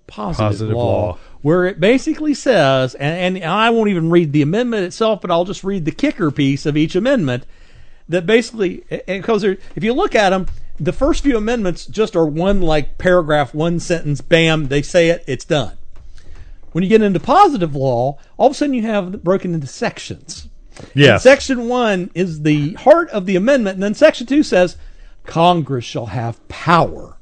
positive, 0.06 0.48
Positive 0.48 0.76
law, 0.76 1.06
law. 1.08 1.18
where 1.42 1.66
it 1.66 1.78
basically 1.78 2.32
says, 2.32 2.94
and, 2.94 3.36
and 3.36 3.44
I 3.44 3.68
won't 3.68 3.90
even 3.90 4.08
read 4.08 4.32
the 4.32 4.42
amendment 4.42 4.84
itself, 4.84 5.20
but 5.20 5.30
I'll 5.30 5.44
just 5.44 5.62
read 5.62 5.84
the 5.84 5.92
kicker 5.92 6.30
piece 6.30 6.64
of 6.64 6.76
each 6.76 6.96
amendment 6.96 7.44
that 8.08 8.26
basically, 8.26 8.84
because 9.06 9.44
if 9.44 9.82
you 9.82 9.92
look 9.92 10.14
at 10.14 10.30
them, 10.30 10.46
the 10.78 10.92
first 10.92 11.22
few 11.22 11.36
amendments 11.36 11.86
just 11.86 12.16
are 12.16 12.26
one 12.26 12.60
like 12.60 12.98
paragraph, 12.98 13.54
one 13.54 13.78
sentence, 13.78 14.20
bam, 14.20 14.68
they 14.68 14.82
say 14.82 15.08
it, 15.08 15.24
it's 15.26 15.44
done. 15.44 15.76
When 16.72 16.82
you 16.82 16.88
get 16.88 17.02
into 17.02 17.20
positive 17.20 17.76
law, 17.76 18.18
all 18.36 18.46
of 18.46 18.52
a 18.52 18.54
sudden 18.54 18.74
you 18.74 18.82
have 18.82 19.22
broken 19.22 19.54
into 19.54 19.66
sections. 19.66 20.48
yes. 20.94 21.22
Section 21.22 21.68
one 21.68 22.10
is 22.14 22.42
the 22.42 22.72
heart 22.74 23.10
of 23.10 23.26
the 23.26 23.36
amendment, 23.36 23.74
and 23.74 23.82
then 23.82 23.94
section 23.94 24.26
two 24.26 24.42
says 24.42 24.76
Congress 25.24 25.84
shall 25.84 26.06
have 26.06 26.46
power 26.48 27.18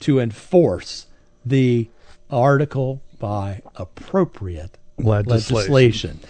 to 0.00 0.18
enforce 0.18 1.06
the 1.46 1.88
article 2.30 3.00
by 3.18 3.62
appropriate 3.76 4.76
Legislation. 4.98 5.54
legislation, 5.54 6.20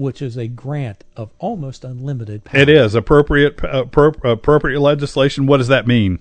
which 0.00 0.22
is 0.22 0.36
a 0.36 0.48
grant 0.48 1.04
of 1.16 1.30
almost 1.38 1.84
unlimited 1.84 2.44
power. 2.44 2.60
It 2.60 2.68
is 2.68 2.94
appropriate 2.94 3.58
appro- 3.58 4.24
appropriate 4.24 4.80
legislation. 4.80 5.46
What 5.46 5.58
does 5.58 5.68
that 5.68 5.86
mean? 5.86 6.18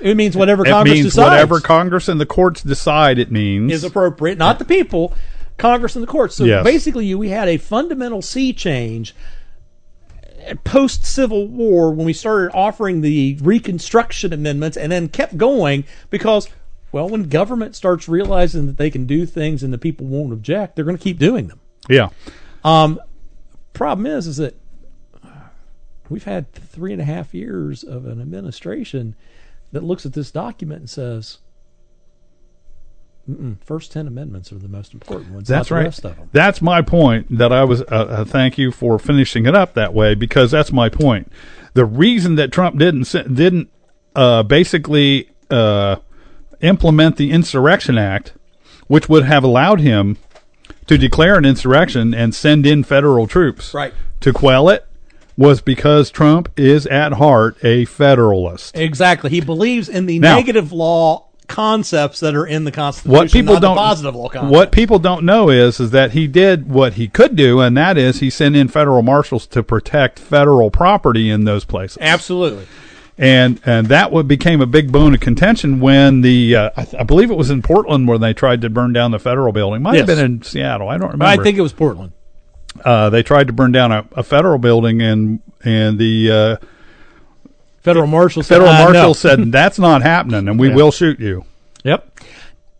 It 0.00 0.16
means 0.16 0.36
whatever 0.36 0.64
It 0.66 0.70
Congress 0.70 0.94
means 0.94 1.06
decides 1.06 1.30
whatever 1.30 1.60
Congress 1.60 2.08
and 2.08 2.20
the 2.20 2.26
courts 2.26 2.62
decide. 2.62 3.18
It 3.18 3.30
means 3.32 3.72
is 3.72 3.84
appropriate, 3.84 4.36
not 4.38 4.58
the 4.58 4.64
people, 4.64 5.14
Congress 5.56 5.96
and 5.96 6.02
the 6.02 6.06
courts. 6.06 6.36
So 6.36 6.44
Yes. 6.44 6.64
basically, 6.64 7.14
we 7.14 7.30
had 7.30 7.48
a 7.48 7.56
fundamental 7.56 8.20
sea 8.22 8.52
change 8.52 9.14
post 10.64 11.04
Civil 11.06 11.46
War 11.48 11.92
when 11.92 12.04
we 12.04 12.12
started 12.12 12.54
offering 12.54 13.00
the 13.00 13.38
Reconstruction 13.40 14.32
amendments 14.32 14.76
and 14.76 14.90
then 14.92 15.08
kept 15.08 15.36
going 15.36 15.84
because, 16.10 16.48
well, 16.90 17.08
when 17.08 17.24
government 17.28 17.76
starts 17.76 18.08
realizing 18.08 18.66
that 18.66 18.76
they 18.76 18.90
can 18.90 19.06
do 19.06 19.24
things 19.24 19.62
and 19.62 19.72
the 19.72 19.78
people 19.78 20.06
won't 20.06 20.32
object, 20.32 20.74
they're 20.76 20.84
going 20.84 20.98
to 20.98 21.02
keep 21.02 21.18
doing 21.18 21.46
them. 21.46 21.60
Yeah. 21.88 22.08
Um, 22.64 23.00
problem 23.72 24.06
is, 24.06 24.26
is 24.26 24.36
that 24.38 24.56
we've 26.08 26.24
had 26.24 26.52
three 26.52 26.92
and 26.92 27.00
a 27.00 27.04
half 27.04 27.34
years 27.34 27.82
of 27.82 28.06
an 28.06 28.20
administration 28.20 29.14
that 29.72 29.82
looks 29.82 30.04
at 30.04 30.12
this 30.12 30.30
document 30.30 30.80
and 30.80 30.90
says, 30.90 31.38
first 33.64 33.92
10 33.92 34.06
amendments 34.06 34.52
are 34.52 34.58
the 34.58 34.68
most 34.68 34.92
important 34.94 35.32
ones. 35.32 35.48
That's 35.48 35.70
not 35.70 35.76
right. 35.76 35.84
Rest 35.84 36.04
of 36.04 36.16
them. 36.16 36.28
That's 36.32 36.60
my 36.60 36.82
point. 36.82 37.38
That 37.38 37.52
I 37.52 37.64
was. 37.64 37.82
Uh, 37.82 37.84
uh, 37.84 38.24
thank 38.24 38.58
you 38.58 38.72
for 38.72 38.98
finishing 38.98 39.46
it 39.46 39.54
up 39.54 39.74
that 39.74 39.94
way 39.94 40.14
because 40.14 40.50
that's 40.50 40.72
my 40.72 40.88
point. 40.88 41.30
The 41.74 41.84
reason 41.84 42.34
that 42.36 42.50
Trump 42.52 42.78
didn't 42.78 43.10
didn't 43.32 43.70
uh, 44.16 44.42
basically 44.42 45.30
uh, 45.50 45.96
implement 46.60 47.16
the 47.16 47.30
Insurrection 47.30 47.96
Act, 47.96 48.34
which 48.88 49.08
would 49.08 49.24
have 49.24 49.44
allowed 49.44 49.80
him 49.80 50.18
to 50.86 50.98
declare 50.98 51.36
an 51.36 51.44
insurrection 51.44 52.12
and 52.14 52.34
send 52.34 52.66
in 52.66 52.82
federal 52.84 53.26
troops 53.26 53.72
Right. 53.74 53.92
to 54.20 54.32
quell 54.32 54.68
it, 54.68 54.86
was 55.36 55.60
because 55.60 56.10
Trump 56.10 56.48
is 56.56 56.86
at 56.86 57.14
heart 57.14 57.56
a 57.64 57.84
federalist. 57.86 58.76
Exactly. 58.76 59.30
He 59.30 59.40
believes 59.40 59.88
in 59.88 60.06
the 60.06 60.18
Now- 60.18 60.36
negative 60.36 60.72
law 60.72 61.24
concepts 61.48 62.20
that 62.20 62.34
are 62.34 62.46
in 62.46 62.64
the 62.64 62.70
Constitution, 62.70 63.12
what 63.12 63.30
people 63.30 63.54
not 63.54 63.62
don't 63.62 63.74
the 63.74 63.80
positive 63.80 64.14
law 64.14 64.28
concepts. 64.28 64.52
what 64.54 64.72
people 64.72 64.98
don't 64.98 65.22
know 65.24 65.50
is 65.50 65.80
is 65.80 65.90
that 65.90 66.12
he 66.12 66.26
did 66.26 66.70
what 66.70 66.94
he 66.94 67.08
could 67.08 67.36
do 67.36 67.60
and 67.60 67.76
that 67.76 67.98
is 67.98 68.20
he 68.20 68.30
sent 68.30 68.56
in 68.56 68.68
federal 68.68 69.02
marshals 69.02 69.46
to 69.46 69.62
protect 69.62 70.18
federal 70.18 70.70
property 70.70 71.28
in 71.28 71.44
those 71.44 71.64
places 71.64 71.98
Absolutely. 72.00 72.64
And 73.18 73.60
and 73.64 73.88
that 73.88 74.10
what 74.10 74.26
became 74.26 74.60
a 74.60 74.66
big 74.66 74.90
bone 74.90 75.14
of 75.14 75.20
contention 75.20 75.80
when 75.80 76.22
the 76.22 76.56
uh, 76.56 76.70
I, 76.76 76.86
I 77.00 77.02
believe 77.04 77.30
it 77.30 77.36
was 77.36 77.50
in 77.50 77.60
Portland 77.62 78.08
where 78.08 78.18
they 78.18 78.32
tried 78.32 78.62
to 78.62 78.70
burn 78.70 78.92
down 78.92 79.10
the 79.10 79.18
federal 79.18 79.52
building 79.52 79.82
might 79.82 79.96
have 79.96 80.06
been 80.06 80.18
in 80.18 80.42
Seattle 80.42 80.88
I 80.88 80.96
don't 80.98 81.12
remember 81.12 81.26
I 81.26 81.36
think 81.42 81.58
it 81.58 81.62
was 81.62 81.72
Portland. 81.74 82.12
uh, 82.84 83.10
they 83.10 83.22
tried 83.22 83.48
to 83.48 83.52
burn 83.52 83.70
down 83.72 83.92
a, 83.92 84.06
a 84.12 84.22
federal 84.22 84.58
building 84.58 85.02
and 85.02 85.40
and 85.64 85.98
the 85.98 86.30
uh, 86.60 86.66
Federal 87.82 88.06
marshal 88.06 88.42
said, 88.44 88.54
federal 88.56 88.70
"Uh, 88.70 88.78
marshal 88.84 89.02
no." 89.08 89.12
said 89.12 89.52
that's 89.52 89.78
not 89.78 90.02
happening 90.02 90.48
and 90.48 90.58
we 90.58 90.68
Yeah. 90.68 90.74
will 90.76 90.90
shoot 90.92 91.18
you 91.20 91.44
Yep. 91.84 92.08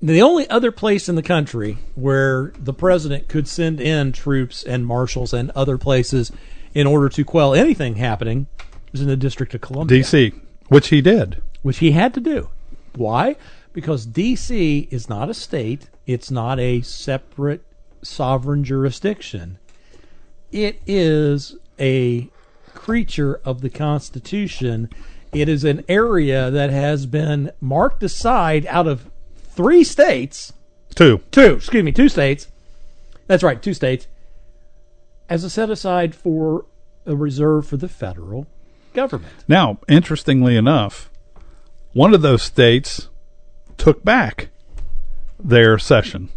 The 0.01 0.23
only 0.23 0.49
other 0.49 0.73
place 0.73 1.09
in 1.09 1.15
the 1.17 1.23
country 1.23 1.79
where 1.95 2.53
the 2.59 2.73
president 2.73 3.29
could 3.29 3.47
send 3.47 3.81
in 3.81 4.13
troops 4.13 4.63
and 4.65 4.87
marshals 4.87 5.33
and 5.33 5.51
other 5.53 5.77
places 5.79 6.33
in 6.75 6.87
order 6.87 7.09
to 7.11 7.25
quell 7.25 7.55
anything 7.55 7.97
happening 7.97 8.47
is 8.93 9.01
in 9.01 9.09
the 9.09 9.17
District 9.17 9.55
of 9.55 9.61
Columbia, 9.61 10.01
DC 10.01 10.39
which 10.69 10.89
he 10.89 11.01
did 11.01 11.43
which 11.63 11.79
he 11.79 11.93
had 11.93 12.13
to 12.15 12.21
do. 12.21 12.51
Why? 12.95 13.37
Because 13.73 14.05
D.C. 14.05 14.89
is 14.91 15.09
not 15.09 15.31
a 15.31 15.35
state, 15.35 15.89
it's 16.07 16.31
not 16.31 16.61
a 16.61 16.83
separate 16.83 17.63
sovereign 18.03 18.65
jurisdiction. 18.65 19.59
It 20.51 20.81
is 20.87 21.57
a 21.79 22.29
creature 22.75 23.41
of 23.45 23.63
the 23.63 23.71
Constitution. 23.71 24.91
It 25.33 25.49
is 25.49 25.65
an 25.65 25.85
area 25.89 26.51
that 26.51 26.71
has 26.71 27.07
been 27.07 27.53
marked 27.61 28.03
aside 28.03 28.67
out 28.67 28.87
of 28.87 29.11
three 29.37 29.85
states, 29.85 30.53
Two. 30.95 31.23
two, 31.31 31.55
excuse 31.55 31.83
me, 31.83 31.93
two 31.93 32.11
states. 32.11 32.49
That's 33.27 33.43
right, 33.43 33.63
two 33.63 33.73
states, 33.73 34.09
as 35.31 35.45
a 35.45 35.49
set 35.49 35.71
aside 35.71 36.15
for 36.15 36.67
a 37.07 37.17
reserve 37.17 37.67
for 37.67 37.79
the 37.79 37.89
federal 37.89 38.47
government. 38.93 39.33
Now, 39.49 39.79
interestingly 39.89 40.57
enough, 40.57 41.11
one 41.93 42.15
of 42.15 42.23
those 42.23 42.43
states 42.43 43.09
took 43.77 44.05
back 44.05 44.49
their 45.39 45.79
cession. 45.79 46.29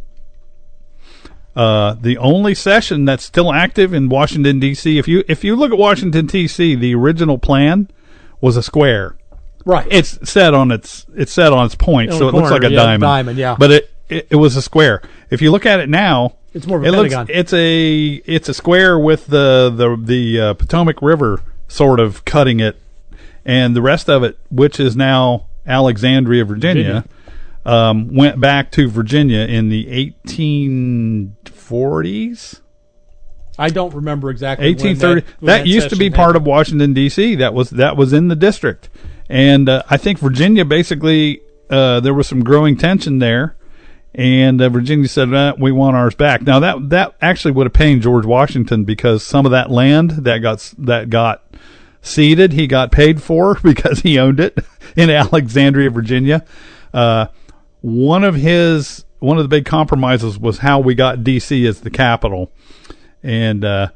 Uh, 1.56 1.96
the 2.02 2.18
only 2.18 2.54
cession 2.54 3.06
that's 3.06 3.24
still 3.24 3.54
active 3.54 3.94
in 3.94 4.10
Washington 4.10 4.60
D.C. 4.60 4.98
If 4.98 5.08
you 5.08 5.24
if 5.28 5.44
you 5.44 5.56
look 5.56 5.72
at 5.72 5.78
Washington 5.78 6.26
D.C., 6.26 6.76
the 6.76 6.94
original 6.96 7.38
plan 7.38 7.90
was 8.42 8.58
a 8.58 8.64
square. 8.64 9.16
Right. 9.64 9.88
It's 9.90 10.30
set 10.30 10.54
on 10.54 10.72
its 10.72 11.06
it's 11.16 11.32
set 11.32 11.54
on 11.54 11.66
its 11.66 11.76
point, 11.76 12.12
On 12.12 12.18
so 12.18 12.28
it 12.28 12.34
looks 12.34 12.52
like 12.52 12.64
a 12.64 12.70
yeah, 12.70 12.76
diamond. 12.76 13.02
diamond, 13.02 13.38
yeah. 13.38 13.56
But 13.58 13.72
it, 13.72 13.92
it 14.10 14.28
it 14.32 14.36
was 14.36 14.58
a 14.58 14.62
square. 14.62 15.02
If 15.30 15.42
you 15.42 15.50
look 15.50 15.66
at 15.66 15.80
it 15.80 15.88
now, 15.88 16.36
It's 16.54 16.68
more 16.68 16.78
of 16.80 16.84
a 16.84 16.88
it 16.88 16.92
looks 16.92 17.16
it's 17.30 17.54
a 17.54 18.06
it's 18.26 18.50
a 18.50 18.54
square 18.54 19.00
with 19.00 19.28
the 19.28 19.74
the 19.74 19.96
the 19.96 20.42
uh, 20.42 20.54
Potomac 20.56 21.02
River 21.02 21.42
sort 21.68 22.00
of 22.00 22.26
cutting 22.26 22.60
it, 22.60 22.78
and 23.46 23.76
the 23.76 23.82
rest 23.82 24.10
of 24.10 24.24
it, 24.24 24.38
which 24.50 24.80
is 24.80 24.96
now 24.96 25.48
Alexandria, 25.66 26.46
Virginia, 26.46 27.06
Um, 27.66 28.14
went 28.14 28.40
back 28.40 28.70
to 28.74 28.88
Virginia 28.88 29.40
in 29.40 29.70
the 29.70 29.88
1840s. 29.88 32.62
I 33.58 33.70
don't 33.70 33.94
remember 33.94 34.30
exactly. 34.30 34.68
when 34.68 34.76
1830 34.76 35.22
that, 35.22 35.46
that, 35.46 35.68
used 35.68 35.90
to 35.90 35.96
be 35.96 36.06
cession 36.06 36.16
part 36.16 36.36
of 36.36 36.46
Washington 36.46 36.94
D.C. 36.94 37.34
That 37.36 37.56
was 37.56 37.72
that 37.72 37.98
was 37.98 38.14
in 38.14 38.28
the 38.28 38.36
district, 38.36 38.90
and 39.30 39.68
uh, 39.68 39.82
I 39.90 39.98
think 39.98 40.20
Virginia 40.20 40.64
basically 40.64 41.42
uh, 41.70 42.02
there 42.02 42.14
was 42.14 42.28
some 42.28 42.44
growing 42.44 42.78
tension 42.78 43.18
there, 43.20 43.56
and 44.16 44.62
uh, 44.62 44.70
Virginia 44.70 45.10
said 45.10 45.34
uh, 45.34 45.54
we 45.60 45.74
want 45.74 45.98
ours 45.98 46.16
back. 46.16 46.42
Now 46.42 46.60
that 46.62 46.90
that 46.90 47.16
actually 47.22 47.52
would 47.52 47.66
have 47.66 47.74
pained 47.74 48.02
George 48.02 48.26
Washington 48.26 48.86
because 48.86 49.24
some 49.24 49.46
of 49.46 49.52
that 49.52 49.70
land 49.70 50.12
that 50.12 50.40
got 50.40 50.74
that 50.78 51.10
got 51.10 51.44
ceded 52.02 52.54
he 52.54 52.66
got 52.66 52.92
paid 52.92 53.22
for 53.22 53.60
because 53.64 54.00
he 54.00 54.18
owned 54.18 54.40
it 54.40 54.58
in 54.96 55.10
Alexandria, 55.10 55.90
Virginia. 55.90 56.46
Uh, 56.94 57.28
one 57.82 58.24
of 58.24 58.36
his 58.36 59.04
one 59.20 59.38
of 59.38 59.44
the 59.44 59.50
big 59.50 59.66
compromises 59.66 60.40
was 60.40 60.60
how 60.60 60.80
we 60.80 60.96
got 60.96 61.24
D.C. 61.24 61.68
as 61.68 61.82
the 61.82 61.90
capital. 61.90 62.52
And 63.22 63.66
uh, 63.66 63.90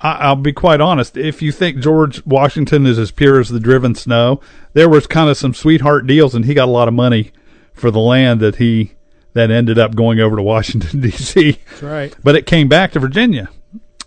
I, 0.00 0.12
I'll 0.12 0.36
be 0.36 0.52
quite 0.52 0.80
honest. 0.80 1.16
If 1.16 1.42
you 1.42 1.52
think 1.52 1.80
George 1.80 2.24
Washington 2.24 2.86
is 2.86 2.98
as 2.98 3.10
pure 3.10 3.38
as 3.38 3.50
the 3.50 3.60
driven 3.60 3.94
snow, 3.94 4.40
there 4.72 4.88
was 4.88 5.06
kind 5.06 5.28
of 5.28 5.36
some 5.36 5.52
sweetheart 5.52 6.06
deals, 6.06 6.34
and 6.34 6.46
he 6.46 6.54
got 6.54 6.68
a 6.68 6.70
lot 6.70 6.88
of 6.88 6.94
money 6.94 7.32
for 7.74 7.90
the 7.90 8.00
land 8.00 8.40
that 8.40 8.56
he 8.56 8.92
that 9.34 9.50
ended 9.50 9.78
up 9.78 9.94
going 9.94 10.20
over 10.20 10.36
to 10.36 10.42
Washington 10.42 11.00
D.C. 11.02 11.58
That's 11.70 11.82
right. 11.82 12.16
But 12.22 12.36
it 12.36 12.46
came 12.46 12.68
back 12.68 12.92
to 12.92 13.00
Virginia, 13.00 13.48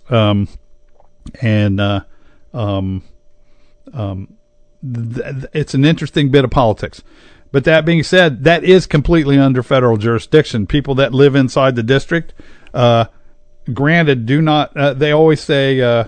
um, 0.09 0.47
and 1.41 1.79
uh, 1.79 2.01
um, 2.53 3.03
um, 3.93 4.37
th- 4.81 5.15
th- 5.15 5.45
it's 5.53 5.73
an 5.73 5.85
interesting 5.85 6.31
bit 6.31 6.43
of 6.43 6.51
politics. 6.51 7.03
But 7.51 7.65
that 7.65 7.85
being 7.85 8.03
said, 8.03 8.45
that 8.45 8.63
is 8.63 8.87
completely 8.87 9.37
under 9.37 9.61
federal 9.61 9.97
jurisdiction. 9.97 10.67
People 10.67 10.95
that 10.95 11.13
live 11.13 11.35
inside 11.35 11.75
the 11.75 11.83
district, 11.83 12.33
uh, 12.73 13.05
granted, 13.73 14.25
do 14.25 14.41
not. 14.41 14.75
Uh, 14.75 14.93
they 14.93 15.11
always 15.11 15.41
say 15.41 15.81
uh, 15.81 16.05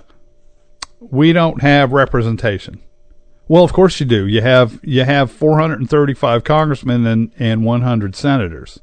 we 0.99 1.33
don't 1.33 1.61
have 1.61 1.91
representation. 1.91 2.81
Well, 3.47 3.63
of 3.63 3.73
course 3.73 3.99
you 3.99 4.05
do. 4.05 4.25
You 4.25 4.41
have 4.41 4.79
you 4.83 5.03
have 5.03 5.31
435 5.31 6.43
congressmen 6.43 7.05
and 7.05 7.31
and 7.37 7.65
100 7.65 8.15
senators. 8.15 8.79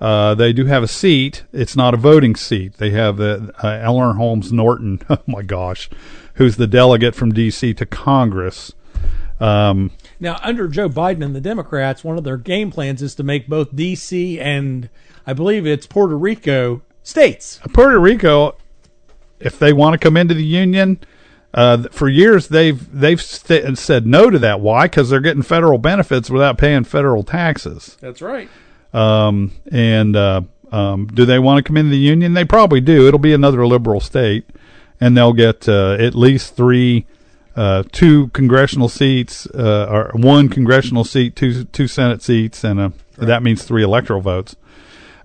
Uh, 0.00 0.34
they 0.34 0.52
do 0.52 0.64
have 0.64 0.82
a 0.82 0.88
seat. 0.88 1.44
It's 1.52 1.76
not 1.76 1.92
a 1.92 1.98
voting 1.98 2.34
seat. 2.34 2.74
They 2.78 2.90
have 2.90 3.20
uh, 3.20 3.48
uh, 3.62 3.68
Eleanor 3.82 4.14
Holmes 4.14 4.52
Norton. 4.52 5.00
Oh 5.10 5.18
my 5.26 5.42
gosh, 5.42 5.90
who's 6.34 6.56
the 6.56 6.66
delegate 6.66 7.14
from 7.14 7.32
D.C. 7.32 7.74
to 7.74 7.84
Congress. 7.86 8.72
Um, 9.40 9.90
Now, 10.18 10.38
under 10.42 10.68
Joe 10.68 10.88
Biden 10.88 11.24
and 11.24 11.34
the 11.34 11.40
Democrats, 11.40 12.02
one 12.04 12.16
of 12.18 12.24
their 12.24 12.36
game 12.36 12.70
plans 12.70 13.02
is 13.02 13.14
to 13.16 13.22
make 13.22 13.48
both 13.48 13.74
D.C. 13.74 14.38
and 14.40 14.88
I 15.26 15.32
believe 15.32 15.66
it's 15.66 15.86
Puerto 15.86 16.16
Rico 16.16 16.82
states. 17.02 17.60
Puerto 17.72 17.98
Rico, 17.98 18.56
if 19.38 19.58
they 19.58 19.72
want 19.72 19.94
to 19.94 19.98
come 19.98 20.16
into 20.16 20.34
the 20.34 20.44
union, 20.44 20.98
uh, 21.52 21.84
for 21.90 22.08
years 22.08 22.48
they've 22.48 22.90
they've 22.92 23.20
st- 23.20 23.76
said 23.76 24.06
no 24.06 24.30
to 24.30 24.38
that. 24.38 24.60
Why? 24.60 24.84
Because 24.84 25.10
they're 25.10 25.20
getting 25.20 25.42
federal 25.42 25.78
benefits 25.78 26.30
without 26.30 26.58
paying 26.58 26.84
federal 26.84 27.22
taxes. 27.24 27.96
That's 28.00 28.22
right. 28.22 28.48
Um, 28.92 29.52
and 29.70 30.16
uh, 30.16 30.42
um, 30.72 31.06
do 31.06 31.24
they 31.24 31.38
want 31.38 31.58
to 31.58 31.68
come 31.68 31.76
into 31.76 31.90
the 31.90 31.98
union? 31.98 32.34
They 32.34 32.44
probably 32.44 32.80
do. 32.80 33.06
It'll 33.06 33.18
be 33.18 33.32
another 33.32 33.66
liberal 33.66 34.00
state, 34.00 34.48
and 35.00 35.16
they'll 35.16 35.32
get 35.32 35.68
uh, 35.68 35.96
at 35.98 36.14
least 36.14 36.56
three, 36.56 37.06
uh, 37.56 37.84
two 37.92 38.28
congressional 38.28 38.88
seats, 38.88 39.46
uh, 39.46 39.86
or 39.90 40.10
one 40.14 40.48
congressional 40.48 41.04
seat, 41.04 41.36
two 41.36 41.64
two 41.64 41.88
Senate 41.88 42.22
seats, 42.22 42.64
and 42.64 42.80
a, 42.80 42.92
that 43.16 43.42
means 43.42 43.64
three 43.64 43.82
electoral 43.82 44.20
votes. 44.20 44.56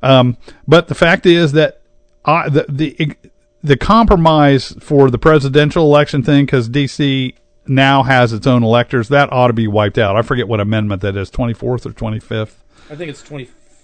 Um, 0.02 0.38
but 0.68 0.88
the 0.88 0.96
fact 0.96 1.26
is 1.26 1.52
that 1.54 1.82
I, 2.24 2.50
the 2.50 2.66
the 2.70 3.16
the 3.64 3.78
compromise 3.78 4.76
for 4.80 5.10
the 5.10 5.18
presidential 5.18 5.86
election 5.86 6.22
thing, 6.24 6.46
because 6.46 6.70
DC 6.70 7.34
now 7.68 8.04
has 8.04 8.32
its 8.32 8.46
own 8.46 8.64
electors, 8.64 9.10
that 9.10 9.32
ought 9.34 9.48
to 9.48 9.54
be 9.54 9.68
wiped 9.68 9.98
out. 9.98 10.16
I 10.16 10.22
forget 10.22 10.48
what 10.48 10.60
amendment 10.60 11.02
that 11.02 11.16
is, 11.16 11.30
twenty 11.30 11.54
fourth 11.54 11.86
or 11.86 11.92
twenty 11.92 12.20
fifth. 12.20 12.64
I 12.90 12.96
think 12.96 13.10
it's 13.10 13.24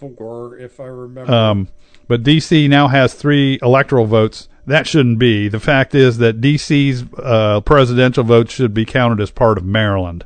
24, 0.02 0.58
if 0.58 0.80
I 0.80 0.86
remember. 0.86 1.32
Um, 1.32 1.68
but 2.08 2.24
DC 2.24 2.68
now 2.68 2.88
has 2.88 3.14
three 3.14 3.60
electoral 3.62 4.06
votes. 4.08 4.50
that 4.66 4.88
shouldn't 4.88 5.20
be. 5.20 5.48
The 5.48 5.60
fact 5.60 5.94
is 5.94 6.18
that 6.18 6.42
DC's 6.42 7.06
uh, 7.20 7.62
presidential 7.62 8.24
votes 8.24 8.52
should 8.52 8.74
be 8.74 8.84
counted 8.84 9.22
as 9.22 9.30
part 9.30 9.60
of 9.60 9.64
Maryland, 9.64 10.26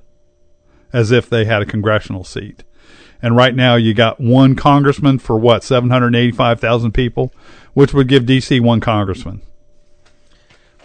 as 0.94 1.12
if 1.12 1.30
they 1.30 1.44
had 1.44 1.62
a 1.62 1.66
congressional 1.66 2.24
seat. 2.24 2.64
And 3.22 3.36
right 3.36 3.54
now, 3.54 3.76
you 3.76 3.94
got 3.94 4.22
one 4.22 4.56
congressman 4.56 5.20
for 5.20 5.38
what 5.38 5.64
seven 5.64 5.90
hundred 5.90 6.16
eighty-five 6.16 6.60
thousand 6.62 6.94
people, 6.94 7.34
which 7.74 7.94
would 7.94 8.08
give 8.08 8.24
DC 8.24 8.62
one 8.62 8.80
congressman. 8.80 9.42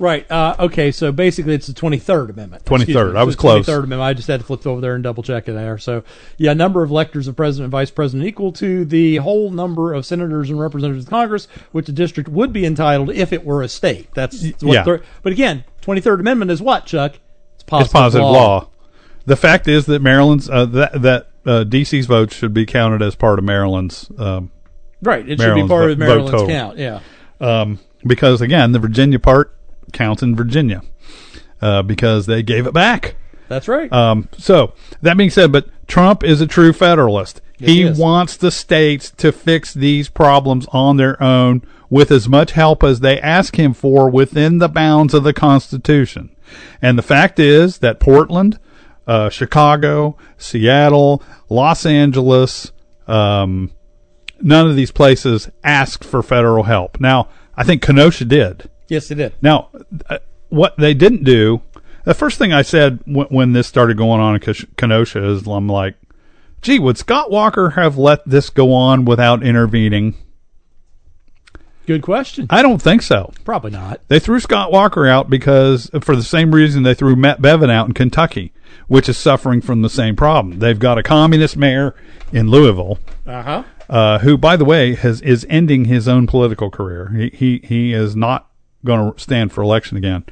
Right. 0.00 0.28
Uh, 0.30 0.56
okay. 0.58 0.90
So 0.90 1.12
basically, 1.12 1.54
it's 1.54 1.66
the 1.66 1.74
23rd 1.74 2.30
Amendment. 2.30 2.64
23rd. 2.64 3.16
I 3.16 3.22
was 3.22 3.36
close. 3.36 3.66
23rd 3.66 3.84
Amendment. 3.84 4.00
I 4.00 4.14
just 4.14 4.26
had 4.26 4.40
to 4.40 4.46
flip 4.46 4.66
over 4.66 4.80
there 4.80 4.94
and 4.94 5.04
double 5.04 5.22
check 5.22 5.46
it 5.46 5.52
there. 5.52 5.76
So, 5.78 6.02
yeah, 6.38 6.54
number 6.54 6.82
of 6.82 6.90
electors 6.90 7.28
of 7.28 7.36
president 7.36 7.66
and 7.66 7.70
vice 7.70 7.90
president 7.90 8.26
equal 8.26 8.50
to 8.52 8.84
the 8.86 9.16
whole 9.16 9.50
number 9.50 9.92
of 9.92 10.06
senators 10.06 10.48
and 10.48 10.58
representatives 10.58 11.04
of 11.04 11.10
Congress, 11.10 11.46
which 11.72 11.86
the 11.86 11.92
district 11.92 12.30
would 12.30 12.52
be 12.52 12.64
entitled 12.64 13.10
if 13.10 13.32
it 13.32 13.44
were 13.44 13.62
a 13.62 13.68
state. 13.68 14.08
That's 14.14 14.42
what. 14.62 14.72
yeah. 14.74 14.84
thir- 14.84 15.02
but 15.22 15.32
again, 15.32 15.64
23rd 15.82 16.20
Amendment 16.20 16.50
is 16.50 16.62
what, 16.62 16.86
Chuck? 16.86 17.18
It's 17.54 17.62
positive, 17.64 17.86
It's 17.86 17.92
positive 17.92 18.24
law. 18.26 18.68
The 19.26 19.36
fact 19.36 19.68
is 19.68 19.84
that 19.86 20.00
Maryland's 20.00 20.48
uh, 20.48 20.64
that 20.64 21.02
that 21.02 21.26
uh, 21.44 21.64
DC's 21.64 22.06
vote 22.06 22.32
should 22.32 22.54
be 22.54 22.64
counted 22.64 23.02
as 23.02 23.14
part 23.14 23.38
of 23.38 23.44
Maryland's 23.44 24.10
um, 24.18 24.50
Right. 25.02 25.28
It 25.28 25.40
should 25.40 25.54
be 25.54 25.68
part 25.68 25.90
of 25.90 25.98
Maryland's 25.98 26.50
count. 26.50 26.78
Yeah. 26.78 27.00
um, 27.40 27.78
because 28.06 28.40
again, 28.40 28.72
the 28.72 28.78
Virginia 28.78 29.18
part 29.18 29.54
counts 29.90 30.22
in 30.22 30.36
Virginia 30.36 30.82
uh, 31.60 31.82
because 31.82 32.26
they 32.26 32.42
gave 32.42 32.66
it 32.66 32.74
back. 32.74 33.16
That's 33.48 33.68
right. 33.68 33.92
Um, 33.92 34.28
so 34.38 34.74
that 35.02 35.16
being 35.16 35.30
said, 35.30 35.50
but 35.50 35.68
Trump 35.88 36.22
is 36.22 36.40
a 36.40 36.46
true 36.46 36.72
federalist. 36.72 37.40
he 37.58 37.82
he 37.82 37.90
wants 37.90 38.36
the 38.36 38.50
states 38.50 39.10
to 39.12 39.32
fix 39.32 39.74
these 39.74 40.08
problems 40.08 40.66
on 40.72 40.96
their 40.96 41.20
own 41.22 41.62
with 41.90 42.12
as 42.12 42.28
much 42.28 42.52
help 42.52 42.84
as 42.84 43.00
they 43.00 43.20
ask 43.20 43.58
him 43.58 43.74
for 43.74 44.08
within 44.08 44.58
the 44.58 44.68
bounds 44.68 45.12
of 45.12 45.24
the 45.24 45.32
Constitution. 45.32 46.34
And 46.80 46.96
the 46.96 47.02
fact 47.02 47.40
is 47.40 47.78
that 47.78 47.98
Portland, 48.00 48.58
uh, 49.06 49.28
Chicago, 49.28 50.16
Seattle, 50.38 51.22
Los 51.48 51.84
Angeles, 51.84 52.70
um, 53.08 53.72
none 54.40 54.68
of 54.68 54.76
these 54.76 54.92
places 54.92 55.50
asked 55.64 56.04
for 56.04 56.22
federal 56.22 56.64
help. 56.64 57.00
Now, 57.00 57.28
I 57.56 57.64
think 57.64 57.82
Kenosha 57.82 58.24
did. 58.24 58.70
Yes, 58.90 59.10
it 59.10 59.16
did. 59.16 59.32
Now, 59.40 59.68
uh, 60.08 60.18
what 60.48 60.76
they 60.76 60.94
didn't 60.94 61.24
do, 61.24 61.62
the 62.04 62.14
first 62.14 62.38
thing 62.38 62.52
I 62.52 62.62
said 62.62 63.00
when, 63.06 63.26
when 63.26 63.52
this 63.52 63.66
started 63.66 63.96
going 63.96 64.20
on 64.20 64.34
in 64.36 64.54
Kenosha 64.76 65.24
is 65.30 65.46
I'm 65.46 65.68
like, 65.68 65.96
gee, 66.62 66.78
would 66.78 66.98
Scott 66.98 67.30
Walker 67.30 67.70
have 67.70 67.96
let 67.96 68.26
this 68.28 68.50
go 68.50 68.72
on 68.72 69.04
without 69.04 69.42
intervening? 69.42 70.14
Good 71.86 72.02
question. 72.02 72.46
I 72.50 72.62
don't 72.62 72.80
think 72.80 73.02
so. 73.02 73.32
Probably 73.44 73.70
not. 73.72 74.00
They 74.08 74.20
threw 74.20 74.38
Scott 74.38 74.70
Walker 74.70 75.08
out 75.08 75.28
because, 75.28 75.90
for 76.02 76.14
the 76.14 76.22
same 76.22 76.54
reason 76.54 76.82
they 76.84 76.94
threw 76.94 77.16
Matt 77.16 77.40
Bevin 77.42 77.70
out 77.70 77.88
in 77.88 77.94
Kentucky, 77.94 78.52
which 78.86 79.08
is 79.08 79.16
suffering 79.18 79.60
from 79.60 79.82
the 79.82 79.90
same 79.90 80.14
problem. 80.14 80.58
They've 80.60 80.78
got 80.78 80.98
a 80.98 81.02
communist 81.02 81.56
mayor 81.56 81.94
in 82.32 82.48
Louisville 82.48 82.98
Uh 83.26 83.42
huh. 83.42 83.62
uh, 83.88 84.18
who, 84.20 84.36
by 84.38 84.56
the 84.56 84.64
way, 84.64 84.94
has 84.94 85.20
is 85.22 85.44
ending 85.48 85.86
his 85.86 86.06
own 86.06 86.28
political 86.28 86.70
career. 86.70 87.08
He 87.16 87.30
he 87.30 87.60
he 87.64 87.92
is 87.92 88.14
not 88.14 88.48
going 88.84 89.12
to 89.12 89.18
stand 89.20 89.52
for 89.52 89.62
election 89.62 89.96
again. 89.96 90.24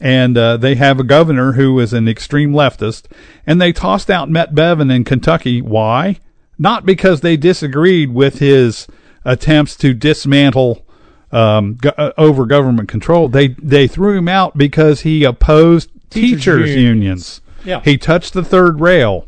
And 0.00 0.36
uh, 0.36 0.56
they 0.56 0.74
have 0.74 0.98
a 0.98 1.04
governor 1.04 1.52
who 1.52 1.78
is 1.78 1.92
an 1.92 2.08
extreme 2.08 2.52
leftist, 2.52 3.04
and 3.46 3.60
they 3.60 3.72
tossed 3.72 4.10
out 4.10 4.28
Matt 4.28 4.52
Bevin 4.54 4.90
in 4.92 5.04
Kentucky. 5.04 5.62
Why? 5.62 6.18
Not 6.58 6.84
because 6.84 7.20
they 7.20 7.36
disagreed 7.36 8.12
with 8.12 8.40
his 8.40 8.88
attempts 9.24 9.76
to 9.76 9.94
dismantle 9.94 10.84
um, 11.30 11.74
go- 11.74 11.94
uh, 11.96 12.12
over 12.18 12.46
government 12.46 12.88
control. 12.88 13.28
They 13.28 13.48
they 13.48 13.86
threw 13.86 14.18
him 14.18 14.28
out 14.28 14.58
because 14.58 15.02
he 15.02 15.24
opposed 15.24 15.88
Teachers' 16.10 16.30
teachers, 16.40 16.70
unions. 16.70 16.78
unions. 16.78 17.40
Yeah. 17.64 17.80
He 17.84 17.96
touched 17.96 18.34
the 18.34 18.44
third 18.44 18.80
rail. 18.80 19.26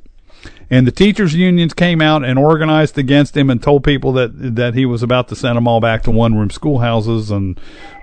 And 0.70 0.86
the 0.86 0.92
teachers' 0.92 1.34
unions 1.34 1.74
came 1.74 2.00
out 2.00 2.24
and 2.24 2.38
organized 2.38 2.98
against 2.98 3.36
him 3.36 3.50
and 3.50 3.62
told 3.62 3.84
people 3.84 4.12
that 4.14 4.56
that 4.56 4.74
he 4.74 4.86
was 4.86 5.02
about 5.02 5.28
to 5.28 5.36
send 5.36 5.56
them 5.56 5.68
all 5.68 5.80
back 5.80 6.02
to 6.04 6.10
one 6.10 6.34
room 6.34 6.50
schoolhouses 6.50 7.30
and 7.30 7.58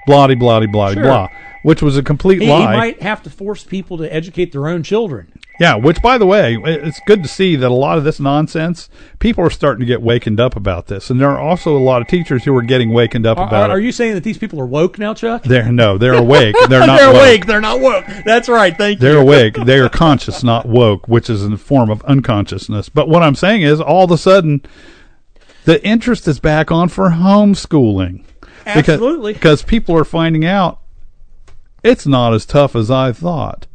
blah 0.07 0.27
blah 0.35 0.59
de 0.59 0.67
blah 0.67 0.93
Sure. 0.93 1.03
blah, 1.03 1.27
which 1.63 1.81
was 1.81 1.97
a 1.97 2.03
complete 2.03 2.41
He, 2.41 2.47
he 2.47 2.51
might 2.51 3.01
have 3.01 3.23
to 3.23 3.29
force 3.29 3.63
people 3.63 3.97
to 3.97 4.13
educate 4.13 4.51
their 4.51 4.67
own 4.67 4.83
children. 4.83 5.31
Yeah, 5.61 5.75
which 5.75 6.01
by 6.01 6.17
the 6.17 6.25
way, 6.25 6.57
it's 6.65 6.99
good 7.05 7.21
to 7.21 7.29
see 7.29 7.55
that 7.55 7.69
a 7.69 7.73
lot 7.73 7.99
of 7.99 8.03
this 8.03 8.19
nonsense, 8.19 8.89
people 9.19 9.45
are 9.45 9.51
starting 9.51 9.81
to 9.81 9.85
get 9.85 10.01
wakened 10.01 10.39
up 10.39 10.55
about 10.55 10.87
this, 10.87 11.11
and 11.11 11.21
there 11.21 11.29
are 11.29 11.39
also 11.39 11.77
a 11.77 11.79
lot 11.79 12.01
of 12.01 12.07
teachers 12.07 12.43
who 12.43 12.57
are 12.57 12.63
getting 12.63 12.91
wakened 12.91 13.27
up 13.27 13.37
Are, 13.37 13.47
about 13.47 13.69
are 13.69 13.73
it. 13.73 13.77
Are 13.77 13.79
you 13.79 13.91
saying 13.91 14.15
that 14.15 14.23
these 14.23 14.39
people 14.39 14.59
are 14.59 14.65
woke 14.65 14.97
now, 14.97 15.13
Chuck? 15.13 15.43
they're 15.43 15.71
no, 15.71 15.99
they're 15.99 16.15
awake. 16.15 16.55
They're 16.67 16.87
not. 16.87 16.97
They're 16.97 17.13
woke. 17.13 17.21
awake. 17.21 17.45
They're 17.45 17.61
not 17.61 17.79
woke. 17.79 18.05
That's 18.25 18.49
right. 18.49 18.75
Thank 18.75 19.01
you. 19.01 19.07
They're 19.07 19.21
awake. 19.21 19.55
They 19.71 19.77
are 19.77 19.89
conscious, 19.89 20.43
not 20.43 20.65
woke, 20.65 21.07
which 21.07 21.29
is 21.29 21.45
a 21.45 21.55
form 21.55 21.91
of 21.91 22.01
unconsciousness. 22.05 22.89
But 22.89 23.07
what 23.07 23.21
I'm 23.21 23.35
saying 23.35 23.61
is, 23.61 23.79
all 23.79 24.05
of 24.05 24.11
a 24.11 24.17
sudden, 24.17 24.63
the 25.65 25.85
interest 25.85 26.27
is 26.27 26.39
back 26.39 26.71
on 26.71 26.89
for 26.89 27.11
homeschooling. 27.11 28.25
Absolutely. 28.65 29.33
Because, 29.33 29.61
because 29.61 29.63
people 29.63 29.95
are 29.95 30.03
finding 30.03 30.43
out 30.43 30.79
it's 31.83 32.07
not 32.07 32.33
as 32.33 32.45
tough 32.47 32.75
as 32.75 32.89
I 32.89 33.11
thought. 33.11 33.67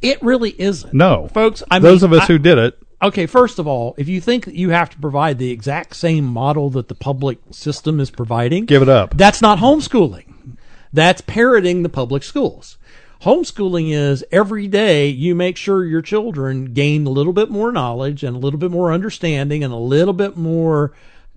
It 0.00 0.22
really 0.22 0.50
isn't. 0.60 0.94
No. 0.94 1.28
Folks, 1.28 1.62
I 1.70 1.78
mean 1.78 1.82
Those 1.82 2.02
mean, 2.02 2.12
of 2.12 2.18
us 2.18 2.24
I- 2.24 2.32
who 2.32 2.38
did 2.38 2.58
it, 2.58 2.78
Okay, 3.00 3.26
first 3.26 3.60
of 3.60 3.66
all, 3.68 3.94
if 3.96 4.08
you 4.08 4.20
think 4.20 4.44
that 4.46 4.56
you 4.56 4.70
have 4.70 4.90
to 4.90 4.98
provide 4.98 5.38
the 5.38 5.52
exact 5.52 5.94
same 5.94 6.24
model 6.24 6.68
that 6.70 6.88
the 6.88 6.96
public 6.96 7.38
system 7.52 8.00
is 8.00 8.10
providing, 8.10 8.64
give 8.64 8.82
it 8.82 8.88
up. 8.88 9.16
That's 9.16 9.40
not 9.40 9.58
homeschooling. 9.58 10.56
That's 10.92 11.20
parroting 11.20 11.84
the 11.84 11.88
public 11.88 12.24
schools. 12.24 12.76
Homeschooling 13.22 13.92
is 13.92 14.24
every 14.32 14.66
day 14.66 15.06
you 15.08 15.36
make 15.36 15.56
sure 15.56 15.84
your 15.84 16.02
children 16.02 16.72
gain 16.72 17.06
a 17.06 17.10
little 17.10 17.32
bit 17.32 17.50
more 17.50 17.70
knowledge 17.70 18.24
and 18.24 18.34
a 18.34 18.38
little 18.40 18.58
bit 18.58 18.72
more 18.72 18.92
understanding 18.92 19.62
and 19.62 19.72
a 19.72 19.76
little 19.76 20.12
bit 20.14 20.36
more 20.36 20.92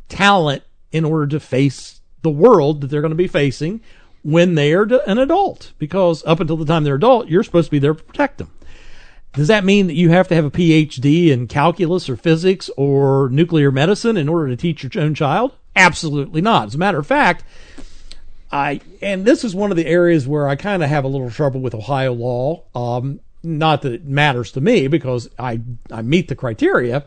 talent 0.09 0.63
in 0.91 1.05
order 1.05 1.27
to 1.27 1.39
face 1.39 2.01
the 2.23 2.29
world 2.31 2.81
that 2.81 2.87
they're 2.87 3.01
going 3.01 3.09
to 3.11 3.15
be 3.15 3.27
facing 3.27 3.81
when 4.23 4.55
they 4.55 4.73
are 4.73 4.83
an 5.07 5.17
adult. 5.17 5.73
Because 5.77 6.23
up 6.25 6.39
until 6.39 6.57
the 6.57 6.65
time 6.65 6.83
they're 6.83 6.95
adult, 6.95 7.27
you're 7.27 7.43
supposed 7.43 7.67
to 7.67 7.71
be 7.71 7.79
there 7.79 7.93
to 7.93 8.03
protect 8.03 8.37
them. 8.37 8.51
Does 9.33 9.47
that 9.47 9.63
mean 9.63 9.87
that 9.87 9.93
you 9.93 10.09
have 10.09 10.27
to 10.27 10.35
have 10.35 10.43
a 10.43 10.51
PhD 10.51 11.29
in 11.29 11.47
calculus 11.47 12.09
or 12.09 12.17
physics 12.17 12.69
or 12.75 13.29
nuclear 13.29 13.71
medicine 13.71 14.17
in 14.17 14.27
order 14.27 14.49
to 14.49 14.57
teach 14.57 14.83
your 14.83 15.03
own 15.03 15.15
child? 15.15 15.55
Absolutely 15.75 16.41
not. 16.41 16.67
As 16.67 16.75
a 16.75 16.77
matter 16.77 16.99
of 16.99 17.07
fact, 17.07 17.45
I 18.51 18.81
and 19.01 19.23
this 19.23 19.45
is 19.45 19.55
one 19.55 19.71
of 19.71 19.77
the 19.77 19.85
areas 19.85 20.27
where 20.27 20.49
I 20.49 20.57
kind 20.57 20.83
of 20.83 20.89
have 20.89 21.05
a 21.05 21.07
little 21.07 21.31
trouble 21.31 21.61
with 21.61 21.73
Ohio 21.73 22.11
law. 22.13 22.63
Um, 22.75 23.21
not 23.41 23.81
that 23.83 23.93
it 23.93 24.05
matters 24.05 24.51
to 24.51 24.61
me 24.61 24.87
because 24.87 25.29
I 25.39 25.61
I 25.89 26.01
meet 26.01 26.27
the 26.27 26.35
criteria, 26.35 27.05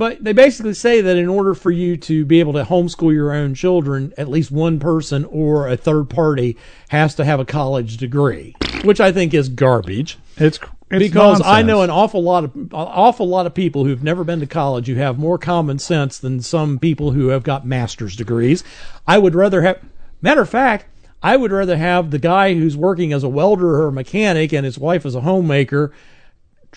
but 0.00 0.24
they 0.24 0.32
basically 0.32 0.72
say 0.72 1.02
that 1.02 1.18
in 1.18 1.28
order 1.28 1.52
for 1.52 1.70
you 1.70 1.94
to 1.94 2.24
be 2.24 2.40
able 2.40 2.54
to 2.54 2.64
homeschool 2.64 3.12
your 3.12 3.34
own 3.34 3.54
children, 3.54 4.14
at 4.16 4.28
least 4.28 4.50
one 4.50 4.80
person 4.80 5.26
or 5.26 5.68
a 5.68 5.76
third 5.76 6.08
party 6.08 6.56
has 6.88 7.14
to 7.16 7.22
have 7.22 7.38
a 7.38 7.44
college 7.44 7.98
degree, 7.98 8.56
which 8.82 8.98
I 8.98 9.12
think 9.12 9.34
is 9.34 9.50
garbage 9.50 10.16
It's, 10.38 10.58
it's 10.90 11.06
because 11.06 11.42
I 11.44 11.60
know 11.60 11.82
an 11.82 11.90
awful 11.90 12.22
lot 12.22 12.44
of 12.44 12.56
an 12.56 12.70
awful 12.72 13.28
lot 13.28 13.44
of 13.44 13.52
people 13.52 13.84
who've 13.84 14.02
never 14.02 14.24
been 14.24 14.40
to 14.40 14.46
college 14.46 14.86
who 14.86 14.94
have 14.94 15.18
more 15.18 15.36
common 15.36 15.78
sense 15.78 16.18
than 16.18 16.40
some 16.40 16.78
people 16.78 17.10
who 17.10 17.28
have 17.28 17.42
got 17.42 17.66
master's 17.66 18.16
degrees. 18.16 18.64
I 19.06 19.18
would 19.18 19.34
rather 19.34 19.60
have 19.60 19.82
matter 20.22 20.40
of 20.40 20.48
fact, 20.48 20.86
I 21.22 21.36
would 21.36 21.52
rather 21.52 21.76
have 21.76 22.10
the 22.10 22.18
guy 22.18 22.54
who's 22.54 22.74
working 22.74 23.12
as 23.12 23.22
a 23.22 23.28
welder 23.28 23.82
or 23.82 23.88
a 23.88 23.92
mechanic 23.92 24.54
and 24.54 24.64
his 24.64 24.78
wife 24.78 25.04
is 25.04 25.14
a 25.14 25.20
homemaker 25.20 25.92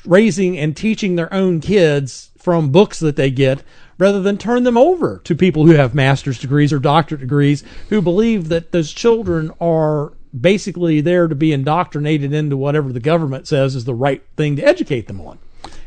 raising 0.05 0.57
and 0.57 0.76
teaching 0.76 1.15
their 1.15 1.34
own 1.34 1.61
kids 1.61 2.32
from 2.43 2.71
books 2.71 2.99
that 2.99 3.15
they 3.15 3.31
get 3.31 3.63
rather 3.97 4.21
than 4.21 4.37
turn 4.37 4.63
them 4.63 4.77
over 4.77 5.21
to 5.23 5.33
people 5.33 5.65
who 5.65 5.71
have 5.73 5.95
master's 5.95 6.37
degrees 6.37 6.73
or 6.73 6.79
doctorate 6.79 7.21
degrees 7.21 7.63
who 7.87 8.01
believe 8.01 8.49
that 8.49 8.73
those 8.73 8.91
children 8.91 9.49
are 9.61 10.11
basically 10.37 10.99
there 10.99 11.29
to 11.29 11.35
be 11.35 11.53
indoctrinated 11.53 12.33
into 12.33 12.57
whatever 12.57 12.91
the 12.91 12.99
government 12.99 13.47
says 13.47 13.75
is 13.75 13.85
the 13.85 13.93
right 13.95 14.23
thing 14.35 14.57
to 14.57 14.61
educate 14.61 15.07
them 15.07 15.21
on. 15.21 15.39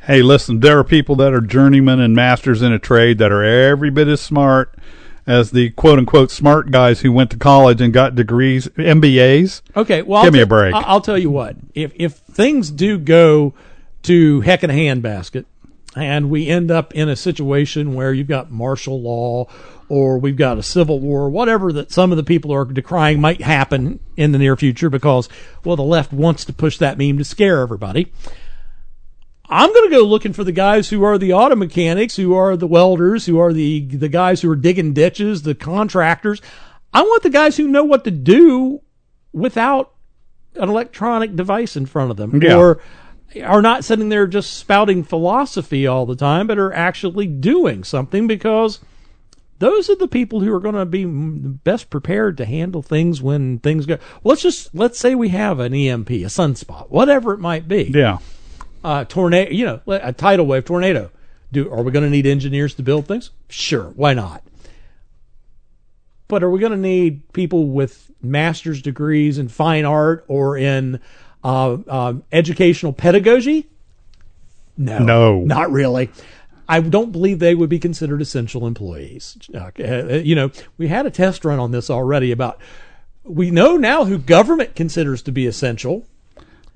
Hey, 0.07 0.23
listen, 0.23 0.61
there 0.61 0.79
are 0.79 0.85
people 0.85 1.15
that 1.17 1.35
are 1.35 1.43
journeymen 1.43 2.01
and 2.01 2.15
masters 2.15 2.63
in 2.63 2.73
a 2.73 2.79
trade 2.79 3.19
that 3.19 3.31
are 3.33 3.45
every 3.45 3.91
bit 3.91 4.09
as 4.09 4.23
smart 4.23 4.75
as 5.27 5.51
the 5.51 5.71
quote 5.71 5.99
unquote 5.99 6.31
smart 6.31 6.71
guys 6.71 7.01
who 7.01 7.13
went 7.13 7.31
to 7.33 7.37
college 7.37 7.83
and 7.83 7.93
got 7.93 8.15
degrees, 8.15 8.69
MBAs. 8.79 9.61
Okay, 9.77 10.01
well, 10.01 10.23
Give 10.23 10.29
I'll 10.29 10.33
me 10.33 10.41
a 10.41 10.45
t- 10.45 10.49
break. 10.49 10.75
I- 10.75 10.83
I'll 10.83 11.01
tell 11.03 11.19
you 11.19 11.29
what. 11.31 11.57
If 11.75 11.93
if 11.97 12.15
things 12.15 12.71
do 12.71 12.97
go 12.99 13.53
to 14.05 14.41
heck 14.43 14.63
in 14.63 14.71
a 14.71 14.73
handbasket, 14.73 15.45
and 15.97 16.31
we 16.31 16.47
end 16.47 16.71
up 16.71 16.95
in 16.95 17.09
a 17.09 17.17
situation 17.17 17.95
where 17.95 18.13
you've 18.13 18.29
got 18.29 18.51
martial 18.51 19.01
law, 19.01 19.49
or 19.89 20.19
we've 20.19 20.37
got 20.37 20.59
a 20.59 20.63
civil 20.63 21.01
war, 21.01 21.31
whatever 21.31 21.73
that 21.73 21.91
some 21.91 22.11
of 22.11 22.17
the 22.17 22.25
people 22.25 22.53
are 22.53 22.65
decrying 22.65 23.21
might 23.21 23.41
happen 23.41 23.99
in 24.17 24.33
the 24.33 24.39
near 24.39 24.57
future, 24.57 24.91
because 24.91 25.29
well, 25.65 25.77
the 25.77 25.83
left 25.83 26.13
wants 26.13 26.45
to 26.45 26.53
push 26.53 26.79
that 26.79 26.99
meme 26.99 27.19
to 27.19 27.25
scare 27.25 27.61
everybody. 27.61 28.13
I'm 29.49 29.73
going 29.73 29.89
to 29.91 29.97
go 29.97 30.03
looking 30.03 30.33
for 30.33 30.43
the 30.45 30.53
guys 30.53 30.91
who 30.91 31.05
are 31.05 31.19
the 31.19 31.33
auto 31.33 31.55
mechanics, 31.55 32.17
who 32.17 32.35
are 32.35 32.57
the 32.57 32.67
welders, 32.67 33.27
who 33.27 33.39
are 33.39 33.53
the 33.53 33.87
the 33.87 34.09
guys 34.09 34.43
who 34.43 34.51
are 34.51 34.57
digging 34.57 34.93
ditches, 34.93 35.43
the 35.43 35.55
contractors. 35.55 36.43
I 36.93 37.03
want 37.03 37.23
the 37.23 37.31
guys 37.31 37.57
who 37.57 37.69
know 37.69 37.85
what 37.85 38.05
to 38.05 38.11
do 38.11 38.81
without 39.33 39.93
an 40.57 40.69
electronic 40.69 41.37
device 41.37 41.77
in 41.77 41.87
front 41.87 42.11
of 42.11 42.17
them, 42.17 42.43
Yeah. 42.43 42.57
or 42.57 42.81
are 43.45 43.63
not 43.63 43.85
sitting 43.85 44.09
there 44.09 44.27
just 44.27 44.55
spouting 44.55 45.03
philosophy 45.05 45.87
all 45.87 46.07
the 46.07 46.17
time, 46.17 46.47
but 46.47 46.59
are 46.59 46.73
actually 46.73 47.27
doing 47.27 47.85
something 47.85 48.27
because 48.27 48.81
those 49.59 49.89
are 49.91 49.97
the 49.97 50.09
people 50.09 50.41
who 50.41 50.53
are 50.53 50.61
going 50.61 50.75
to 50.75 50.87
be 50.87 51.05
best 51.05 51.91
prepared 51.91 52.37
to 52.39 52.45
handle 52.45 52.83
things 52.83 53.21
when 53.23 53.59
things 53.59 53.87
go. 53.87 53.99
Let's 54.25 54.43
just 54.43 54.75
let's 54.75 54.99
say 54.99 55.15
we 55.15 55.31
have 55.31 55.61
an 55.61 55.75
EMP, 55.75 56.11
a 56.11 56.25
sunspot, 56.29 56.91
whatever 56.91 57.33
it 57.33 57.39
might 57.41 57.67
be, 57.69 57.91
Yeah. 57.95 58.19
uh, 58.85 59.05
tornado, 59.05 59.51
you 59.51 59.65
know, 59.67 59.81
a 59.87 60.13
tidal 60.13 60.47
wave, 60.47 60.65
tornado. 60.65 61.11
Do 61.53 61.71
are 61.71 61.83
we 61.83 61.93
going 61.93 62.05
to 62.05 62.11
need 62.11 62.27
engineers 62.27 62.75
to 62.75 62.83
build 62.83 63.07
things? 63.07 63.31
Sure, 63.49 63.93
why 63.97 64.15
not? 64.15 64.43
But 66.29 66.43
are 66.43 66.51
we 66.51 66.59
going 66.59 66.73
to 66.73 66.79
need 66.79 67.33
people 67.33 67.69
with 67.69 68.11
master's 68.21 68.83
degrees 68.83 69.39
in 69.39 69.49
fine 69.49 69.85
art 69.85 70.25
or 70.27 70.57
in 70.59 71.01
uh, 71.45 71.79
um, 71.89 72.23
educational 72.33 72.93
pedagogy? 72.93 73.69
No, 74.77 74.99
No. 74.99 75.41
not 75.41 75.71
really. 75.71 76.11
I 76.69 76.81
don't 76.81 77.13
believe 77.13 77.39
they 77.39 77.55
would 77.55 77.71
be 77.71 77.79
considered 77.79 78.21
essential 78.21 78.67
employees. 78.67 79.39
Uh, 79.55 79.71
uh, 79.79 80.15
you 80.23 80.35
know, 80.35 80.51
we 80.79 80.89
had 80.89 81.07
a 81.07 81.11
test 81.11 81.45
run 81.45 81.59
on 81.61 81.71
this 81.71 81.89
already 81.91 82.33
about. 82.33 82.61
We 83.25 83.51
know 83.51 83.77
now 83.77 84.05
who 84.05 84.19
government 84.19 84.75
considers 84.75 85.23
to 85.23 85.33
be 85.33 85.47
essential. 85.47 86.07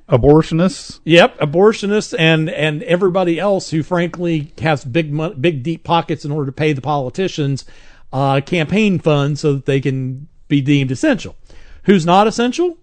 Abortionists. 0.08 0.98
Yep, 1.04 1.38
abortionists 1.38 2.14
and 2.18 2.50
and 2.50 2.82
everybody 2.82 3.38
else 3.38 3.70
who 3.70 3.84
frankly 3.84 4.52
has 4.60 4.84
big 4.84 5.12
big 5.40 5.62
deep 5.62 5.84
pockets 5.84 6.24
in 6.24 6.32
order 6.32 6.46
to 6.46 6.52
pay 6.52 6.72
the 6.72 6.80
politicians 6.80 7.64
uh, 8.12 8.40
campaign 8.40 8.98
funds 8.98 9.40
so 9.40 9.52
that 9.54 9.66
they 9.66 9.80
can 9.80 10.26
be 10.48 10.60
deemed 10.60 10.90
essential. 10.90 11.36
Who's 11.84 12.04
not 12.04 12.26
essential? 12.26 12.78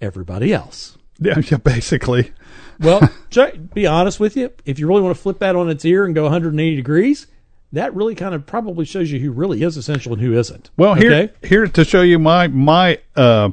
Everybody 0.00 0.52
else. 0.52 0.97
Yeah, 1.18 1.38
yeah, 1.50 1.58
basically. 1.58 2.32
Well, 2.80 3.00
Chuck, 3.30 3.54
be 3.74 3.86
honest 3.86 4.20
with 4.20 4.36
you, 4.36 4.52
if 4.64 4.78
you 4.78 4.86
really 4.86 5.02
want 5.02 5.16
to 5.16 5.20
flip 5.22 5.38
that 5.40 5.56
on 5.56 5.68
its 5.68 5.84
ear 5.84 6.04
and 6.04 6.14
go 6.14 6.24
180 6.24 6.76
degrees, 6.76 7.26
that 7.72 7.94
really 7.94 8.14
kind 8.14 8.34
of 8.34 8.46
probably 8.46 8.84
shows 8.84 9.10
you 9.10 9.18
who 9.20 9.30
really 9.32 9.62
is 9.62 9.76
essential 9.76 10.12
and 10.12 10.22
who 10.22 10.32
isn't. 10.38 10.70
Well, 10.76 10.94
here 10.94 11.12
Okay? 11.12 11.32
here 11.46 11.66
to 11.66 11.84
show 11.84 12.02
you 12.02 12.18
my 12.18 12.46
my 12.48 12.98
uh, 13.16 13.50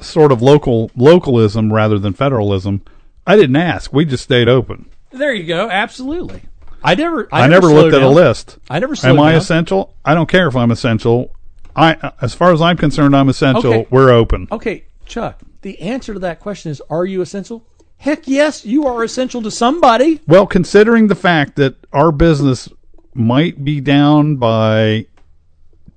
sort 0.00 0.32
of 0.32 0.42
local 0.42 0.90
localism 0.96 1.72
rather 1.72 1.98
than 1.98 2.12
federalism. 2.12 2.82
I 3.26 3.36
didn't 3.36 3.56
ask. 3.56 3.92
We 3.92 4.04
just 4.04 4.24
stayed 4.24 4.48
open. 4.48 4.86
there 5.10 5.32
you 5.32 5.44
go. 5.44 5.70
Absolutely. 5.70 6.42
I 6.82 6.94
never. 6.94 7.28
I, 7.32 7.44
I, 7.44 7.46
never 7.46 7.68
slowed 7.68 7.84
looked 7.84 7.94
at 7.96 8.02
a 8.02 8.08
list. 8.10 8.58
I 8.68 8.78
never 8.78 8.94
Am 9.04 9.18
I 9.18 9.30
down. 9.30 9.40
essential? 9.40 9.94
I 10.04 10.12
don't 10.14 10.28
care 10.28 10.48
if 10.48 10.54
I'm 10.56 10.70
essential. 10.70 11.30
I, 11.74 12.12
as 12.20 12.34
far 12.34 12.52
as 12.52 12.60
I'm 12.60 12.76
concerned, 12.76 13.16
I'm 13.16 13.28
essential. 13.30 13.72
Okay. 13.72 13.86
We're 13.90 14.10
open. 14.10 14.46
Okay, 14.52 14.84
Chuck, 15.06 15.40
the 15.64 15.80
answer 15.80 16.14
to 16.14 16.20
that 16.20 16.38
question 16.38 16.70
is 16.70 16.80
Are 16.88 17.04
you 17.04 17.20
essential? 17.20 17.66
Heck 17.96 18.28
yes, 18.28 18.64
you 18.64 18.86
are 18.86 19.02
essential 19.02 19.42
to 19.42 19.50
somebody. 19.50 20.20
Well, 20.28 20.46
considering 20.46 21.08
the 21.08 21.14
fact 21.16 21.56
that 21.56 21.74
our 21.92 22.12
business 22.12 22.68
might 23.14 23.64
be 23.64 23.80
down 23.80 24.36
by 24.36 25.06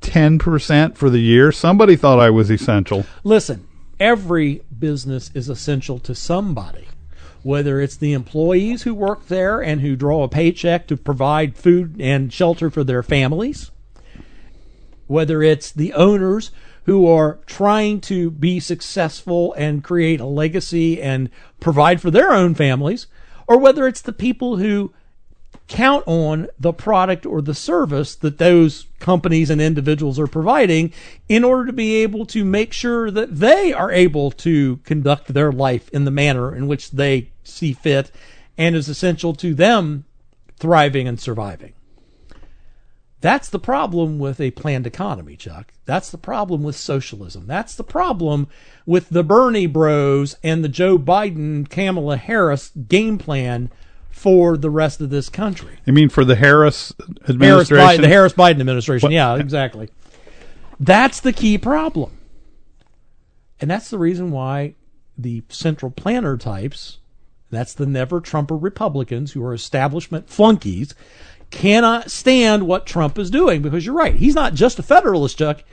ten 0.02 0.40
percent 0.40 0.98
for 0.98 1.12
the 1.12 1.20
year, 1.20 1.52
somebody 1.52 1.96
thought 1.96 2.20
I 2.20 2.32
was 2.32 2.50
essential. 2.50 3.06
Listen, 3.24 3.68
every 4.00 4.64
business 4.78 5.30
is 5.36 5.50
essential 5.50 6.00
to 6.00 6.16
somebody. 6.16 6.88
Whether 7.44 7.80
it's 7.80 7.96
the 7.96 8.14
employees 8.14 8.84
who 8.84 8.94
work 8.94 9.28
there 9.28 9.62
and 9.62 9.82
who 9.82 9.96
draw 9.96 10.24
a 10.24 10.30
paycheck 10.30 10.88
to 10.88 10.98
provide 10.98 11.56
food 11.56 11.96
and 12.00 12.34
shelter 12.34 12.70
for 12.70 12.84
their 12.84 13.04
families, 13.04 13.72
whether 15.08 15.42
it's 15.42 15.72
the 15.72 15.94
owners 15.94 16.52
who 16.88 17.06
are 17.06 17.38
trying 17.46 18.00
to 18.00 18.32
be 18.32 18.60
successful 18.62 19.54
and 19.54 19.84
create 19.84 20.22
a 20.22 20.26
legacy 20.26 21.02
and 21.02 21.30
provide 21.60 22.02
for 22.02 22.10
their 22.10 22.32
own 22.32 22.56
families, 22.56 23.08
or 23.46 23.60
whether 23.60 23.86
it's 23.88 24.02
the 24.02 24.14
people 24.14 24.56
who 24.56 24.94
count 25.68 26.02
on 26.08 26.48
the 26.58 26.72
product 26.72 27.26
or 27.26 27.42
the 27.42 27.54
service 27.54 28.16
that 28.16 28.38
those 28.38 28.88
companies 29.00 29.50
and 29.50 29.60
individuals 29.60 30.18
are 30.18 30.28
providing 30.28 30.94
in 31.28 31.44
order 31.44 31.66
to 31.66 31.74
be 31.74 31.98
able 31.98 32.26
to 32.26 32.46
make 32.46 32.72
sure 32.72 33.12
that 33.12 33.36
they 33.36 33.74
are 33.74 33.92
able 33.92 34.32
to 34.32 34.78
conduct 34.86 35.34
their 35.34 35.52
life 35.52 35.90
in 35.90 36.06
the 36.06 36.12
manner 36.12 36.56
in 36.56 36.68
which 36.68 36.92
they 36.92 37.30
see 37.44 37.74
fit 37.74 38.12
and 38.58 38.78
is 38.78 38.88
essential 38.88 39.34
to 39.34 39.54
them 39.54 40.06
thriving 40.58 41.06
and 41.06 41.20
surviving. 41.20 41.74
That's 43.20 43.50
the 43.50 43.60
problem 43.60 44.20
with 44.20 44.40
a 44.40 44.52
planned 44.52 44.86
economy, 44.86 45.36
Chuck. 45.36 45.74
That's 45.86 46.12
the 46.12 46.20
problem 46.20 46.62
with 46.62 46.76
socialism. 46.76 47.48
That's 47.48 47.74
the 47.76 47.84
problem 47.84 48.48
with 48.86 49.10
the 49.10 49.24
Bernie 49.24 49.66
bros 49.66 50.38
and 50.44 50.64
the 50.64 50.70
Joe 50.70 51.00
Biden, 51.00 51.68
Kamala 51.68 52.18
Harris 52.18 52.70
game 52.88 53.18
plan 53.18 53.72
for 54.12 54.56
the 54.56 54.70
rest 54.70 55.02
of 55.02 55.10
this 55.10 55.30
country. 55.30 55.80
You 55.86 55.94
mean 55.94 56.10
for 56.10 56.24
the 56.26 56.36
Harris 56.36 56.94
Harris 57.00 57.30
administration? 57.30 57.78
Biden, 57.88 58.02
the 58.02 58.08
Harris 58.08 58.34
Biden 58.34 58.60
administration. 58.60 59.08
What- 59.08 59.14
Yeah, 59.14 59.36
exactly. 59.36 59.90
That's 60.80 61.20
the 61.20 61.34
key 61.34 61.58
problem. 61.58 62.12
And 63.60 63.70
that's 63.72 63.90
the 63.90 63.98
reason 63.98 64.30
why 64.32 64.76
the 65.18 65.42
central 65.50 65.92
planner 65.92 66.38
types, 66.38 67.00
that's 67.50 67.74
the 67.74 67.88
never 67.88 68.22
Trumper 68.22 68.56
Republicans 68.56 69.32
who 69.32 69.44
are 69.44 69.54
establishment 69.54 70.30
flunkies, 70.30 70.94
cannot 71.52 72.12
stand 72.12 72.68
what 72.68 72.86
Trump 72.86 73.18
is 73.18 73.30
doing 73.30 73.62
because 73.62 73.86
you're 73.86 73.96
right. 73.96 74.16
He's 74.16 74.36
not 74.36 74.54
just 74.54 74.80
a 74.80 74.84
federalist, 74.84 75.38
Chuck. 75.38 75.64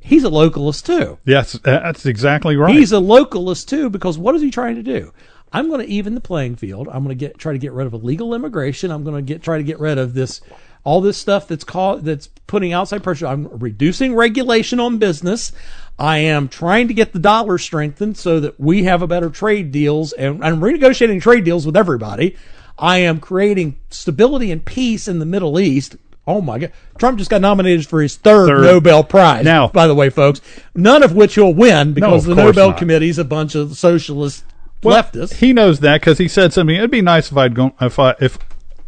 He's 0.00 0.24
a 0.24 0.28
localist 0.28 0.84
too. 0.84 1.18
yes, 1.24 1.54
uh, 1.54 1.60
that's 1.64 2.04
exactly 2.04 2.56
right. 2.56 2.74
He's 2.74 2.92
a 2.92 2.96
localist 2.96 3.68
too 3.68 3.88
because 3.88 4.18
what 4.18 4.34
is 4.34 4.42
he 4.42 4.50
trying 4.50 4.76
to 4.76 4.82
do? 4.82 5.12
I'm 5.50 5.68
going 5.68 5.80
to 5.80 5.86
even 5.86 6.14
the 6.14 6.20
playing 6.20 6.56
field. 6.56 6.88
I'm 6.88 7.04
going 7.04 7.16
to 7.16 7.26
get 7.26 7.38
try 7.38 7.52
to 7.52 7.58
get 7.58 7.72
rid 7.72 7.86
of 7.86 7.94
illegal 7.94 8.34
immigration. 8.34 8.90
I'm 8.90 9.04
going 9.04 9.16
to 9.16 9.22
get 9.22 9.42
try 9.42 9.56
to 9.56 9.64
get 9.64 9.80
rid 9.80 9.98
of 9.98 10.12
this 10.12 10.40
all 10.82 11.00
this 11.00 11.16
stuff 11.16 11.48
that's 11.48 11.64
called 11.64 12.04
that's 12.04 12.26
putting 12.46 12.72
outside 12.72 13.02
pressure. 13.02 13.26
I'm 13.26 13.48
reducing 13.58 14.14
regulation 14.14 14.78
on 14.78 14.98
business. 14.98 15.52
I 15.98 16.18
am 16.18 16.48
trying 16.48 16.88
to 16.88 16.94
get 16.94 17.12
the 17.12 17.18
dollar 17.18 17.56
strengthened 17.56 18.18
so 18.18 18.40
that 18.40 18.58
we 18.60 18.84
have 18.84 19.00
a 19.00 19.06
better 19.06 19.30
trade 19.30 19.72
deals 19.72 20.12
and 20.12 20.44
I'm 20.44 20.60
renegotiating 20.60 21.22
trade 21.22 21.44
deals 21.44 21.64
with 21.64 21.76
everybody. 21.76 22.36
I 22.78 22.98
am 22.98 23.20
creating 23.20 23.78
stability 23.90 24.50
and 24.50 24.64
peace 24.64 25.06
in 25.08 25.18
the 25.18 25.26
Middle 25.26 25.58
East. 25.60 25.96
Oh 26.26 26.40
my 26.40 26.58
God. 26.58 26.72
Trump 26.98 27.18
just 27.18 27.30
got 27.30 27.40
nominated 27.40 27.86
for 27.86 28.00
his 28.00 28.16
third, 28.16 28.48
Third. 28.48 28.62
Nobel 28.62 29.04
Prize. 29.04 29.44
Now- 29.44 29.68
by 29.68 29.86
the 29.86 29.94
way, 29.94 30.10
folks, 30.10 30.40
none 30.74 31.02
of 31.02 31.14
which 31.14 31.34
he'll 31.34 31.54
win 31.54 31.92
because 31.92 32.26
of 32.26 32.34
the 32.36 32.42
Nobel 32.42 32.70
not. 32.70 32.78
Committee 32.78 33.08
is 33.10 33.18
a 33.18 33.24
bunch 33.24 33.54
of 33.54 33.76
socialist 33.76 34.44
Well, 34.82 35.02
leftists. 35.02 35.34
He 35.34 35.52
knows 35.52 35.80
that 35.80 36.00
because 36.00 36.18
he 36.18 36.28
said 36.28 36.52
something. 36.52 36.74
It'd 36.74 36.90
be 36.90 37.02
nice 37.02 37.30
if 37.30 37.36
I'd 37.36 37.54
go 37.54 37.74
if 37.80 37.98
I 37.98 38.14
if 38.20 38.38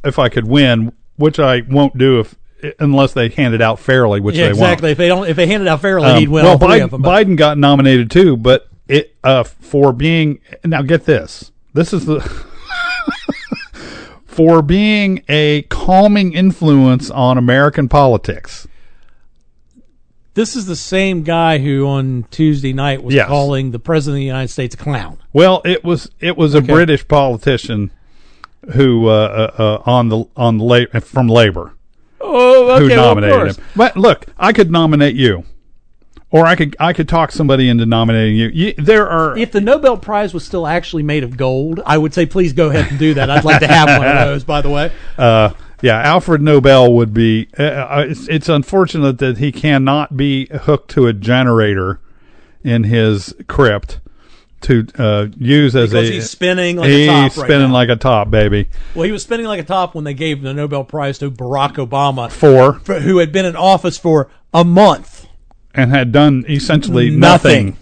if 0.04 0.18
I 0.18 0.28
could 0.28 0.46
win, 0.46 0.92
which 1.16 1.38
I 1.38 1.62
won't 1.68 1.96
do 1.98 2.20
if 2.20 2.34
unless 2.78 3.12
they 3.12 3.28
hand 3.28 3.54
it 3.54 3.60
out 3.60 3.78
fairly, 3.78 4.20
which 4.20 4.34
yeah, 4.36 4.44
they 4.44 4.50
exactly. 4.50 4.90
If 4.92 4.98
they 4.98 5.08
don't, 5.08 5.28
if 5.28 5.36
they 5.36 5.46
hand 5.46 5.62
it 5.62 5.68
out 5.68 5.80
fairly, 5.82 6.06
won't. 6.06 6.18
he'd 6.20 6.28
win 6.28 6.44
well, 6.44 6.52
all 6.52 6.58
three 6.58 6.80
Biden, 6.80 6.84
of 6.84 6.90
them. 6.90 7.02
Biden 7.02 7.36
got 7.36 7.58
nominated 7.58 8.10
too, 8.10 8.36
but 8.36 8.68
it 8.88 9.14
uh, 9.22 9.44
for 9.44 9.92
being 9.92 10.40
now 10.64 10.82
get 10.82 11.04
this. 11.04 11.50
This 11.74 11.92
is 11.92 12.06
the 12.06 12.20
for 14.36 14.60
being 14.60 15.22
a 15.30 15.62
calming 15.70 16.34
influence 16.34 17.10
on 17.10 17.38
American 17.38 17.88
politics. 17.88 18.68
this 20.34 20.54
is 20.54 20.66
the 20.66 20.76
same 20.76 21.22
guy 21.22 21.56
who 21.56 21.86
on 21.86 22.26
Tuesday 22.30 22.74
night 22.74 23.02
was 23.02 23.14
Yes. 23.14 23.26
calling 23.26 23.70
the 23.70 23.78
president 23.78 24.16
of 24.16 24.20
the 24.20 24.26
United 24.26 24.48
States 24.48 24.74
a 24.74 24.78
clown. 24.78 25.16
Well, 25.32 25.62
it 25.64 25.82
was 25.82 26.10
it 26.20 26.36
was 26.36 26.54
a 26.54 26.60
British 26.60 27.08
politician 27.08 27.90
who 28.74 29.08
uh, 29.08 29.52
uh, 29.58 29.62
uh, 29.62 29.90
on 29.90 30.10
the 30.10 30.24
on 30.36 30.58
the 30.58 30.64
la- 30.64 31.00
from 31.00 31.28
Labor. 31.28 31.72
Oh, 32.20 32.78
who 32.78 32.88
nominated 32.88 33.56
him. 33.56 33.64
But 33.74 33.96
look, 33.96 34.26
I 34.36 34.52
could 34.52 34.70
nominate 34.70 35.14
you, 35.16 35.44
or 36.36 36.46
I 36.46 36.54
could 36.54 36.76
I 36.78 36.92
could 36.92 37.08
talk 37.08 37.32
somebody 37.32 37.68
into 37.68 37.86
nominating 37.86 38.36
you. 38.36 38.48
you 38.48 38.74
there 38.74 39.08
are 39.08 39.36
If 39.36 39.52
the 39.52 39.60
Nobel 39.60 39.96
Prize 39.96 40.34
was 40.34 40.44
still 40.44 40.66
actually 40.66 41.02
made 41.02 41.24
of 41.24 41.36
gold, 41.36 41.80
I 41.86 41.98
would 41.98 42.12
say 42.12 42.26
please 42.26 42.52
go 42.52 42.68
ahead 42.68 42.90
and 42.90 42.98
do 42.98 43.14
that. 43.14 43.30
I'd 43.30 43.44
like 43.44 43.60
to 43.60 43.66
have 43.68 43.98
one 43.98 44.06
of 44.06 44.14
those, 44.26 44.44
by 44.44 44.60
the 44.60 44.70
way. 44.70 44.92
uh, 45.16 45.50
yeah, 45.82 46.00
Alfred 46.00 46.40
Nobel 46.40 46.92
would 46.94 47.12
be. 47.12 47.48
Uh, 47.58 47.62
uh, 47.62 48.04
it's, 48.08 48.28
it's 48.28 48.48
unfortunate 48.48 49.18
that 49.18 49.38
he 49.38 49.52
cannot 49.52 50.16
be 50.16 50.46
hooked 50.46 50.90
to 50.92 51.06
a 51.06 51.12
generator 51.12 52.00
in 52.64 52.84
his 52.84 53.34
crypt 53.46 54.00
to 54.62 54.86
uh, 54.98 55.26
use 55.38 55.76
as 55.76 55.90
Because 55.90 56.08
a. 56.08 56.12
he's 56.12 56.30
spinning 56.30 56.76
like 56.76 56.88
he's 56.88 57.06
a 57.08 57.10
top 57.10 57.36
right 57.36 57.46
spinning 57.46 57.70
like 57.70 57.88
a 57.88 57.96
top, 57.96 58.30
baby. 58.30 58.68
Well, 58.94 59.04
he 59.04 59.12
was 59.12 59.22
spinning 59.22 59.46
like 59.46 59.60
a 59.60 59.64
top 59.64 59.94
when 59.94 60.04
they 60.04 60.14
gave 60.14 60.42
the 60.42 60.54
Nobel 60.54 60.82
Prize 60.84 61.18
to 61.18 61.30
Barack 61.30 61.74
Obama, 61.74 62.30
for, 62.30 62.72
who 63.00 63.18
had 63.18 63.32
been 63.32 63.44
in 63.44 63.54
office 63.54 63.98
for 63.98 64.30
a 64.52 64.64
month. 64.64 65.15
And 65.76 65.90
had 65.90 66.12
done 66.12 66.44
essentially 66.48 67.10
Nothing. 67.10 67.64
nothing. 67.66 67.76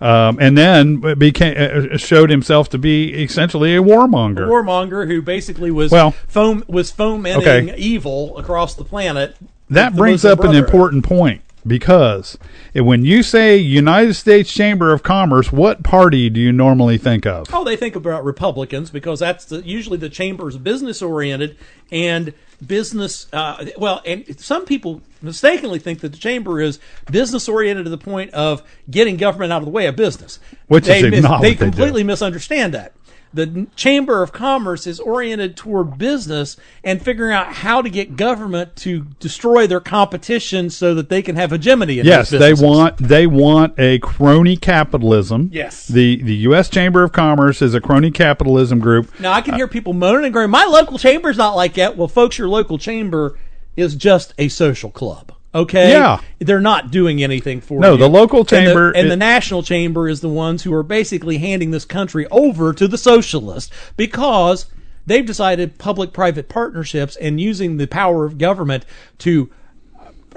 Um, 0.00 0.38
and 0.40 0.56
then 0.56 1.00
became 1.18 1.56
uh, 1.92 1.96
showed 1.96 2.30
himself 2.30 2.68
to 2.70 2.78
be 2.78 3.12
essentially 3.24 3.74
a 3.74 3.82
warmonger. 3.82 4.46
warmonger 4.48 5.08
who 5.08 5.20
basically 5.20 5.72
was 5.72 5.90
Well- 5.90 6.12
foam 6.28 6.62
was 6.68 6.92
fomenting 6.92 7.70
Okay. 7.70 7.74
evil 7.76 8.38
across 8.38 8.74
the 8.76 8.84
planet. 8.84 9.34
that 9.68 9.92
the 9.92 9.98
brings 9.98 10.24
up 10.24 10.42
an 10.44 10.54
important 10.54 11.04
point 11.04 11.42
because 11.66 12.38
when 12.74 13.04
you 13.04 13.22
say 13.24 13.56
United 13.56 14.14
States 14.14 14.52
Chamber 14.52 14.92
of 14.92 15.02
Commerce, 15.02 15.52
what 15.52 15.82
party 15.82 16.30
do 16.30 16.40
you 16.40 16.52
normally 16.52 16.96
think 16.96 17.26
of? 17.26 17.48
Oh, 17.52 17.64
they 17.64 17.76
think 17.76 17.96
about 17.96 18.24
Republicans 18.24 18.90
because 18.90 19.18
that's 19.18 19.44
the, 19.46 19.66
usually 19.66 19.98
the 19.98 20.08
chamber's 20.08 20.56
business 20.56 21.02
oriented 21.02 21.56
and 21.90 22.32
business. 22.64 23.26
Uh, 23.32 23.66
well, 23.76 24.00
and 24.06 24.24
some 24.40 24.64
people 24.64 25.02
mistakenly 25.20 25.78
think 25.78 26.00
that 26.00 26.12
the 26.12 26.18
chamber 26.18 26.60
is 26.60 26.78
business 27.10 27.48
oriented 27.48 27.84
to 27.84 27.90
the 27.90 27.98
point 27.98 28.32
of 28.32 28.62
getting 28.90 29.16
government 29.16 29.52
out 29.52 29.58
of 29.58 29.64
the 29.64 29.70
way 29.70 29.86
of 29.86 29.96
business. 29.96 30.38
Which 30.66 30.86
they 30.86 31.00
is 31.00 31.22
not 31.22 31.40
they 31.42 31.50
they 31.50 31.54
do. 31.54 31.64
completely 31.64 32.04
misunderstand 32.04 32.74
that. 32.74 32.92
The 33.34 33.66
Chamber 33.76 34.22
of 34.22 34.32
Commerce 34.32 34.86
is 34.86 35.00
oriented 35.00 35.54
toward 35.54 35.98
business 35.98 36.56
and 36.82 37.02
figuring 37.02 37.34
out 37.34 37.52
how 37.52 37.82
to 37.82 37.90
get 37.90 38.16
government 38.16 38.74
to 38.76 39.00
destroy 39.20 39.66
their 39.66 39.80
competition 39.80 40.70
so 40.70 40.94
that 40.94 41.10
they 41.10 41.20
can 41.20 41.36
have 41.36 41.50
hegemony 41.50 41.98
in 41.98 42.06
Yes, 42.06 42.30
they 42.30 42.54
want 42.54 42.96
they 42.96 43.26
want 43.26 43.74
a 43.78 43.98
crony 43.98 44.56
capitalism. 44.56 45.50
Yes. 45.52 45.86
The 45.86 46.22
the 46.22 46.36
US 46.36 46.70
Chamber 46.70 47.02
of 47.02 47.12
Commerce 47.12 47.60
is 47.60 47.74
a 47.74 47.82
crony 47.82 48.10
capitalism 48.10 48.78
group. 48.78 49.20
Now 49.20 49.32
I 49.32 49.42
can 49.42 49.54
hear 49.56 49.68
people 49.68 49.92
moaning 49.92 50.24
and 50.24 50.32
groaning. 50.32 50.50
"My 50.50 50.64
local 50.64 50.96
chamber's 50.96 51.36
not 51.36 51.54
like 51.54 51.74
that." 51.74 51.98
Well, 51.98 52.08
folks, 52.08 52.38
your 52.38 52.48
local 52.48 52.78
chamber 52.78 53.36
is 53.78 53.94
just 53.94 54.34
a 54.38 54.48
social 54.48 54.90
club. 54.90 55.32
Okay. 55.54 55.92
Yeah. 55.92 56.20
They're 56.40 56.60
not 56.60 56.90
doing 56.90 57.22
anything 57.22 57.60
for 57.62 57.80
No, 57.80 57.92
you. 57.92 57.98
the 57.98 58.08
local 58.08 58.40
And 58.40 58.46
the- 58.48 58.52
chamber- 58.52 58.90
and 58.90 59.10
the, 59.10 59.16
national 59.16 59.62
chamber 59.62 60.08
is 60.08 60.20
the 60.20 60.28
ones 60.28 60.62
who 60.64 60.74
are 60.74 60.82
basically 60.82 61.38
handing 61.38 61.70
this 61.70 61.84
country 61.86 62.26
over 62.30 62.72
to 62.74 62.86
the 62.86 62.98
socialists 62.98 63.70
because 63.96 64.66
they've 65.06 65.24
decided 65.24 65.78
public-private 65.78 66.48
partnerships 66.50 67.16
and 67.16 67.40
using 67.40 67.78
the 67.78 67.86
power 67.86 68.26
of 68.26 68.36
government 68.36 68.84
to 69.18 69.48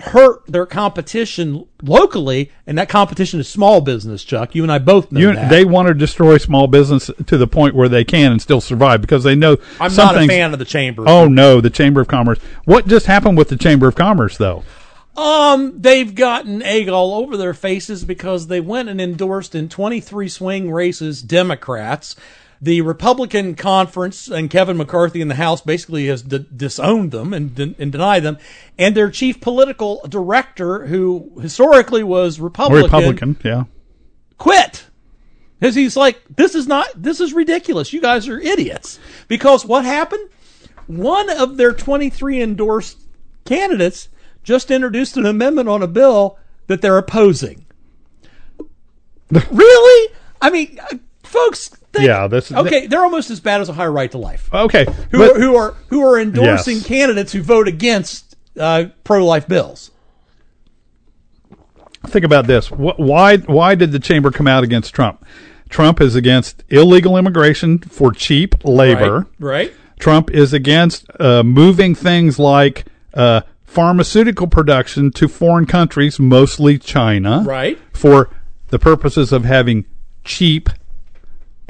hurt 0.02 0.46
their 0.48 0.66
competition 0.66 1.68
locally, 1.82 2.52
and 2.68 2.78
that 2.78 2.90
competition 2.90 3.40
is 3.40 3.48
small 3.48 3.82
business. 3.82 4.24
Chuck, 4.24 4.54
you 4.56 4.64
and 4.64 4.72
I 4.72 4.78
both 4.80 5.12
know 5.12 5.20
You, 5.20 5.34
that. 5.34 5.50
they 5.50 5.66
want 5.66 5.88
to 5.88 5.94
destroy 5.94 6.38
small 6.38 6.68
business 6.68 7.10
to 7.28 7.38
the 7.38 7.48
point 7.48 7.76
where 7.76 7.90
they 7.90 8.04
can 8.04 8.32
and 8.32 8.42
still 8.42 8.62
survive 8.62 9.02
because 9.02 9.24
they 9.24 9.36
know 9.36 9.58
I'm 9.80 9.96
not 9.96 10.16
a 10.18 10.28
fan 10.28 10.54
of 10.54 10.60
the 10.60 10.66
chamber. 10.66 11.04
Oh 11.08 11.28
no, 11.28 11.62
the 11.62 11.70
Chamber 11.70 12.02
of 12.02 12.08
Commerce. 12.08 12.40
What 12.66 12.88
just 12.88 13.06
happened 13.06 13.38
with 13.38 13.50
the 13.50 13.58
Chamber 13.58 13.88
of 13.88 13.96
Commerce 13.96 14.38
though? 14.38 14.64
Um, 15.18 15.82
they've 15.82 16.16
gotten 16.16 16.62
egg 16.62 16.88
all 16.88 17.16
over 17.16 17.36
their 17.36 17.54
faces 17.54 18.06
because 18.06 18.48
they 18.48 18.62
went 18.62 18.88
and 18.88 19.02
endorsed 19.02 19.54
in 19.56 19.68
23 19.68 20.30
swing 20.30 20.72
races 20.72 21.22
Democrats. 21.22 22.16
The 22.62 22.82
Republican 22.82 23.56
conference 23.56 24.28
and 24.28 24.50
Kevin 24.50 24.78
McCarthy 24.78 25.20
in 25.20 25.30
the 25.30 25.36
House 25.36 25.62
basically 25.62 26.06
has 26.08 26.22
d- 26.22 26.46
disowned 26.56 27.12
them 27.12 27.34
and, 27.34 27.56
d- 27.56 27.76
and 27.80 27.92
denied 27.92 28.22
them. 28.22 28.38
And 28.78 28.96
their 28.96 29.10
chief 29.10 29.42
political 29.42 30.02
director, 30.08 30.86
who 30.86 31.32
historically 31.42 32.04
was 32.04 32.40
Republican, 32.40 32.84
Republican, 32.84 33.38
yeah. 33.44 33.64
quit. 34.38 34.86
Because 35.60 35.76
he's 35.76 35.98
like, 35.98 36.22
this 36.36 36.56
is 36.56 36.68
not, 36.68 36.88
this 36.96 37.20
is 37.20 37.34
ridiculous. 37.34 37.94
You 37.94 38.02
guys 38.02 38.28
are 38.28 38.40
idiots. 38.40 39.00
Because 39.28 39.66
what 39.66 39.86
happened? 39.86 40.30
One 40.88 41.30
of 41.30 41.58
their 41.58 41.72
23 41.72 42.42
endorsed 42.42 43.00
candidates 43.46 44.10
just 44.44 44.72
introduced 44.72 45.18
an 45.18 45.26
amendment 45.26 45.70
on 45.70 45.84
a 45.84 45.88
bill 45.88 46.38
that 46.68 46.82
they're 46.82 46.98
opposing. 46.98 47.66
really? 49.52 50.14
I 50.42 50.50
mean, 50.50 50.80
uh, 50.80 50.98
folks. 51.24 51.72
Think, 51.94 52.06
Yeah, 52.08 52.28
this- 52.28 52.52
okay. 52.52 52.88
They're 52.88 53.04
almost 53.04 53.30
as 53.32 53.40
bad 53.42 53.60
as 53.62 53.68
a 53.70 53.74
high 53.74 53.88
right 53.88 54.10
to 54.12 54.18
life. 54.18 54.50
Okay, 54.54 54.86
Who, 55.12 55.18
but- 55.18 55.36
are, 55.36 55.40
who 55.40 55.56
are 55.56 55.76
who 55.88 56.02
are 56.06 56.20
endorsing 56.20 56.78
Yes. 56.78 56.86
candidates 56.88 57.34
who 57.34 57.42
vote 57.42 57.68
against 57.68 58.36
uh, 58.60 58.86
pro-life 59.04 59.48
bills? 59.48 59.92
think 62.08 62.26
about 62.26 62.48
this. 62.48 62.72
Why 62.72 63.38
why 63.38 63.76
did 63.76 63.92
the 63.92 64.00
chamber 64.00 64.32
come 64.32 64.48
out 64.48 64.64
against 64.64 64.94
Trump? 64.94 65.24
Trump 65.70 66.02
is 66.02 66.16
against 66.16 66.64
illegal 66.70 67.16
immigration 67.18 67.80
for 67.80 68.12
cheap 68.12 68.56
labor. 68.66 69.28
Right. 69.40 69.70
Right. 69.70 69.74
Trump 70.00 70.32
is 70.32 70.52
against 70.52 71.06
uh, 71.20 71.44
moving 71.44 71.94
things 71.96 72.40
like 72.40 72.86
uh, 73.14 73.42
pharmaceutical 73.64 74.48
production 74.48 75.12
to 75.12 75.28
foreign 75.28 75.66
countries, 75.68 76.20
mostly 76.20 76.78
China, 76.80 77.44
Right. 77.46 77.78
for 77.94 78.30
the 78.70 78.80
purposes 78.80 79.32
of 79.32 79.46
having 79.46 79.86
cheap 80.24 80.70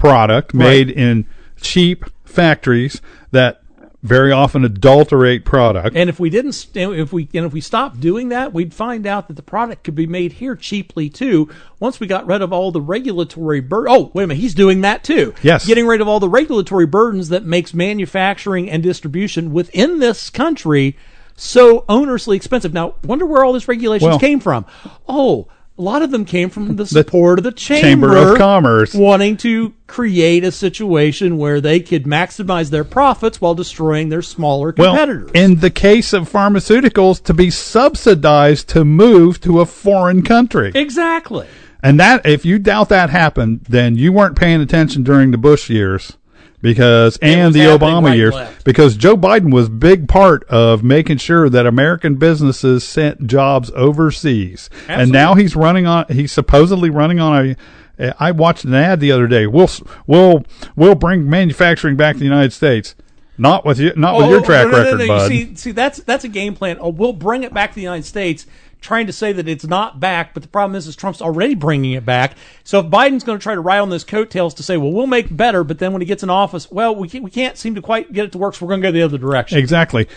product 0.02 0.54
made 0.54 0.90
in 0.90 1.26
cheap 1.62 2.06
factories 2.26 3.02
that 3.32 3.62
very 4.04 4.32
often 4.32 4.66
adulterate 4.66 5.46
product. 5.46 5.96
And 5.96 6.10
if 6.10 6.20
we 6.20 6.32
didn't, 6.32 6.66
if 6.74 7.14
we 7.14 7.30
and 7.36 7.46
if 7.46 7.54
we 7.54 7.62
stopped 7.62 8.00
doing 8.00 8.30
that, 8.30 8.52
we'd 8.52 8.74
find 8.74 9.06
out 9.06 9.28
that 9.28 9.36
the 9.36 9.44
product 9.44 9.84
could 9.84 9.94
be 9.94 10.08
made 10.08 10.34
here 10.34 10.56
cheaply 10.56 11.08
too. 11.08 11.50
Once 11.80 12.00
we 12.00 12.08
got 12.08 12.26
rid 12.26 12.42
of 12.42 12.52
all 12.52 12.72
the 12.72 12.82
regulatory 12.82 13.60
bur- 13.62 13.88
Oh, 13.88 14.10
wait 14.16 14.24
a 14.24 14.28
minute, 14.28 14.42
he's 14.42 14.56
doing 14.56 14.82
that 14.82 15.04
too. 15.04 15.36
Yes. 15.44 15.68
getting 15.68 15.86
rid 15.86 16.02
of 16.02 16.08
all 16.08 16.20
the 16.20 16.28
regulatory 16.30 16.88
burdens 16.88 17.30
that 17.30 17.46
makes 17.46 17.76
manufacturing 17.76 18.72
and 18.72 18.82
distribution 18.82 19.54
within 19.54 20.00
this 20.00 20.32
country 20.32 20.98
so 21.36 21.82
onerously 21.88 22.36
expensive. 22.36 22.74
Now, 22.74 22.96
wonder 23.04 23.28
where 23.28 23.44
all 23.46 23.54
this 23.54 23.68
regulations 23.68 24.10
Well- 24.10 24.20
came 24.20 24.40
from. 24.40 24.66
Oh. 25.08 25.48
A 25.78 25.82
lot 25.82 26.02
of 26.02 26.12
them 26.12 26.26
came 26.26 26.50
from 26.50 26.76
the 26.76 26.86
support 26.86 27.40
of 27.40 27.44
the 27.44 27.52
chamber, 27.52 28.10
Chamber 28.10 28.18
of 28.34 28.38
Commerce. 28.38 28.94
wanting 28.94 29.38
to 29.38 29.74
create 29.88 30.44
a 30.44 30.52
situation 30.52 31.38
where 31.38 31.60
they 31.60 31.80
could 31.80 32.04
maximize 32.04 32.70
their 32.70 32.84
profits 32.84 33.42
while 33.42 33.56
destroying 33.56 34.10
their 34.10 34.22
smaller 34.22 34.74
competitors. 34.74 35.24
well, 35.24 35.26
competitors. 35.32 35.54
in 35.54 35.60
the 35.62 35.70
case 35.70 36.14
of 36.14 36.30
pharmaceuticals, 36.30 37.24
to 37.24 37.34
be 37.34 37.50
subsidized 37.50 38.68
to 38.70 38.86
move 38.86 39.40
to 39.42 39.60
a 39.62 39.66
foreign 39.66 40.22
country. 40.22 40.72
Exactly. 40.76 41.48
And 41.82 42.00
that, 42.00 42.26
if 42.26 42.46
you 42.46 42.60
doubt 42.60 42.90
that 42.90 43.10
happened, 43.10 43.62
then 43.68 43.96
you 43.96 44.12
weren't 44.14 44.36
paying 44.36 44.62
attention 44.62 45.02
during 45.02 45.32
the 45.32 45.38
Bush 45.38 45.70
years, 45.70 46.16
because 46.62 47.18
and 47.22 47.54
the 47.54 47.62
Obama 47.62 48.06
right 48.06 48.18
years, 48.18 48.34
left. 48.34 48.64
because 48.64 48.96
Joe 48.96 49.18
Biden 49.18 49.54
was 49.54 49.70
big 49.70 50.08
part 50.08 50.44
of 50.46 50.84
making 50.84 51.18
sure 51.18 51.50
that 51.50 51.66
American 51.66 52.16
businesses 52.16 52.84
sent 52.84 53.28
jobs 53.28 53.72
overseas, 53.76 54.70
and 54.88 55.12
now 55.12 55.36
he's 55.36 55.56
running 55.56 55.86
on. 55.88 56.06
He's 56.10 56.32
supposedly 56.32 56.90
running 56.90 57.20
on 57.20 57.56
a. 58.00 58.14
I 58.20 58.32
watched 58.32 58.64
an 58.64 58.74
ad 58.74 59.00
the 59.00 59.12
other 59.12 59.28
day. 59.28 59.48
We'll 59.48 59.70
we'll 60.08 60.44
we'll 60.76 60.96
bring 60.96 61.30
manufacturing 61.30 61.98
back 61.98 62.16
to 62.16 62.20
the 62.20 62.26
United 62.26 62.54
States. 62.54 62.96
Not 63.38 63.66
with 63.66 63.80
you, 63.80 63.94
not 63.96 64.18
with 64.18 64.28
oh, 64.28 64.30
your 64.30 64.40
oh, 64.40 64.44
track 64.44 64.68
Oh, 64.68 64.70
no, 64.70 64.78
no, 64.78 64.84
record, 64.84 65.00
no, 65.00 65.08
bud. 65.08 65.32
You 65.32 65.46
see, 65.46 65.56
see, 65.56 65.72
that's 65.72 66.00
that's 66.04 66.24
a 66.24 66.28
game 66.28 66.54
plan. 66.54 66.78
Oh, 66.80 66.90
we'll 66.90 67.14
bring 67.14 67.44
it 67.44 67.54
back 67.54 67.72
to 67.72 67.76
the 67.76 67.82
United 67.82 68.06
States, 68.06 68.46
trying 68.82 69.08
to 69.08 69.14
say 69.14 69.32
that 69.32 69.48
it's 69.48 69.66
not 69.66 70.00
back. 70.00 70.34
But 70.34 70.44
the 70.44 70.50
problem 70.50 70.76
is, 70.76 70.88
is 70.88 70.96
Trump's 70.96 71.22
already 71.22 71.56
bringing 71.56 71.94
it 71.94 72.06
back. 72.06 72.36
So 72.64 72.80
if 72.80 72.88
Biden's 72.88 73.24
going 73.24 73.38
to 73.38 73.44
try 73.44 73.56
to 73.56 73.62
ride 73.62 73.80
on 73.80 73.90
those 73.90 74.04
coattails 74.04 74.54
to 74.56 74.64
say, 74.64 74.76
well, 74.76 74.92
we'll 74.92 75.08
make 75.08 75.36
better, 75.36 75.64
but 75.64 75.80
then 75.80 75.94
when 75.94 76.02
he 76.02 76.06
gets 76.06 76.24
in 76.24 76.30
office, 76.30 76.70
well, 76.70 76.94
we 76.96 77.08
can't, 77.08 77.24
we 77.24 77.32
can't 77.32 77.58
seem 77.58 77.76
to 77.76 77.82
quite 77.82 78.12
get 78.12 78.26
it 78.26 78.32
to 78.34 78.38
work, 78.38 78.56
so 78.56 78.66
we're 78.66 78.72
going 78.72 78.82
to 78.82 78.88
go 78.88 78.92
the 78.92 79.04
other 79.04 79.18
direction. 79.18 79.58
Exactly. 79.58 80.08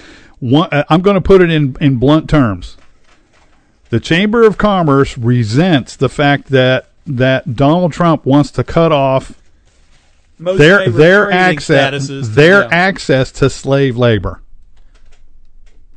One, 0.41 0.69
uh, 0.73 0.85
I'm 0.89 1.03
going 1.03 1.15
to 1.15 1.21
put 1.21 1.41
it 1.41 1.51
in, 1.51 1.77
in 1.81 1.99
blunt 1.99 2.29
terms. 2.29 2.77
The 3.91 4.01
Chamber 4.01 4.43
of 4.43 4.59
Commerce 4.59 5.17
resents 5.17 5.95
the 5.95 6.09
fact 6.09 6.49
that 6.49 6.89
that 7.07 7.55
Donald 7.55 7.93
Trump 7.93 8.25
wants 8.25 8.51
to 8.53 8.65
cut 8.65 8.93
off 8.93 9.41
Most 10.39 10.59
their 10.59 10.89
their 10.89 11.31
access 11.31 11.93
statuses 11.93 12.35
their 12.35 12.63
yeah. 12.63 12.69
access 12.73 13.31
to 13.33 13.51
slave 13.51 13.97
labor. 13.97 14.41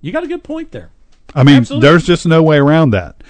You 0.01 0.11
got 0.11 0.23
a 0.23 0.27
good 0.27 0.43
point 0.43 0.71
there. 0.71 0.91
I 1.35 1.43
mean, 1.43 1.57
Absolutely. 1.57 1.87
there's 1.87 2.05
just 2.05 2.25
no 2.25 2.41
way 2.41 2.57
around 2.57 2.91
that. 2.91 3.21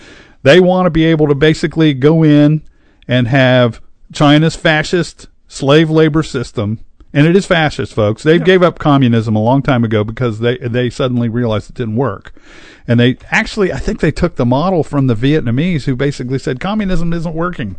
They 0.43 0.59
want 0.59 0.85
to 0.85 0.89
be 0.89 1.05
able 1.05 1.27
to 1.27 1.35
basically 1.35 1.93
go 1.93 2.23
in 2.23 2.61
and 3.07 3.27
have 3.27 3.81
China's 4.13 4.55
fascist 4.55 5.27
slave 5.47 5.89
labor 5.89 6.23
system, 6.23 6.79
and 7.13 7.25
it 7.25 7.35
is 7.35 7.45
fascist, 7.45 7.93
folks. 7.93 8.23
They 8.23 8.37
gave 8.39 8.61
up 8.61 8.79
communism 8.79 9.35
a 9.35 9.41
long 9.41 9.61
time 9.61 9.83
ago 9.83 10.03
because 10.03 10.39
they 10.39 10.57
they 10.57 10.89
suddenly 10.89 11.29
realized 11.29 11.69
it 11.69 11.75
didn't 11.75 11.95
work, 11.95 12.33
and 12.87 12.99
they 12.99 13.17
actually 13.31 13.73
I 13.73 13.77
think 13.77 13.99
they 13.99 14.11
took 14.11 14.35
the 14.35 14.45
model 14.45 14.83
from 14.83 15.07
the 15.07 15.15
Vietnamese 15.15 15.85
who 15.85 15.95
basically 15.95 16.39
said 16.39 16.59
communism 16.59 17.13
isn't 17.13 17.33
working. 17.33 17.75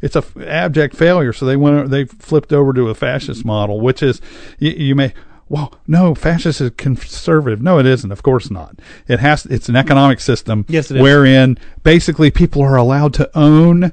It's 0.00 0.16
a 0.16 0.20
f- 0.20 0.36
abject 0.36 0.96
failure, 0.96 1.32
so 1.32 1.46
they 1.46 1.56
went. 1.56 1.90
They 1.90 2.04
flipped 2.06 2.52
over 2.52 2.72
to 2.72 2.88
a 2.88 2.94
fascist 2.94 3.44
model, 3.44 3.80
which 3.80 4.02
is 4.02 4.20
you, 4.58 4.70
you 4.70 4.94
may. 4.94 5.12
Well, 5.52 5.74
no, 5.86 6.14
fascist 6.14 6.62
is 6.62 6.70
conservative. 6.78 7.60
No, 7.60 7.78
it 7.78 7.84
isn't. 7.84 8.10
Of 8.10 8.22
course 8.22 8.50
not. 8.50 8.76
It 9.06 9.20
has. 9.20 9.44
It's 9.44 9.68
an 9.68 9.76
economic 9.76 10.18
system. 10.18 10.64
Yes, 10.66 10.90
it 10.90 10.96
is. 10.96 11.02
Wherein 11.02 11.58
basically 11.82 12.30
people 12.30 12.62
are 12.62 12.74
allowed 12.74 13.12
to 13.14 13.30
own 13.38 13.92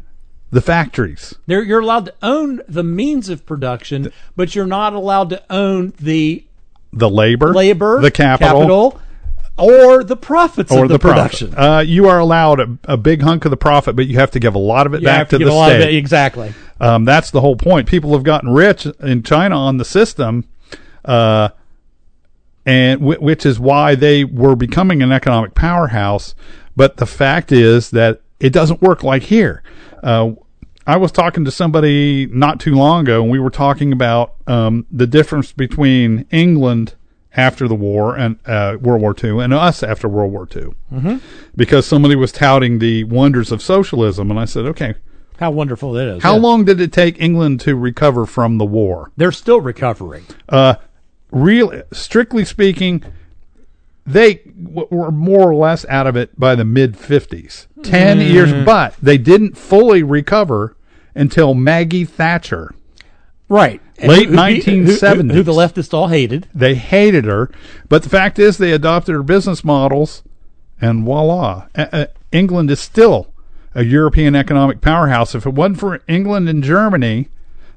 the 0.51 0.61
factories. 0.61 1.35
They're, 1.47 1.61
you're 1.61 1.81
allowed 1.81 2.05
to 2.05 2.13
own 2.23 2.61
the 2.69 2.81
means 2.81 3.27
of 3.27 3.45
production, 3.45 4.13
but 4.37 4.55
you're 4.55 4.65
not 4.65 4.93
allowed 4.93 5.31
to 5.31 5.43
own 5.49 5.91
the 5.99 6.45
the 6.93 7.09
labor, 7.09 7.53
labor, 7.53 7.99
the 7.99 8.09
capital, 8.09 9.01
or 9.57 10.01
the 10.05 10.15
profits 10.15 10.71
or 10.71 10.83
of 10.83 10.87
the, 10.87 10.93
the, 10.93 10.99
production. 10.99 11.53
Uh, 11.57 11.83
you 11.85 12.07
are 12.07 12.19
allowed 12.19 12.61
a, 12.61 12.77
a 12.85 12.95
big 12.95 13.21
hunk 13.21 13.43
of 13.43 13.51
the 13.51 13.57
profit, 13.57 13.97
but 13.97 14.07
you 14.07 14.17
have 14.17 14.31
to 14.31 14.39
give 14.39 14.55
a 14.55 14.59
lot 14.59 14.87
of 14.87 14.93
it 14.93 15.01
You 15.01 15.07
back 15.07 15.27
to, 15.29 15.37
give 15.37 15.47
the 15.47 15.53
a 15.53 15.55
lot 15.55 15.73
of 15.73 15.81
state. 15.81 15.93
it- 15.93 15.97
exactly. 15.97 16.53
Um, 16.79 17.03
that's 17.03 17.31
the 17.31 17.41
whole 17.41 17.57
point. 17.57 17.85
People 17.85 18.13
have 18.13 18.23
gotten 18.23 18.49
rich 18.53 18.85
in 19.01 19.23
China 19.23 19.57
on 19.57 19.75
the 19.75 19.83
system, 19.83 20.45
uh, 21.05 21.49
and 22.65 22.99
w- 22.99 23.19
which 23.19 23.45
is 23.45 23.59
why 23.59 23.95
they 23.95 24.23
were 24.23 24.55
becoming 24.55 25.01
an 25.01 25.11
economic 25.11 25.55
powerhouse. 25.55 26.35
But 26.75 26.97
the 26.97 27.05
fact 27.05 27.51
is 27.51 27.91
that 27.91 28.21
it 28.39 28.51
doesn't 28.53 28.81
work 28.81 29.03
like 29.03 29.23
here. 29.23 29.63
Uh, 30.03 30.31
I 30.87 30.97
was 30.97 31.11
talking 31.11 31.45
to 31.45 31.51
somebody 31.51 32.25
not 32.27 32.59
too 32.59 32.73
long 32.75 33.01
ago, 33.01 33.21
and 33.21 33.31
we 33.31 33.39
were 33.39 33.49
talking 33.51 33.91
about 33.91 34.35
um, 34.47 34.85
the 34.91 35.05
difference 35.07 35.51
between 35.51 36.25
England 36.31 36.95
after 37.35 37.67
the 37.67 37.75
war 37.75 38.15
and 38.15 38.39
uh, 38.47 38.75
World 38.81 39.01
War 39.01 39.15
II 39.21 39.39
and 39.43 39.53
us 39.53 39.83
after 39.83 40.07
World 40.07 40.31
War 40.31 40.47
II, 40.53 40.69
mm-hmm. 40.91 41.17
because 41.55 41.85
somebody 41.85 42.15
was 42.15 42.31
touting 42.31 42.79
the 42.79 43.03
wonders 43.03 43.51
of 43.51 43.61
socialism, 43.61 44.31
and 44.31 44.39
I 44.39 44.45
said, 44.45 44.65
okay, 44.65 44.95
How 45.37 45.51
wonderful 45.51 45.95
it 45.95 46.07
is. 46.07 46.23
how 46.23 46.33
Yeah. 46.35 46.41
long 46.41 46.65
did 46.65 46.81
it 46.81 46.91
take 46.91 47.21
England 47.21 47.59
to 47.61 47.75
recover 47.75 48.25
from 48.25 48.57
the 48.57 48.65
war? 48.65 49.11
They're 49.15 49.31
still 49.31 49.61
recovering. 49.61 50.25
Uh, 50.47 50.75
real, 51.31 51.81
strictly 51.91 52.45
speaking, 52.45 53.03
they 54.05 54.35
w- 54.61 54.87
were 54.89 55.11
more 55.11 55.49
or 55.51 55.55
less 55.55 55.85
out 55.89 56.07
of 56.07 56.15
it 56.15 56.37
by 56.39 56.55
the 56.55 56.65
mid 56.65 56.93
50s. 56.95 57.67
10 57.83 58.19
years, 58.21 58.51
but 58.65 58.95
they 59.01 59.17
didn't 59.17 59.57
fully 59.57 60.03
recover 60.03 60.75
until 61.15 61.53
Maggie 61.53 62.05
Thatcher. 62.05 62.73
Right. 63.47 63.81
And 63.97 64.09
Late 64.09 64.29
who- 64.29 64.35
who- 64.35 64.37
who- 64.37 64.37
1970s. 64.37 65.33
Who, 65.33 65.43
the 65.43 65.51
leftists 65.53 65.93
all 65.93 66.07
hated. 66.09 66.47
They 66.53 66.75
hated 66.75 67.25
her, 67.25 67.49
but 67.87 68.03
the 68.03 68.09
fact 68.09 68.37
is 68.39 68.57
they 68.57 68.71
adopted 68.71 69.13
her 69.15 69.23
business 69.23 69.63
models, 69.63 70.23
and 70.81 71.03
voila, 71.03 71.63
uh, 71.75 72.05
England 72.31 72.69
is 72.71 72.79
still 72.79 73.27
a 73.75 73.83
European 73.83 74.35
economic 74.35 74.81
powerhouse. 74.81 75.35
If 75.35 75.45
it 75.45 75.53
wasn't 75.53 75.79
for 75.79 76.01
England 76.07 76.47
and 76.49 76.63
Germany, 76.63 77.29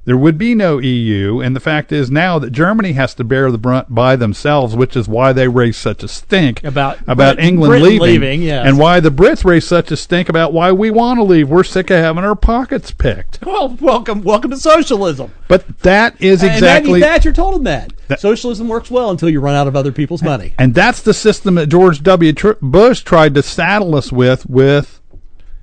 there 0.05 0.17
would 0.17 0.37
be 0.37 0.53
no 0.55 0.79
EU. 0.79 1.39
And 1.39 1.55
the 1.55 1.59
fact 1.59 1.91
is 1.91 2.11
now 2.11 2.37
that 2.39 2.51
Germany 2.51 2.93
has 2.93 3.13
to 3.15 3.23
bear 3.23 3.51
the 3.51 3.57
brunt 3.57 3.93
by 3.93 4.15
themselves, 4.15 4.75
which 4.75 4.95
is 4.95 5.07
why 5.07 5.31
they 5.33 5.47
raise 5.47 5.77
such 5.77 6.03
a 6.03 6.07
stink 6.07 6.63
About 6.63 6.99
about 7.07 7.35
Brit- 7.37 7.45
England 7.45 7.71
Britain 7.71 7.87
leaving, 7.87 8.01
leaving, 8.21 8.41
yes. 8.41 8.65
and 8.67 8.77
why 8.77 8.99
the 8.99 9.11
Brits 9.11 9.45
raise 9.45 9.65
such 9.65 9.91
a 9.91 9.97
stink 9.97 10.29
about 10.29 10.51
why 10.53 10.71
we 10.71 10.91
want 10.91 11.19
to 11.19 11.23
leave. 11.23 11.49
We're 11.49 11.63
sick 11.63 11.89
of 11.89 11.97
having 11.97 12.23
our 12.23 12.35
pockets 12.35 12.91
picked. 12.91 13.39
Well, 13.45 13.77
welcome, 13.79 14.21
welcome 14.23 14.51
to 14.51 14.57
socialism. 14.57 15.31
But 15.47 15.79
that 15.79 16.21
is 16.21 16.43
exactly 16.43 16.93
And 16.93 16.99
Maggie 17.01 17.01
Thatcher 17.01 17.33
told 17.33 17.55
him 17.55 17.63
that. 17.63 17.93
socialism 18.19 18.67
works 18.67 18.89
well 18.91 19.09
until 19.11 19.29
you 19.29 19.39
run 19.39 19.55
out 19.55 19.67
of 19.67 19.75
other 19.75 19.91
people's 19.91 20.23
money. 20.23 20.53
And 20.57 20.73
that's 20.73 21.01
the 21.01 21.13
system 21.13 21.55
that 21.55 21.67
George 21.67 22.01
W. 22.03 22.33
Tr- 22.33 22.51
Bush 22.61 23.01
tried 23.01 23.35
to 23.35 23.43
saddle 23.43 23.95
us 23.95 24.11
with, 24.11 24.49
with 24.49 24.99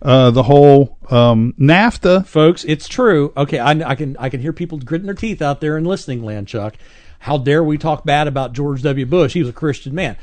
uh, 0.02 0.30
the 0.30 0.44
whole 0.44 0.96
um, 1.10 1.54
NAFTA. 1.58 2.26
folks. 2.26 2.64
It's 2.64 2.88
true. 2.88 3.32
Okay, 3.36 3.58
I, 3.58 3.70
I 3.70 3.94
can 3.94 4.16
I 4.18 4.28
can 4.28 4.40
hear 4.40 4.52
people 4.52 4.78
gritting 4.78 5.06
their 5.06 5.14
teeth 5.14 5.42
out 5.42 5.60
there 5.60 5.76
in 5.76 5.84
listening 5.84 6.24
land, 6.24 6.48
Chuck. 6.48 6.74
How 7.20 7.36
dare 7.36 7.62
we 7.62 7.76
talk 7.76 8.04
bad 8.04 8.26
about 8.26 8.52
George 8.52 8.82
W. 8.82 9.04
Bush? 9.04 9.34
He 9.34 9.40
was 9.40 9.48
a 9.48 9.54
Christian 9.54 9.94
man. 9.94 10.16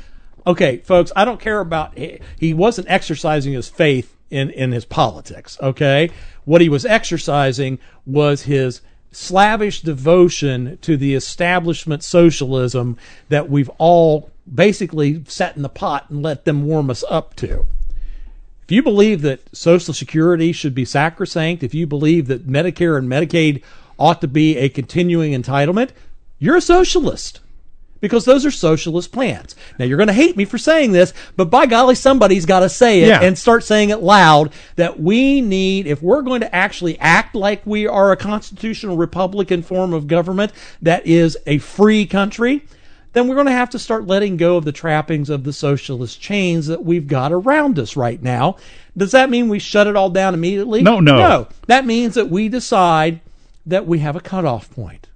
Okay, 0.46 0.78
folks, 0.78 1.12
I 1.14 1.24
don't 1.24 1.40
care 1.40 1.60
about 1.60 1.96
he, 1.96 2.20
he 2.38 2.54
wasn't 2.54 2.90
exercising 2.90 3.52
his 3.52 3.68
faith 3.68 4.16
in 4.30 4.50
in 4.50 4.72
his 4.72 4.84
politics. 4.84 5.58
Okay, 5.60 6.10
what 6.44 6.60
he 6.60 6.68
was 6.68 6.84
exercising 6.84 7.78
was 8.04 8.42
his 8.42 8.80
slavish 9.10 9.82
devotion 9.82 10.78
to 10.82 10.96
the 10.96 11.14
establishment 11.14 12.02
socialism 12.02 12.96
that 13.28 13.48
we've 13.48 13.70
all 13.78 14.30
basically 14.52 15.24
set 15.26 15.56
in 15.56 15.62
the 15.62 15.68
pot 15.68 16.08
and 16.10 16.22
let 16.22 16.44
them 16.44 16.64
warm 16.64 16.90
us 16.90 17.04
up 17.08 17.34
to. 17.36 17.66
If 18.68 18.72
you 18.72 18.82
believe 18.82 19.22
that 19.22 19.40
Social 19.56 19.94
Security 19.94 20.52
should 20.52 20.74
be 20.74 20.84
sacrosanct, 20.84 21.62
if 21.62 21.72
you 21.72 21.86
believe 21.86 22.26
that 22.26 22.46
Medicare 22.46 22.98
and 22.98 23.08
Medicaid 23.08 23.62
ought 23.98 24.20
to 24.20 24.28
be 24.28 24.58
a 24.58 24.68
continuing 24.68 25.32
entitlement, 25.32 25.92
you're 26.38 26.58
a 26.58 26.60
socialist. 26.60 27.40
Because 28.00 28.26
those 28.26 28.44
are 28.44 28.50
socialist 28.50 29.10
plans. 29.10 29.56
Now 29.78 29.86
you're 29.86 29.96
going 29.96 30.08
to 30.08 30.12
hate 30.12 30.36
me 30.36 30.44
for 30.44 30.58
saying 30.58 30.92
this, 30.92 31.14
but 31.34 31.46
by 31.48 31.64
golly, 31.64 31.94
somebody's 31.94 32.44
got 32.44 32.60
to 32.60 32.68
say 32.68 33.00
it 33.00 33.08
Yeah. 33.08 33.22
and 33.22 33.38
start 33.38 33.64
saying 33.64 33.88
it 33.88 34.02
loud 34.02 34.52
that 34.76 35.00
we 35.00 35.40
need, 35.40 35.86
if 35.86 36.02
we're 36.02 36.20
going 36.20 36.42
to 36.42 36.54
actually 36.54 36.98
act 36.98 37.34
like 37.34 37.62
we 37.64 37.86
are 37.86 38.12
a 38.12 38.18
constitutional 38.18 38.98
republican 38.98 39.62
form 39.62 39.94
of 39.94 40.06
government 40.08 40.52
that 40.82 41.06
is 41.06 41.38
a 41.46 41.56
free 41.56 42.04
country, 42.04 42.66
then 43.18 43.26
we're 43.26 43.34
going 43.34 43.46
to 43.46 43.52
have 43.52 43.70
to 43.70 43.80
start 43.80 44.06
letting 44.06 44.36
go 44.36 44.56
of 44.56 44.64
the 44.64 44.70
trappings 44.70 45.28
of 45.28 45.42
the 45.42 45.52
socialist 45.52 46.20
chains 46.20 46.68
that 46.68 46.84
we've 46.84 47.08
got 47.08 47.32
around 47.32 47.76
us 47.80 47.96
right 47.96 48.22
now. 48.22 48.56
Does 48.96 49.10
that 49.10 49.28
mean 49.28 49.48
we 49.48 49.58
shut 49.58 49.88
it 49.88 49.96
all 49.96 50.08
down 50.08 50.34
immediately? 50.34 50.82
No, 50.82 51.00
no. 51.00 51.16
No. 51.16 51.48
That 51.66 51.84
means 51.84 52.14
that 52.14 52.30
we 52.30 52.48
decide 52.48 53.20
that 53.66 53.88
we 53.88 53.98
have 53.98 54.14
a 54.14 54.20
cutoff 54.20 54.70
point. 54.70 55.08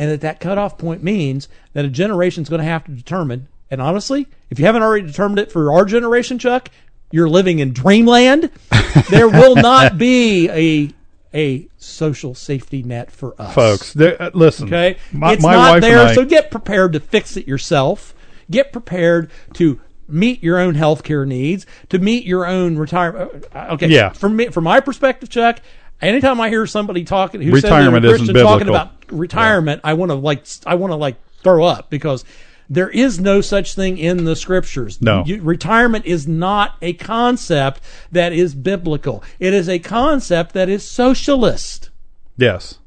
And 0.00 0.10
that 0.10 0.22
that 0.22 0.40
cutoff 0.40 0.76
point 0.78 1.04
means 1.04 1.48
that 1.74 1.84
a 1.84 1.88
generation's 1.88 2.48
going 2.48 2.58
to 2.58 2.64
have 2.64 2.84
to 2.86 2.90
determine. 2.90 3.46
And 3.70 3.80
honestly, 3.80 4.26
if 4.50 4.58
you 4.58 4.66
haven't 4.66 4.82
already 4.82 5.06
determined 5.06 5.38
it 5.38 5.52
for 5.52 5.72
our 5.72 5.84
generation, 5.84 6.40
Chuck, 6.40 6.70
you're 7.12 7.28
living 7.28 7.60
in 7.60 7.72
dreamland. 7.72 8.50
there 9.10 9.28
will 9.28 9.54
not 9.54 9.96
be 9.96 10.48
a 10.50 10.90
a 11.34 11.66
social 11.76 12.34
safety 12.34 12.82
net 12.82 13.10
for 13.10 13.34
us 13.40 13.54
Folks, 13.54 13.92
there- 13.92 14.20
uh, 14.20 14.30
listen. 14.34 14.68
Okay, 14.68 14.96
my, 15.12 15.32
it's 15.32 15.42
my 15.42 15.54
not 15.54 15.72
wife 15.72 15.82
there, 15.82 16.06
I, 16.06 16.14
so 16.14 16.24
get 16.24 16.50
prepared 16.50 16.92
to 16.92 17.00
fix 17.00 17.36
it 17.36 17.46
yourself. 17.48 18.14
Get 18.50 18.72
prepared 18.72 19.30
to 19.54 19.80
meet 20.06 20.42
your 20.42 20.58
own 20.58 20.74
healthcare 20.74 21.26
needs, 21.26 21.66
to 21.88 21.98
meet 21.98 22.24
your 22.24 22.46
own 22.46 22.76
retirement. 22.76 23.46
Okay, 23.54 23.88
Yeah. 23.88 24.10
From 24.10 24.36
me, 24.36 24.48
from 24.48 24.64
my 24.64 24.80
perspective, 24.80 25.28
Chuck. 25.28 25.60
Anytime 26.00 26.40
I 26.40 26.50
hear 26.50 26.66
somebody 26.66 27.04
talking 27.04 27.40
who 27.40 27.52
Retirement 27.52 28.04
says 28.04 28.14
isn't 28.20 28.26
Christian 28.26 28.44
talking 28.44 28.68
about 28.68 28.92
retirement, 29.10 29.80
I 29.84 29.94
want 29.94 30.10
to 30.10 30.16
like 30.16 30.44
I 30.66 30.74
want 30.74 30.90
to 30.90 30.96
like 30.96 31.16
throw 31.42 31.64
up 31.64 31.88
because 31.88 32.24
there 32.68 32.88
is 32.90 33.20
no 33.20 33.40
such 33.40 33.74
thing 33.74 33.98
in 33.98 34.24
the 34.24 34.36
scriptures. 34.36 35.00
No. 35.00 35.24
You- 35.26 35.42
retirement 35.42 36.06
is 36.06 36.26
not 36.26 36.76
a 36.80 36.92
concept 36.94 37.80
that 38.12 38.32
is 38.32 38.54
biblical. 38.54 39.22
It 39.38 39.52
is 39.54 39.68
a 39.68 39.78
concept 39.78 40.54
that 40.54 40.68
is 40.68 40.86
socialist. 40.86 41.90
Yes. 42.36 42.78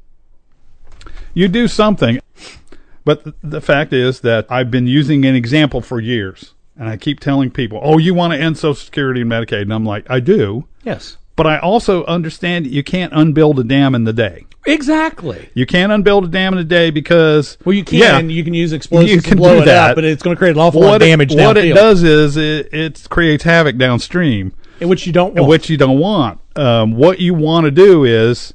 You 1.34 1.48
do 1.48 1.68
something. 1.68 2.20
But 3.04 3.24
th- 3.24 3.36
the 3.42 3.60
fact 3.60 3.92
is 3.92 4.20
that 4.20 4.46
I've 4.50 4.70
been 4.70 4.86
using 4.86 5.24
an 5.24 5.34
example 5.34 5.80
for 5.80 6.00
years. 6.00 6.54
And 6.76 6.88
I 6.88 6.96
keep 6.96 7.18
telling 7.20 7.50
people, 7.50 7.80
oh, 7.82 7.98
you 7.98 8.14
want 8.14 8.34
to 8.34 8.38
end 8.38 8.56
Social 8.56 8.74
Security 8.74 9.22
and 9.22 9.30
Medicaid. 9.30 9.62
And 9.62 9.72
I'm 9.74 9.84
like, 9.84 10.08
I 10.08 10.20
do. 10.20 10.66
Yes. 10.84 11.16
But 11.38 11.46
I 11.46 11.58
also 11.58 12.04
understand 12.04 12.66
that 12.66 12.70
you 12.72 12.82
can't 12.82 13.12
unbuild 13.14 13.58
a 13.58 13.64
dam 13.64 13.94
in 13.94 14.04
the 14.04 14.12
day. 14.12 14.44
Exactly. 14.66 15.48
You 15.54 15.64
can't 15.66 15.90
unbuild 15.92 16.24
a 16.24 16.28
dam 16.28 16.52
in 16.52 16.58
a 16.58 16.64
day 16.64 16.90
because. 16.90 17.56
Well, 17.64 17.74
you 17.74 17.84
can. 17.84 17.98
Yeah, 17.98 18.18
You 18.18 18.44
can 18.44 18.52
use 18.54 18.72
explosives 18.72 19.12
You 19.12 19.22
can 19.22 19.30
to 19.30 19.36
blow 19.36 19.54
do 19.56 19.62
it 19.62 19.66
that. 19.66 19.90
up, 19.90 19.94
but 19.94 20.04
it's 20.04 20.22
going 20.22 20.34
to 20.36 20.38
create 20.38 20.56
an 20.56 20.58
awful 20.60 20.80
lot 20.80 20.86
of 20.88 20.92
what 20.94 21.02
it, 21.02 21.06
damage 21.06 21.34
what 21.34 21.56
it 21.56 21.74
does 21.74 22.02
is 22.02 22.36
it, 22.36 22.74
it 22.74 23.06
creates 23.08 23.44
havoc 23.44 23.78
downstream. 23.78 24.52
And 24.80 24.90
which 24.90 25.06
you 25.06 25.12
don't 25.12 25.34
want. 25.34 25.48
which 25.48 25.70
you 25.70 25.76
don't 25.76 25.98
want. 25.98 26.40
Um, 26.56 26.92
what 26.92 27.18
you 27.20 27.34
want 27.34 27.64
to 27.64 27.70
do 27.70 28.04
is 28.04 28.52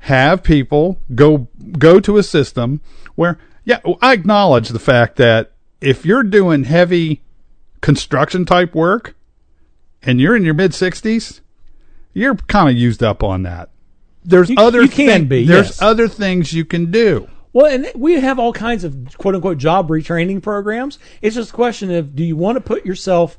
have 0.00 0.42
people 0.42 1.00
go 1.14 1.48
go 1.78 2.00
to 2.00 2.16
a 2.18 2.22
system 2.22 2.80
where, 3.14 3.38
yeah, 3.64 3.80
I 4.00 4.12
acknowledge 4.12 4.68
the 4.68 4.78
fact 4.78 5.16
that 5.16 5.52
if 5.80 6.04
you're 6.06 6.22
doing 6.22 6.64
heavy 6.64 7.22
construction 7.80 8.44
type 8.44 8.74
work 8.74 9.16
and 10.02 10.20
you're 10.20 10.36
in 10.36 10.44
your 10.44 10.54
mid 10.54 10.74
sixties, 10.74 11.40
you're 12.16 12.34
kind 12.34 12.68
of 12.70 12.76
used 12.76 13.02
up 13.02 13.22
on 13.22 13.42
that. 13.42 13.68
There's 14.24 14.48
You- 14.50 14.56
other 14.58 14.82
you 14.82 14.88
can 14.88 15.06
thing- 15.08 15.24
be, 15.26 15.44
There's 15.44 15.66
yes. 15.66 15.82
other 15.82 16.08
things 16.08 16.52
you 16.52 16.64
can 16.64 16.90
do. 16.90 17.28
well, 17.52 17.66
and 17.66 17.90
we 17.94 18.14
have 18.20 18.38
all 18.38 18.52
kinds 18.52 18.84
of 18.84 19.16
quote 19.18 19.34
unquote 19.34 19.58
job 19.58 19.88
retraining 19.88 20.42
programs. 20.42 20.98
It's 21.22 21.36
just 21.36 21.50
a 21.50 21.54
question 21.54 21.90
of 21.90 22.16
do 22.16 22.24
you 22.24 22.36
want 22.36 22.56
to 22.56 22.60
put 22.60 22.84
yourself, 22.86 23.36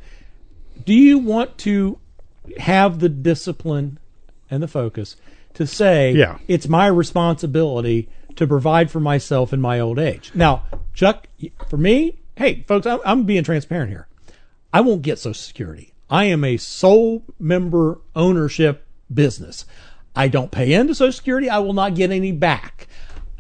do 0.86 0.94
you 0.94 1.18
want 1.18 1.58
to 1.60 1.98
have 2.58 3.00
the 3.00 3.10
discipline 3.10 4.00
and 4.50 4.62
the 4.64 4.68
focus 4.68 5.16
to 5.56 5.66
say, 5.68 6.14
Yeah. 6.14 6.38
it's 6.48 6.68
my 6.70 6.88
responsibility 6.88 8.08
to 8.36 8.46
provide 8.48 8.92
for 8.92 9.00
myself 9.00 9.52
in 9.52 9.60
my 9.60 9.80
old 9.80 9.98
age. 10.00 10.32
Now, 10.36 10.64
Chuck, 10.94 11.28
for 11.68 11.78
me, 11.78 12.20
hey, 12.36 12.64
folks, 12.68 12.86
I'm, 12.86 13.00
I'm 13.04 13.24
being 13.24 13.44
transparent 13.44 13.90
here. 13.90 14.08
I 14.72 14.82
won't 14.82 15.02
get 15.02 15.18
Social 15.20 15.34
Security. 15.34 15.94
I 16.10 16.26
am 16.26 16.44
a 16.44 16.58
sole 16.58 17.24
member 17.40 18.00
ownership 18.16 18.86
business. 19.14 19.66
I 20.16 20.28
don't 20.28 20.52
pay 20.52 20.74
into 20.74 20.96
Social 20.96 21.12
Security. 21.12 21.50
I 21.50 21.60
will 21.60 21.74
not 21.74 21.96
get 21.96 22.12
any 22.12 22.32
back. 22.32 22.88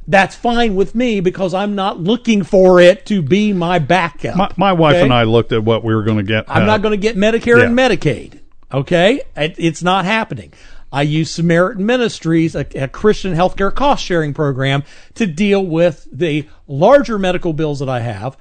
That's 0.08 0.36
fine 0.36 0.76
with 0.76 0.96
me 0.96 1.20
because 1.20 1.54
I'm 1.54 1.76
not 1.76 2.00
looking 2.00 2.44
for 2.44 2.80
it 2.80 3.06
to 3.08 3.22
be 3.22 3.52
my 3.52 3.80
backup. 3.80 4.38
My, 4.38 4.52
my 4.56 4.74
wife 4.74 4.96
okay? 4.96 5.04
and 5.04 5.14
I 5.14 5.24
looked 5.24 5.52
at 5.52 5.64
what 5.64 5.84
we 5.84 5.94
were 5.94 6.04
going 6.04 6.18
to 6.18 6.24
get. 6.24 6.46
I'm 6.48 6.64
uh, 6.64 6.66
not 6.66 6.82
going 6.82 6.94
to 6.94 6.98
get 6.98 7.18
Medicare 7.18 7.66
and. 7.66 7.78
Medicaid. 7.78 8.40
Okay, 8.72 9.22
it, 9.36 9.56
it's 9.58 9.82
not 9.82 10.06
happening. 10.06 10.54
I 10.92 11.02
use 11.02 11.32
Samaritan 11.32 11.86
Ministries, 11.86 12.56
a, 12.56 12.66
a 12.76 12.88
Christian 12.88 13.34
healthcare 13.34 13.74
cost 13.74 14.04
sharing 14.04 14.34
program, 14.34 14.84
to 15.16 15.26
deal 15.26 15.66
with 15.66 16.08
the 16.12 16.48
larger 16.68 17.20
medical 17.20 17.54
bills 17.54 17.80
that 17.80 17.90
I 17.90 18.00
have, 18.00 18.38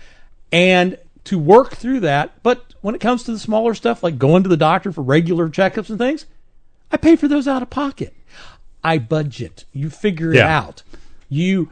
and 0.53 0.99
to 1.27 1.39
work 1.39 1.77
through 1.77 2.01
that. 2.01 2.43
But 2.43 2.75
when 2.81 2.95
it 2.95 3.01
comes 3.01 3.23
to 3.25 3.33
the 3.33 3.39
smaller 3.39 3.75
stuff, 3.75 4.03
like 4.03 4.19
going 4.19 4.43
to 4.43 4.49
the 4.49 4.57
doctor 4.57 4.93
for 4.93 5.03
regular 5.03 5.49
checkups 5.49 5.91
and 5.91 5.99
things, 5.99 6.27
I 6.91 6.97
pay 6.97 7.17
for 7.17 7.29
those 7.29 7.47
out 7.49 7.63
of 7.63 7.71
pocket. 7.71 8.15
I 8.83 8.99
budget. 8.99 9.65
You 9.73 9.91
figure 9.91 10.31
it 10.33 10.37
Yeah. 10.37 10.59
out. 10.59 10.83
You 11.29 11.71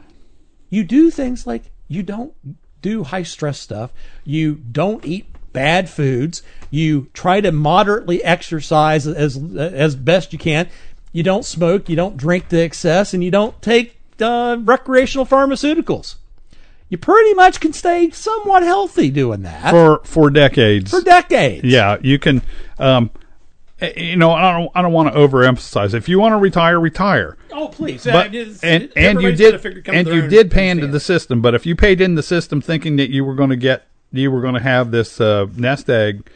you 0.69 0.83
do 0.83 1.09
things 1.09 1.47
like 1.47 1.63
you 1.87 2.03
don't 2.03 2.33
do 2.81 3.03
high 3.03 3.23
stress 3.23 3.59
stuff. 3.59 3.91
You 4.25 4.55
don't 4.55 5.05
eat 5.05 5.25
bad 5.53 5.89
foods. 5.89 6.41
You 6.69 7.07
try 7.13 7.39
to 7.39 7.51
moderately 7.51 8.21
exercise 8.23 9.07
as 9.07 9.37
as 9.57 9.95
best 9.95 10.33
you 10.33 10.39
can. 10.39 10.67
You 11.13 11.23
don't 11.23 11.45
smoke. 11.45 11.87
You 11.87 11.95
don't 11.95 12.17
drink 12.17 12.49
to 12.49 12.57
excess, 12.61 13.13
and 13.13 13.23
you 13.23 13.31
don't 13.31 13.61
take 13.61 14.01
uh, 14.19 14.57
recreational 14.59 15.25
pharmaceuticals. 15.25 16.15
You 16.89 16.97
pretty 16.97 17.33
much 17.33 17.59
can 17.59 17.73
stay 17.73 18.11
somewhat 18.11 18.63
healthy 18.63 19.09
doing 19.09 19.41
that 19.41 19.71
for 19.71 20.01
for 20.03 20.29
decades. 20.29 20.91
for 20.91 21.01
decades. 21.01 21.63
Yeah, 21.63 21.97
you 22.01 22.19
can. 22.19 22.43
Um, 22.77 23.09
eh, 23.81 23.99
you 23.99 24.15
know, 24.15 24.31
I 24.31 24.51
don't. 24.53 24.71
I 24.75 24.81
don't 24.81 24.93
want 24.93 25.13
to 25.13 25.19
overemphasize. 25.19 25.93
If 25.95 26.07
you 26.07 26.19
want 26.19 26.33
to 26.33 26.37
retire, 26.37 26.79
retire. 26.79 27.37
Oh, 27.51 27.69
please. 27.69 28.03
But 28.03 28.35
and 28.35 28.91
and 28.95 29.21
you 29.21 29.31
did 29.31 29.87
and 29.87 30.07
you 30.07 30.27
did 30.27 30.51
pay 30.51 30.69
into 30.69 30.87
the 30.87 30.99
system. 30.99 31.41
But 31.41 31.55
if 31.55 31.65
you 31.65 31.75
paid 31.75 32.01
in 32.01 32.15
the 32.15 32.23
system 32.23 32.61
thinking 32.61 32.97
that 32.97 33.09
you 33.09 33.25
were 33.25 33.35
going 33.35 33.49
to 33.49 33.55
get 33.55 33.87
you 34.11 34.29
were 34.29 34.41
going 34.41 34.53
to 34.53 34.61
have 34.61 34.91
this 34.91 35.19
uh, 35.19 35.47
nest 35.55 35.89
egg, 35.89 36.29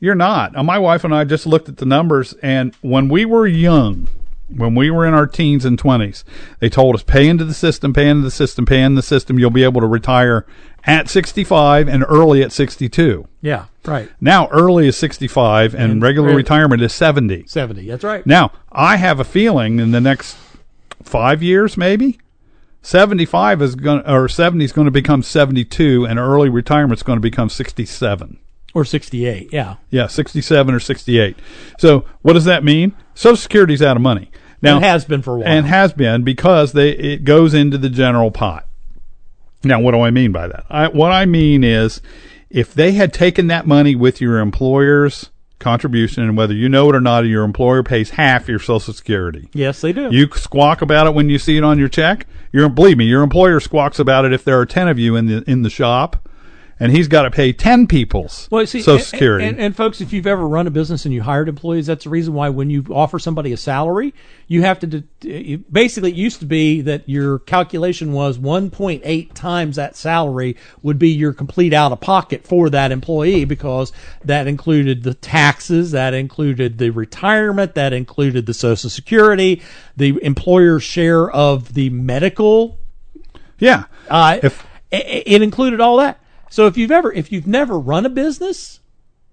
you're 0.00 0.14
not. 0.14 0.56
Uh, 0.56 0.62
my 0.62 0.78
wife 0.78 1.04
and 1.04 1.14
I 1.14 1.24
just 1.24 1.46
looked 1.46 1.68
at 1.68 1.76
the 1.76 1.86
numbers, 1.86 2.32
and 2.42 2.74
when 2.80 3.08
we 3.08 3.24
were 3.26 3.46
young, 3.46 4.08
when 4.54 4.74
we 4.74 4.90
were 4.90 5.06
in 5.06 5.14
our 5.14 5.26
teens 5.26 5.64
and 5.64 5.78
twenties, 5.78 6.24
they 6.58 6.68
told 6.68 6.94
us 6.94 7.02
pay 7.02 7.28
into 7.28 7.44
the 7.44 7.54
system, 7.54 7.92
pay 7.92 8.08
into 8.08 8.22
the 8.22 8.30
system, 8.30 8.66
pay 8.66 8.82
into 8.82 8.96
the 8.96 9.06
system. 9.06 9.38
You'll 9.38 9.50
be 9.50 9.64
able 9.64 9.80
to 9.80 9.86
retire 9.86 10.46
at 10.84 11.08
65 11.08 11.88
and 11.88 12.04
early 12.08 12.42
at 12.42 12.52
62. 12.52 13.28
Yeah, 13.42 13.66
right. 13.84 14.08
Now 14.20 14.48
early 14.48 14.88
is 14.88 14.96
65 14.96 15.74
and, 15.74 15.92
And 15.92 16.02
regular 16.02 16.28
re- 16.28 16.36
retirement 16.36 16.82
is 16.82 16.94
70. 16.94 17.44
70. 17.46 17.86
That's 17.86 18.04
right. 18.04 18.26
Now, 18.26 18.52
I 18.72 18.96
have 18.96 19.20
a 19.20 19.24
feeling 19.24 19.78
in 19.78 19.90
the 19.90 20.00
next 20.00 20.36
five 21.02 21.42
years, 21.42 21.76
maybe, 21.76 22.18
75 22.82 23.62
is 23.62 23.74
going 23.74 24.06
or 24.06 24.28
70 24.28 24.64
is 24.64 24.72
going 24.72 24.86
to 24.86 24.90
become 24.90 25.22
72, 25.22 26.06
and 26.06 26.18
early 26.18 26.48
retirement 26.48 26.98
is 26.98 27.02
going 27.02 27.18
to 27.18 27.22
become 27.22 27.48
67. 27.48 28.38
Or 28.72 28.84
68. 28.84 29.48
Yeah. 29.52 29.76
Yeah, 29.90 30.06
67 30.06 30.74
or 30.74 30.80
68. 30.80 31.36
So, 31.78 32.04
what 32.22 32.34
does 32.34 32.44
that 32.44 32.62
mean? 32.62 32.94
Social 33.20 33.36
Security's 33.36 33.82
out 33.82 33.96
of 33.96 34.02
money 34.02 34.30
now, 34.62 34.78
it 34.78 34.82
has 34.82 35.04
been 35.04 35.22
for 35.22 35.34
a 35.34 35.38
while. 35.38 35.48
and 35.48 35.66
has 35.66 35.92
been 35.92 36.22
because 36.22 36.72
they 36.72 36.90
it 36.90 37.24
goes 37.24 37.54
into 37.54 37.78
the 37.78 37.88
general 37.88 38.30
pot. 38.30 38.66
Now, 39.62 39.80
what 39.80 39.92
do 39.92 40.00
I 40.00 40.10
mean 40.10 40.32
by 40.32 40.48
that? 40.48 40.64
I, 40.70 40.88
what 40.88 41.12
I 41.12 41.26
mean 41.26 41.62
is, 41.64 42.00
if 42.48 42.72
they 42.72 42.92
had 42.92 43.12
taken 43.12 43.46
that 43.48 43.66
money 43.66 43.94
with 43.94 44.20
your 44.20 44.38
employer's 44.38 45.30
contribution, 45.58 46.22
and 46.22 46.36
whether 46.36 46.54
you 46.54 46.68
know 46.68 46.88
it 46.88 46.96
or 46.96 47.00
not, 47.00 47.26
your 47.26 47.44
employer 47.44 47.82
pays 47.82 48.10
half 48.10 48.48
your 48.48 48.58
Social 48.58 48.94
Security. 48.94 49.48
yes, 49.52 49.82
they 49.82 49.92
do. 49.92 50.08
You 50.10 50.28
squawk 50.34 50.80
about 50.80 51.06
it 51.06 51.14
when 51.14 51.28
you 51.28 51.38
see 51.38 51.58
it 51.58 51.64
on 51.64 51.78
your 51.78 51.88
check. 51.88 52.26
Your 52.52 52.68
believe 52.68 52.96
me, 52.96 53.04
your 53.04 53.22
employer 53.22 53.60
squawks 53.60 53.98
about 53.98 54.24
it 54.24 54.32
if 54.32 54.44
there 54.44 54.58
are 54.58 54.66
ten 54.66 54.88
of 54.88 54.98
you 54.98 55.16
in 55.16 55.26
the 55.26 55.44
in 55.50 55.62
the 55.62 55.70
shop, 55.70 56.28
and 56.80 56.90
he's 56.90 57.06
got 57.08 57.22
to 57.22 57.30
pay 57.30 57.52
ten 57.52 57.86
people's 57.86 58.48
Well, 58.50 58.66
see, 58.66 58.80
Social 58.80 58.94
and- 58.96 59.04
Security. 59.04 59.44
And, 59.46 59.60
and, 59.60 59.76
folks, 59.76 60.00
if 60.00 60.12
you've 60.12 60.26
ever 60.26 60.48
run 60.48 60.66
a 60.66 60.70
business 60.70 61.04
and 61.04 61.12
you 61.14 61.22
hired 61.22 61.48
employees, 61.48 61.86
that's 61.86 62.04
the 62.04 62.10
reason 62.10 62.32
why 62.34 62.48
when 62.48 62.70
you 62.70 62.84
offer 62.90 63.18
somebody 63.18 63.52
a 63.52 63.56
salary, 63.56 64.14
you 64.48 64.62
have 64.62 64.78
to. 64.80 64.86
de- 64.86 65.56
Basically, 65.70 66.10
it 66.10 66.16
used 66.16 66.40
to 66.40 66.46
be 66.46 66.80
that 66.80 67.06
your 67.08 67.38
calculation 67.40 68.12
was 68.12 68.38
1.8 68.38 69.34
times 69.34 69.76
that 69.76 69.94
salary 69.94 70.56
would 70.82 70.98
be 70.98 71.10
your 71.10 71.32
complete 71.34 71.74
out 71.74 71.92
of 71.92 72.00
pocket 72.00 72.46
for 72.46 72.70
that 72.70 72.90
employee 72.90 73.44
because 73.44 73.92
that 74.24 74.46
included 74.46 75.02
the 75.02 75.12
taxes, 75.14 75.90
that 75.90 76.14
included 76.14 76.78
the 76.78 76.88
retirement, 76.90 77.74
that 77.74 77.92
included 77.92 78.46
the 78.46 78.54
Social 78.54 78.88
Security, 78.88 79.60
the 79.96 80.18
employer's 80.22 80.82
share 80.82 81.30
of 81.30 81.74
the 81.74 81.90
medical 81.90 82.78
yeah, 83.58 83.84
uh, 84.08 84.38
If- 84.42 84.66
it 84.90 85.42
included 85.42 85.80
all 85.80 85.98
that. 85.98 86.18
So 86.50 86.66
if 86.66 86.76
you've 86.76 86.90
ever 86.90 87.10
if 87.12 87.32
you've 87.32 87.46
never 87.46 87.78
run 87.78 88.04
a 88.04 88.10
business, 88.10 88.80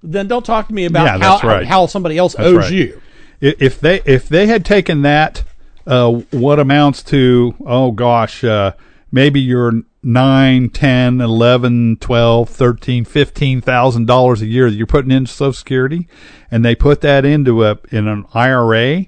then 0.01 0.27
don't 0.27 0.45
talk 0.45 0.67
to 0.69 0.73
me 0.73 0.85
about 0.85 1.19
Yeah, 1.19 1.39
how 1.39 1.47
right. 1.47 1.67
how 1.67 1.87
somebody 1.87 2.17
else 2.17 2.35
That's 2.35 2.47
owes 2.47 2.57
right. 2.57 2.71
you. 2.71 3.01
If 3.41 3.79
they 3.81 4.01
if 4.05 4.29
they 4.29 4.47
had 4.47 4.63
taken 4.63 5.01
that, 5.01 5.43
uh, 5.85 6.11
what 6.31 6.59
amounts 6.59 7.03
to 7.03 7.55
oh 7.65 7.91
gosh, 7.91 8.43
uh, 8.43 8.73
maybe 9.11 9.39
your 9.39 9.73
nine, 10.03 10.69
ten, 10.69 11.19
eleven, 11.19 11.97
twelve, 11.97 12.49
thirteen, 12.49 13.03
fifteen 13.03 13.61
thousand 13.61 14.05
dollars 14.05 14.41
a 14.41 14.45
year 14.47 14.69
that 14.69 14.75
you're 14.75 14.87
putting 14.87 15.11
into 15.11 15.31
Social 15.31 15.53
Security, 15.53 16.07
and 16.49 16.63
they 16.63 16.75
put 16.75 17.01
that 17.01 17.25
into 17.25 17.65
a 17.65 17.77
in 17.91 18.07
an 18.07 18.25
IRA, 18.33 19.05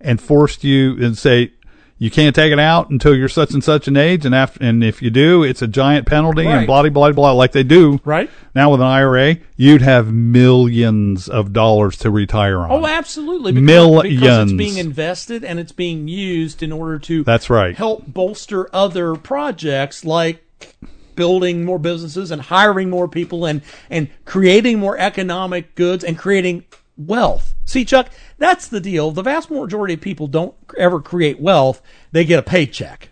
and 0.00 0.20
forced 0.20 0.64
you 0.64 0.96
and 1.04 1.16
say 1.16 1.52
you 1.98 2.10
can't 2.10 2.34
take 2.34 2.52
it 2.52 2.58
out 2.58 2.90
until 2.90 3.14
you're 3.14 3.28
such 3.28 3.52
and 3.52 3.62
such 3.62 3.86
an 3.88 3.96
age, 3.96 4.26
and 4.26 4.34
after 4.34 4.62
and 4.64 4.82
if 4.82 5.00
you 5.00 5.10
do, 5.10 5.42
it's 5.42 5.62
a 5.62 5.66
giant 5.68 6.06
penalty 6.06 6.44
Right. 6.44 6.58
and 6.58 6.66
blah 6.66 6.88
blah 6.88 7.12
blah 7.12 7.32
like 7.32 7.52
they 7.52 7.62
do 7.62 8.00
Right? 8.04 8.28
now 8.54 8.70
with 8.70 8.80
an 8.80 8.86
IRA, 8.86 9.36
you'd 9.56 9.82
have 9.82 10.12
millions 10.12 11.28
of 11.28 11.52
dollars 11.52 11.96
to 11.98 12.10
retire 12.10 12.58
on. 12.60 12.70
Oh, 12.70 12.86
absolutely. 12.86 13.52
Because, 13.52 14.02
because 14.02 14.42
it's 14.50 14.52
being 14.58 14.76
invested 14.78 15.44
and 15.44 15.58
it's 15.58 15.72
being 15.72 16.08
used 16.08 16.62
in 16.62 16.72
order 16.72 16.98
to 17.00 17.22
That's 17.24 17.48
right. 17.50 17.74
help 17.76 18.06
bolster 18.06 18.68
other 18.74 19.14
projects 19.14 20.04
like 20.04 20.44
building 21.14 21.64
more 21.64 21.78
businesses 21.78 22.30
and 22.32 22.42
hiring 22.42 22.90
more 22.90 23.06
people 23.06 23.44
and 23.46 23.62
and 23.88 24.08
creating 24.24 24.78
more 24.80 24.98
economic 24.98 25.74
goods 25.76 26.02
and 26.02 26.18
creating 26.18 26.64
wealth. 26.96 27.54
See, 27.64 27.84
Chuck, 27.84 28.08
that's 28.38 28.68
the 28.68 28.80
deal. 28.80 29.10
The 29.10 29.22
vast 29.22 29.50
majority 29.50 29.94
of 29.94 30.00
people 30.00 30.26
don't 30.26 30.54
ever 30.78 31.00
create 31.00 31.40
wealth; 31.40 31.80
they 32.12 32.24
get 32.24 32.38
a 32.38 32.42
paycheck, 32.42 33.10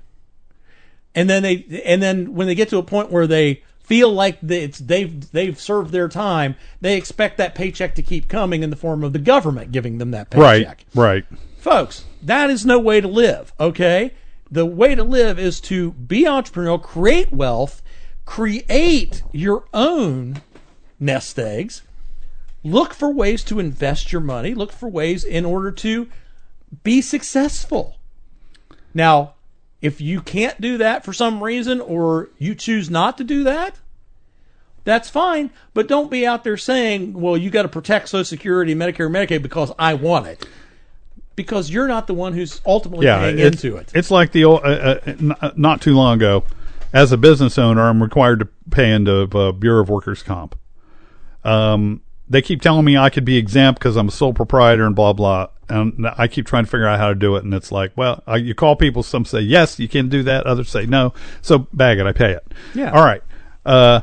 and 1.15 1.29
then 1.29 1.43
they 1.43 1.83
and 1.85 2.03
then 2.03 2.35
when 2.35 2.47
they 2.47 2.55
get 2.55 2.69
to 2.71 2.79
a 2.79 2.83
point 2.83 3.11
where 3.11 3.27
they 3.27 3.63
feel 3.81 4.13
like 4.13 4.39
it's 4.43 4.79
they've 4.79 5.31
they've 5.33 5.61
served 5.61 5.93
their 5.93 6.09
time, 6.09 6.55
they 6.81 6.97
expect 6.97 7.37
that 7.39 7.55
paycheck 7.55 7.95
to 7.97 8.03
keep 8.03 8.29
coming 8.29 8.63
in 8.63 8.71
the 8.71 8.77
form 8.77 9.05
of 9.05 9.13
the 9.13 9.19
government 9.19 9.73
giving 9.73 9.99
them 9.99 10.13
that 10.13 10.31
paycheck 10.31 10.85
Right, 10.95 11.25
right. 11.31 11.39
folks, 11.59 12.05
that 12.23 12.49
is 12.49 12.65
no 12.65 12.79
way 12.79 13.01
to 13.01 13.09
live, 13.09 13.53
okay? 13.59 14.13
The 14.51 14.67
way 14.67 14.95
to 14.95 15.03
live 15.03 15.39
is 15.39 15.61
to 15.63 15.93
be 15.93 16.25
entrepreneurial, 16.25 16.81
create 16.81 17.33
wealth, 17.33 17.83
create 18.25 19.23
your 19.33 19.65
own 19.75 20.43
nest 21.01 21.39
eggs, 21.39 21.83
look 22.65 22.95
for 22.95 23.11
ways 23.11 23.43
to 23.45 23.59
invest 23.59 24.13
your 24.13 24.21
money, 24.21 24.55
look 24.55 24.73
for 24.73 24.89
ways 24.89 25.25
in 25.25 25.45
order 25.45 25.71
to 25.73 26.09
be 26.83 27.01
successful. 27.01 27.97
Now, 28.95 29.35
if 29.81 30.01
you 30.01 30.21
can't 30.21 30.61
do 30.61 30.79
that 30.79 31.05
for 31.05 31.13
some 31.13 31.43
reason 31.43 31.81
or 31.81 32.31
you 32.39 32.55
choose 32.55 32.89
not 32.89 33.19
to 33.19 33.25
do 33.25 33.43
that, 33.45 33.77
that's 34.85 35.09
fine, 35.09 35.51
but 35.75 35.87
don't 35.87 36.11
be 36.11 36.27
out 36.27 36.45
there 36.45 36.57
saying, 36.57 37.15
well, 37.15 37.37
you 37.37 37.51
got 37.51 37.63
to 37.63 37.69
protect 37.69 38.09
Social 38.09 38.25
Security, 38.25 38.75
Medicare, 38.75 39.11
Medicaid 39.11 39.43
because 39.43 39.73
I 39.79 39.95
want 39.95 40.27
it. 40.27 40.47
Because 41.35 41.71
you're 41.71 41.89
not 41.89 42.07
the 42.07 42.15
one 42.15 42.35
who's 42.35 42.61
ultimately 42.67 43.07
Yeah, 43.07 43.21
paying 43.21 43.39
into 43.39 43.77
it. 43.77 43.91
It's 43.95 44.11
like 44.11 44.33
the 44.33 44.45
old, 44.45 44.61
uh, 44.65 44.99
uh, 45.07 45.35
uh, 45.41 45.51
not 45.57 45.81
too 45.81 45.95
long 45.95 46.17
ago, 46.17 46.45
as 46.93 47.11
a 47.11 47.17
business 47.17 47.59
owner, 47.59 47.89
I'm 47.89 48.03
required 48.03 48.41
to 48.41 48.49
pay 48.71 48.93
into 48.93 49.23
uh, 49.37 49.53
Bureau 49.53 49.81
of 49.81 49.89
Workers 49.89 50.23
Comp. 50.23 50.59
Um, 51.43 52.03
they 52.33 52.43
keep 52.43 52.61
telling 52.63 52.85
me 52.85 52.97
I 52.97 53.11
could 53.11 53.25
be 53.25 53.37
exempt 53.37 53.79
because 53.79 53.97
I'm 53.97 54.09
a 54.09 54.13
sole 54.13 54.33
proprietor 54.35 54.85
and 54.87 54.97
blah 54.97 55.13
blah. 55.13 55.49
And 55.69 56.07
I 56.19 56.29
keep 56.29 56.47
trying 56.47 56.65
to 56.65 56.71
figure 56.71 56.87
out 56.87 56.99
how 56.99 57.09
to 57.09 57.15
do 57.15 57.37
it, 57.37 57.45
and 57.45 57.55
it's 57.55 57.73
like, 57.73 57.93
well, 57.97 58.23
I, 58.27 58.37
you 58.37 58.55
call 58.55 58.77
people, 58.77 59.03
some 59.03 59.25
say 59.25 59.41
yes, 59.41 59.79
you 59.79 59.89
can 59.89 60.09
do 60.11 60.23
that, 60.25 60.47
others 60.47 60.69
say 60.69 60.85
no. 60.85 61.15
So 61.41 61.61
bag 61.73 61.99
it, 61.99 62.07
I 62.07 62.13
pay 62.13 62.33
it. 62.33 62.45
Yeah. 62.75 62.91
All 62.91 63.05
right. 63.05 63.23
Uh, 63.65 64.03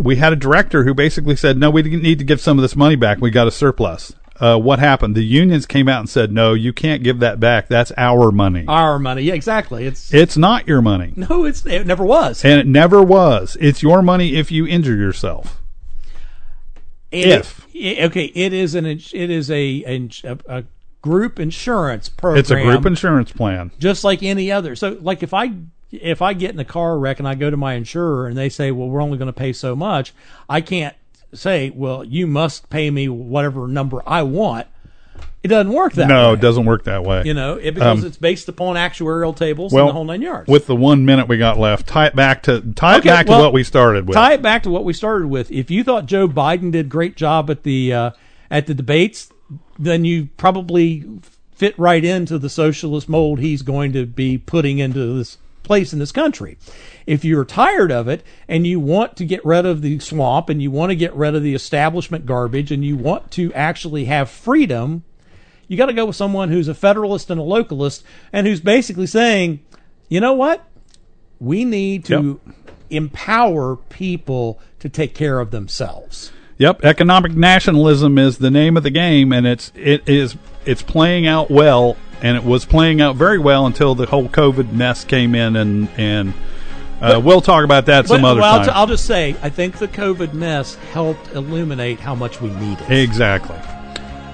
we 0.00 0.16
had 0.16 0.32
a 0.32 0.36
director 0.36 0.84
who 0.84 0.94
basically 0.94 1.36
said, 1.36 1.58
no, 1.58 1.70
we 1.70 1.82
need 1.82 2.18
to 2.18 2.24
give 2.24 2.40
some 2.40 2.56
of 2.58 2.62
this 2.62 2.76
money 2.76 2.96
back. 2.96 3.20
We 3.20 3.30
got 3.30 3.46
a 3.46 3.50
surplus. 3.50 4.14
Uh, 4.40 4.58
what 4.58 4.78
happened? 4.78 5.14
The 5.14 5.24
unions 5.24 5.66
came 5.66 5.88
out 5.88 6.00
and 6.00 6.08
said, 6.08 6.32
no, 6.32 6.54
you 6.54 6.72
can't 6.72 7.02
give 7.02 7.20
that 7.20 7.38
back. 7.38 7.68
That's 7.68 7.92
our 7.96 8.32
money. 8.32 8.64
Our 8.66 8.98
money, 8.98 9.22
yeah, 9.22 9.34
exactly. 9.34 9.86
It's 9.86 10.12
It's 10.14 10.36
not 10.36 10.66
your 10.66 10.82
money. 10.82 11.12
no, 11.16 11.44
it's 11.44 11.64
it 11.66 11.86
never 11.86 12.04
was. 12.04 12.44
And 12.44 12.58
it 12.58 12.66
never 12.66 13.02
was. 13.02 13.56
It's 13.60 13.82
your 13.82 14.02
money 14.02 14.36
if 14.36 14.50
you 14.50 14.66
injure 14.66 14.96
yourself. 14.96 15.61
It- 17.12 17.28
if. 17.28 17.66
it- 17.74 18.04
okay, 18.06 18.24
it 18.34 18.52
is 18.52 18.74
an 18.74 18.86
it 18.86 19.12
is 19.12 19.50
a 19.50 19.84
a, 20.24 20.38
a 20.48 20.64
group 21.02 21.38
insurance 21.38 22.08
program. 22.08 22.40
It's 22.40 22.50
a 22.50 22.60
group 22.62 22.86
insurance 22.86 23.32
plan. 23.32 23.70
just 23.78 24.04
like 24.04 24.22
any 24.22 24.50
other. 24.50 24.74
So, 24.76 24.96
like 25.00 25.22
if 25.22 25.34
I 25.34 25.52
if 25.90 26.22
I 26.22 26.32
get 26.32 26.52
in 26.52 26.58
a 26.58 26.64
car 26.64 26.98
wreck 26.98 27.18
and 27.18 27.28
I 27.28 27.34
go 27.34 27.50
to 27.50 27.56
my 27.56 27.74
insurer 27.74 28.26
and 28.26 28.36
they 28.36 28.48
say, 28.48 28.70
"Well, 28.70 28.88
we're 28.88 29.02
only 29.02 29.18
going 29.18 29.26
to 29.26 29.32
pay 29.32 29.52
so 29.52 29.76
much," 29.76 30.14
I 30.48 30.60
can't 30.60 30.96
say, 31.34 31.70
"Well, 31.74 32.02
you 32.04 32.26
must 32.26 32.70
pay 32.70 32.90
me 32.90 33.08
whatever 33.08 33.68
number 33.68 34.02
I 34.06 34.22
want." 34.22 34.66
It 35.42 35.48
doesn't 35.48 35.72
work 35.72 35.94
that 35.94 36.02
way. 36.02 36.08
No, 36.08 36.28
way. 36.28 36.34
it 36.34 36.40
doesn't 36.40 36.64
work 36.64 36.84
that 36.84 37.02
way. 37.02 37.22
You 37.24 37.34
know, 37.34 37.56
it, 37.56 37.74
because 37.74 38.04
it's 38.04 38.16
based 38.16 38.48
upon 38.48 38.76
actuarial 38.76 39.34
tables 39.34 39.72
well, 39.72 39.84
and 39.84 39.88
the 39.88 39.92
whole 39.92 40.04
nine 40.04 40.22
yards. 40.22 40.48
With 40.48 40.66
the 40.66 40.76
one 40.76 41.04
minute 41.04 41.26
we 41.26 41.36
got 41.36 41.58
left, 41.58 41.88
tie 41.88 42.06
it 42.06 42.14
back 42.14 42.44
to 42.44 42.60
tie 42.74 42.98
Okay, 42.98 43.08
it 43.08 43.12
back 43.12 43.26
well, 43.26 43.38
to 43.38 43.44
what 43.44 43.52
we 43.52 43.64
started 43.64 44.06
with. 44.06 44.14
tie 44.14 44.34
it 44.34 44.42
back 44.42 44.62
to 44.64 44.70
what 44.70 44.84
we 44.84 44.92
started 44.92 45.28
with. 45.28 45.50
If 45.50 45.70
you 45.70 45.82
thought 45.82 46.06
Joe 46.06 46.28
Biden 46.28 46.70
did 46.70 46.86
a 46.86 46.88
great 46.88 47.16
job 47.16 47.50
at 47.50 47.64
the 47.64 47.92
uh, 47.92 48.10
at 48.50 48.66
the 48.66 48.74
debates, 48.74 49.32
then 49.78 50.04
you 50.04 50.28
probably 50.36 51.04
fit 51.52 51.78
right 51.78 52.04
into 52.04 52.38
the 52.38 52.48
socialist 52.48 53.08
mold 53.08 53.38
he's 53.38 53.62
going 53.62 53.92
to 53.92 54.06
be 54.06 54.38
putting 54.38 54.78
into 54.78 55.16
this 55.16 55.38
place 55.62 55.92
in 55.92 55.98
this 55.98 56.12
country. 56.12 56.58
If 57.06 57.24
you're 57.24 57.44
tired 57.44 57.92
of 57.92 58.08
it 58.08 58.24
and 58.48 58.66
you 58.66 58.80
want 58.80 59.16
to 59.16 59.24
get 59.24 59.44
rid 59.44 59.64
of 59.64 59.82
the 59.82 59.98
swamp 60.00 60.48
and 60.48 60.60
you 60.62 60.70
want 60.70 60.90
to 60.90 60.96
get 60.96 61.14
rid 61.14 61.34
of 61.34 61.42
the 61.42 61.54
establishment 61.54 62.26
garbage 62.26 62.72
and 62.72 62.84
you 62.84 62.96
want 62.96 63.30
to 63.32 63.52
actually 63.54 64.06
have 64.06 64.30
freedom, 64.30 65.04
you 65.72 65.78
got 65.78 65.86
to 65.86 65.94
go 65.94 66.04
with 66.04 66.16
someone 66.16 66.50
who's 66.50 66.68
a 66.68 66.74
federalist 66.74 67.30
and 67.30 67.40
a 67.40 67.42
localist 67.42 68.02
and 68.30 68.46
who's 68.46 68.60
basically 68.60 69.06
saying, 69.06 69.60
you 70.10 70.20
know 70.20 70.34
what? 70.34 70.62
We 71.40 71.64
need 71.64 72.04
to 72.04 72.38
Yep. 72.46 72.54
empower 72.90 73.76
people 73.76 74.60
to 74.80 74.90
take 74.90 75.14
care 75.14 75.40
of 75.40 75.50
themselves. 75.50 76.30
Yep, 76.58 76.84
economic 76.84 77.32
nationalism 77.32 78.18
is 78.18 78.36
the 78.36 78.50
name 78.50 78.76
of 78.76 78.82
the 78.82 78.90
game, 78.90 79.32
and 79.32 79.46
it's 79.46 79.72
it 79.74 80.06
is 80.06 80.36
it's 80.66 80.82
playing 80.82 81.26
out 81.26 81.50
well, 81.50 81.96
and 82.20 82.36
it 82.36 82.44
was 82.44 82.66
playing 82.66 83.00
out 83.00 83.16
very 83.16 83.38
well 83.38 83.64
until 83.66 83.94
the 83.94 84.04
whole 84.06 84.28
COVID 84.28 84.72
mess 84.72 85.04
came 85.04 85.34
in, 85.34 85.56
and 85.56 85.88
and 85.96 86.34
uh, 87.00 87.18
we'll 87.24 87.40
talk 87.40 87.64
about 87.64 87.86
that 87.86 88.06
some 88.06 88.20
But- 88.22 88.32
other 88.32 88.40
well, 88.42 88.58
I'll, 88.60 88.64
t- 88.66 88.70
I'll 88.70 88.86
just 88.86 89.06
say, 89.06 89.34
I 89.42 89.48
think 89.48 89.78
the 89.78 89.88
COVID 89.88 90.34
mess 90.34 90.74
helped 90.92 91.32
illuminate 91.34 91.98
how 91.98 92.14
much 92.14 92.40
we 92.42 92.50
need 92.50 92.78
it. 92.82 92.90
Exactly. 92.90 93.56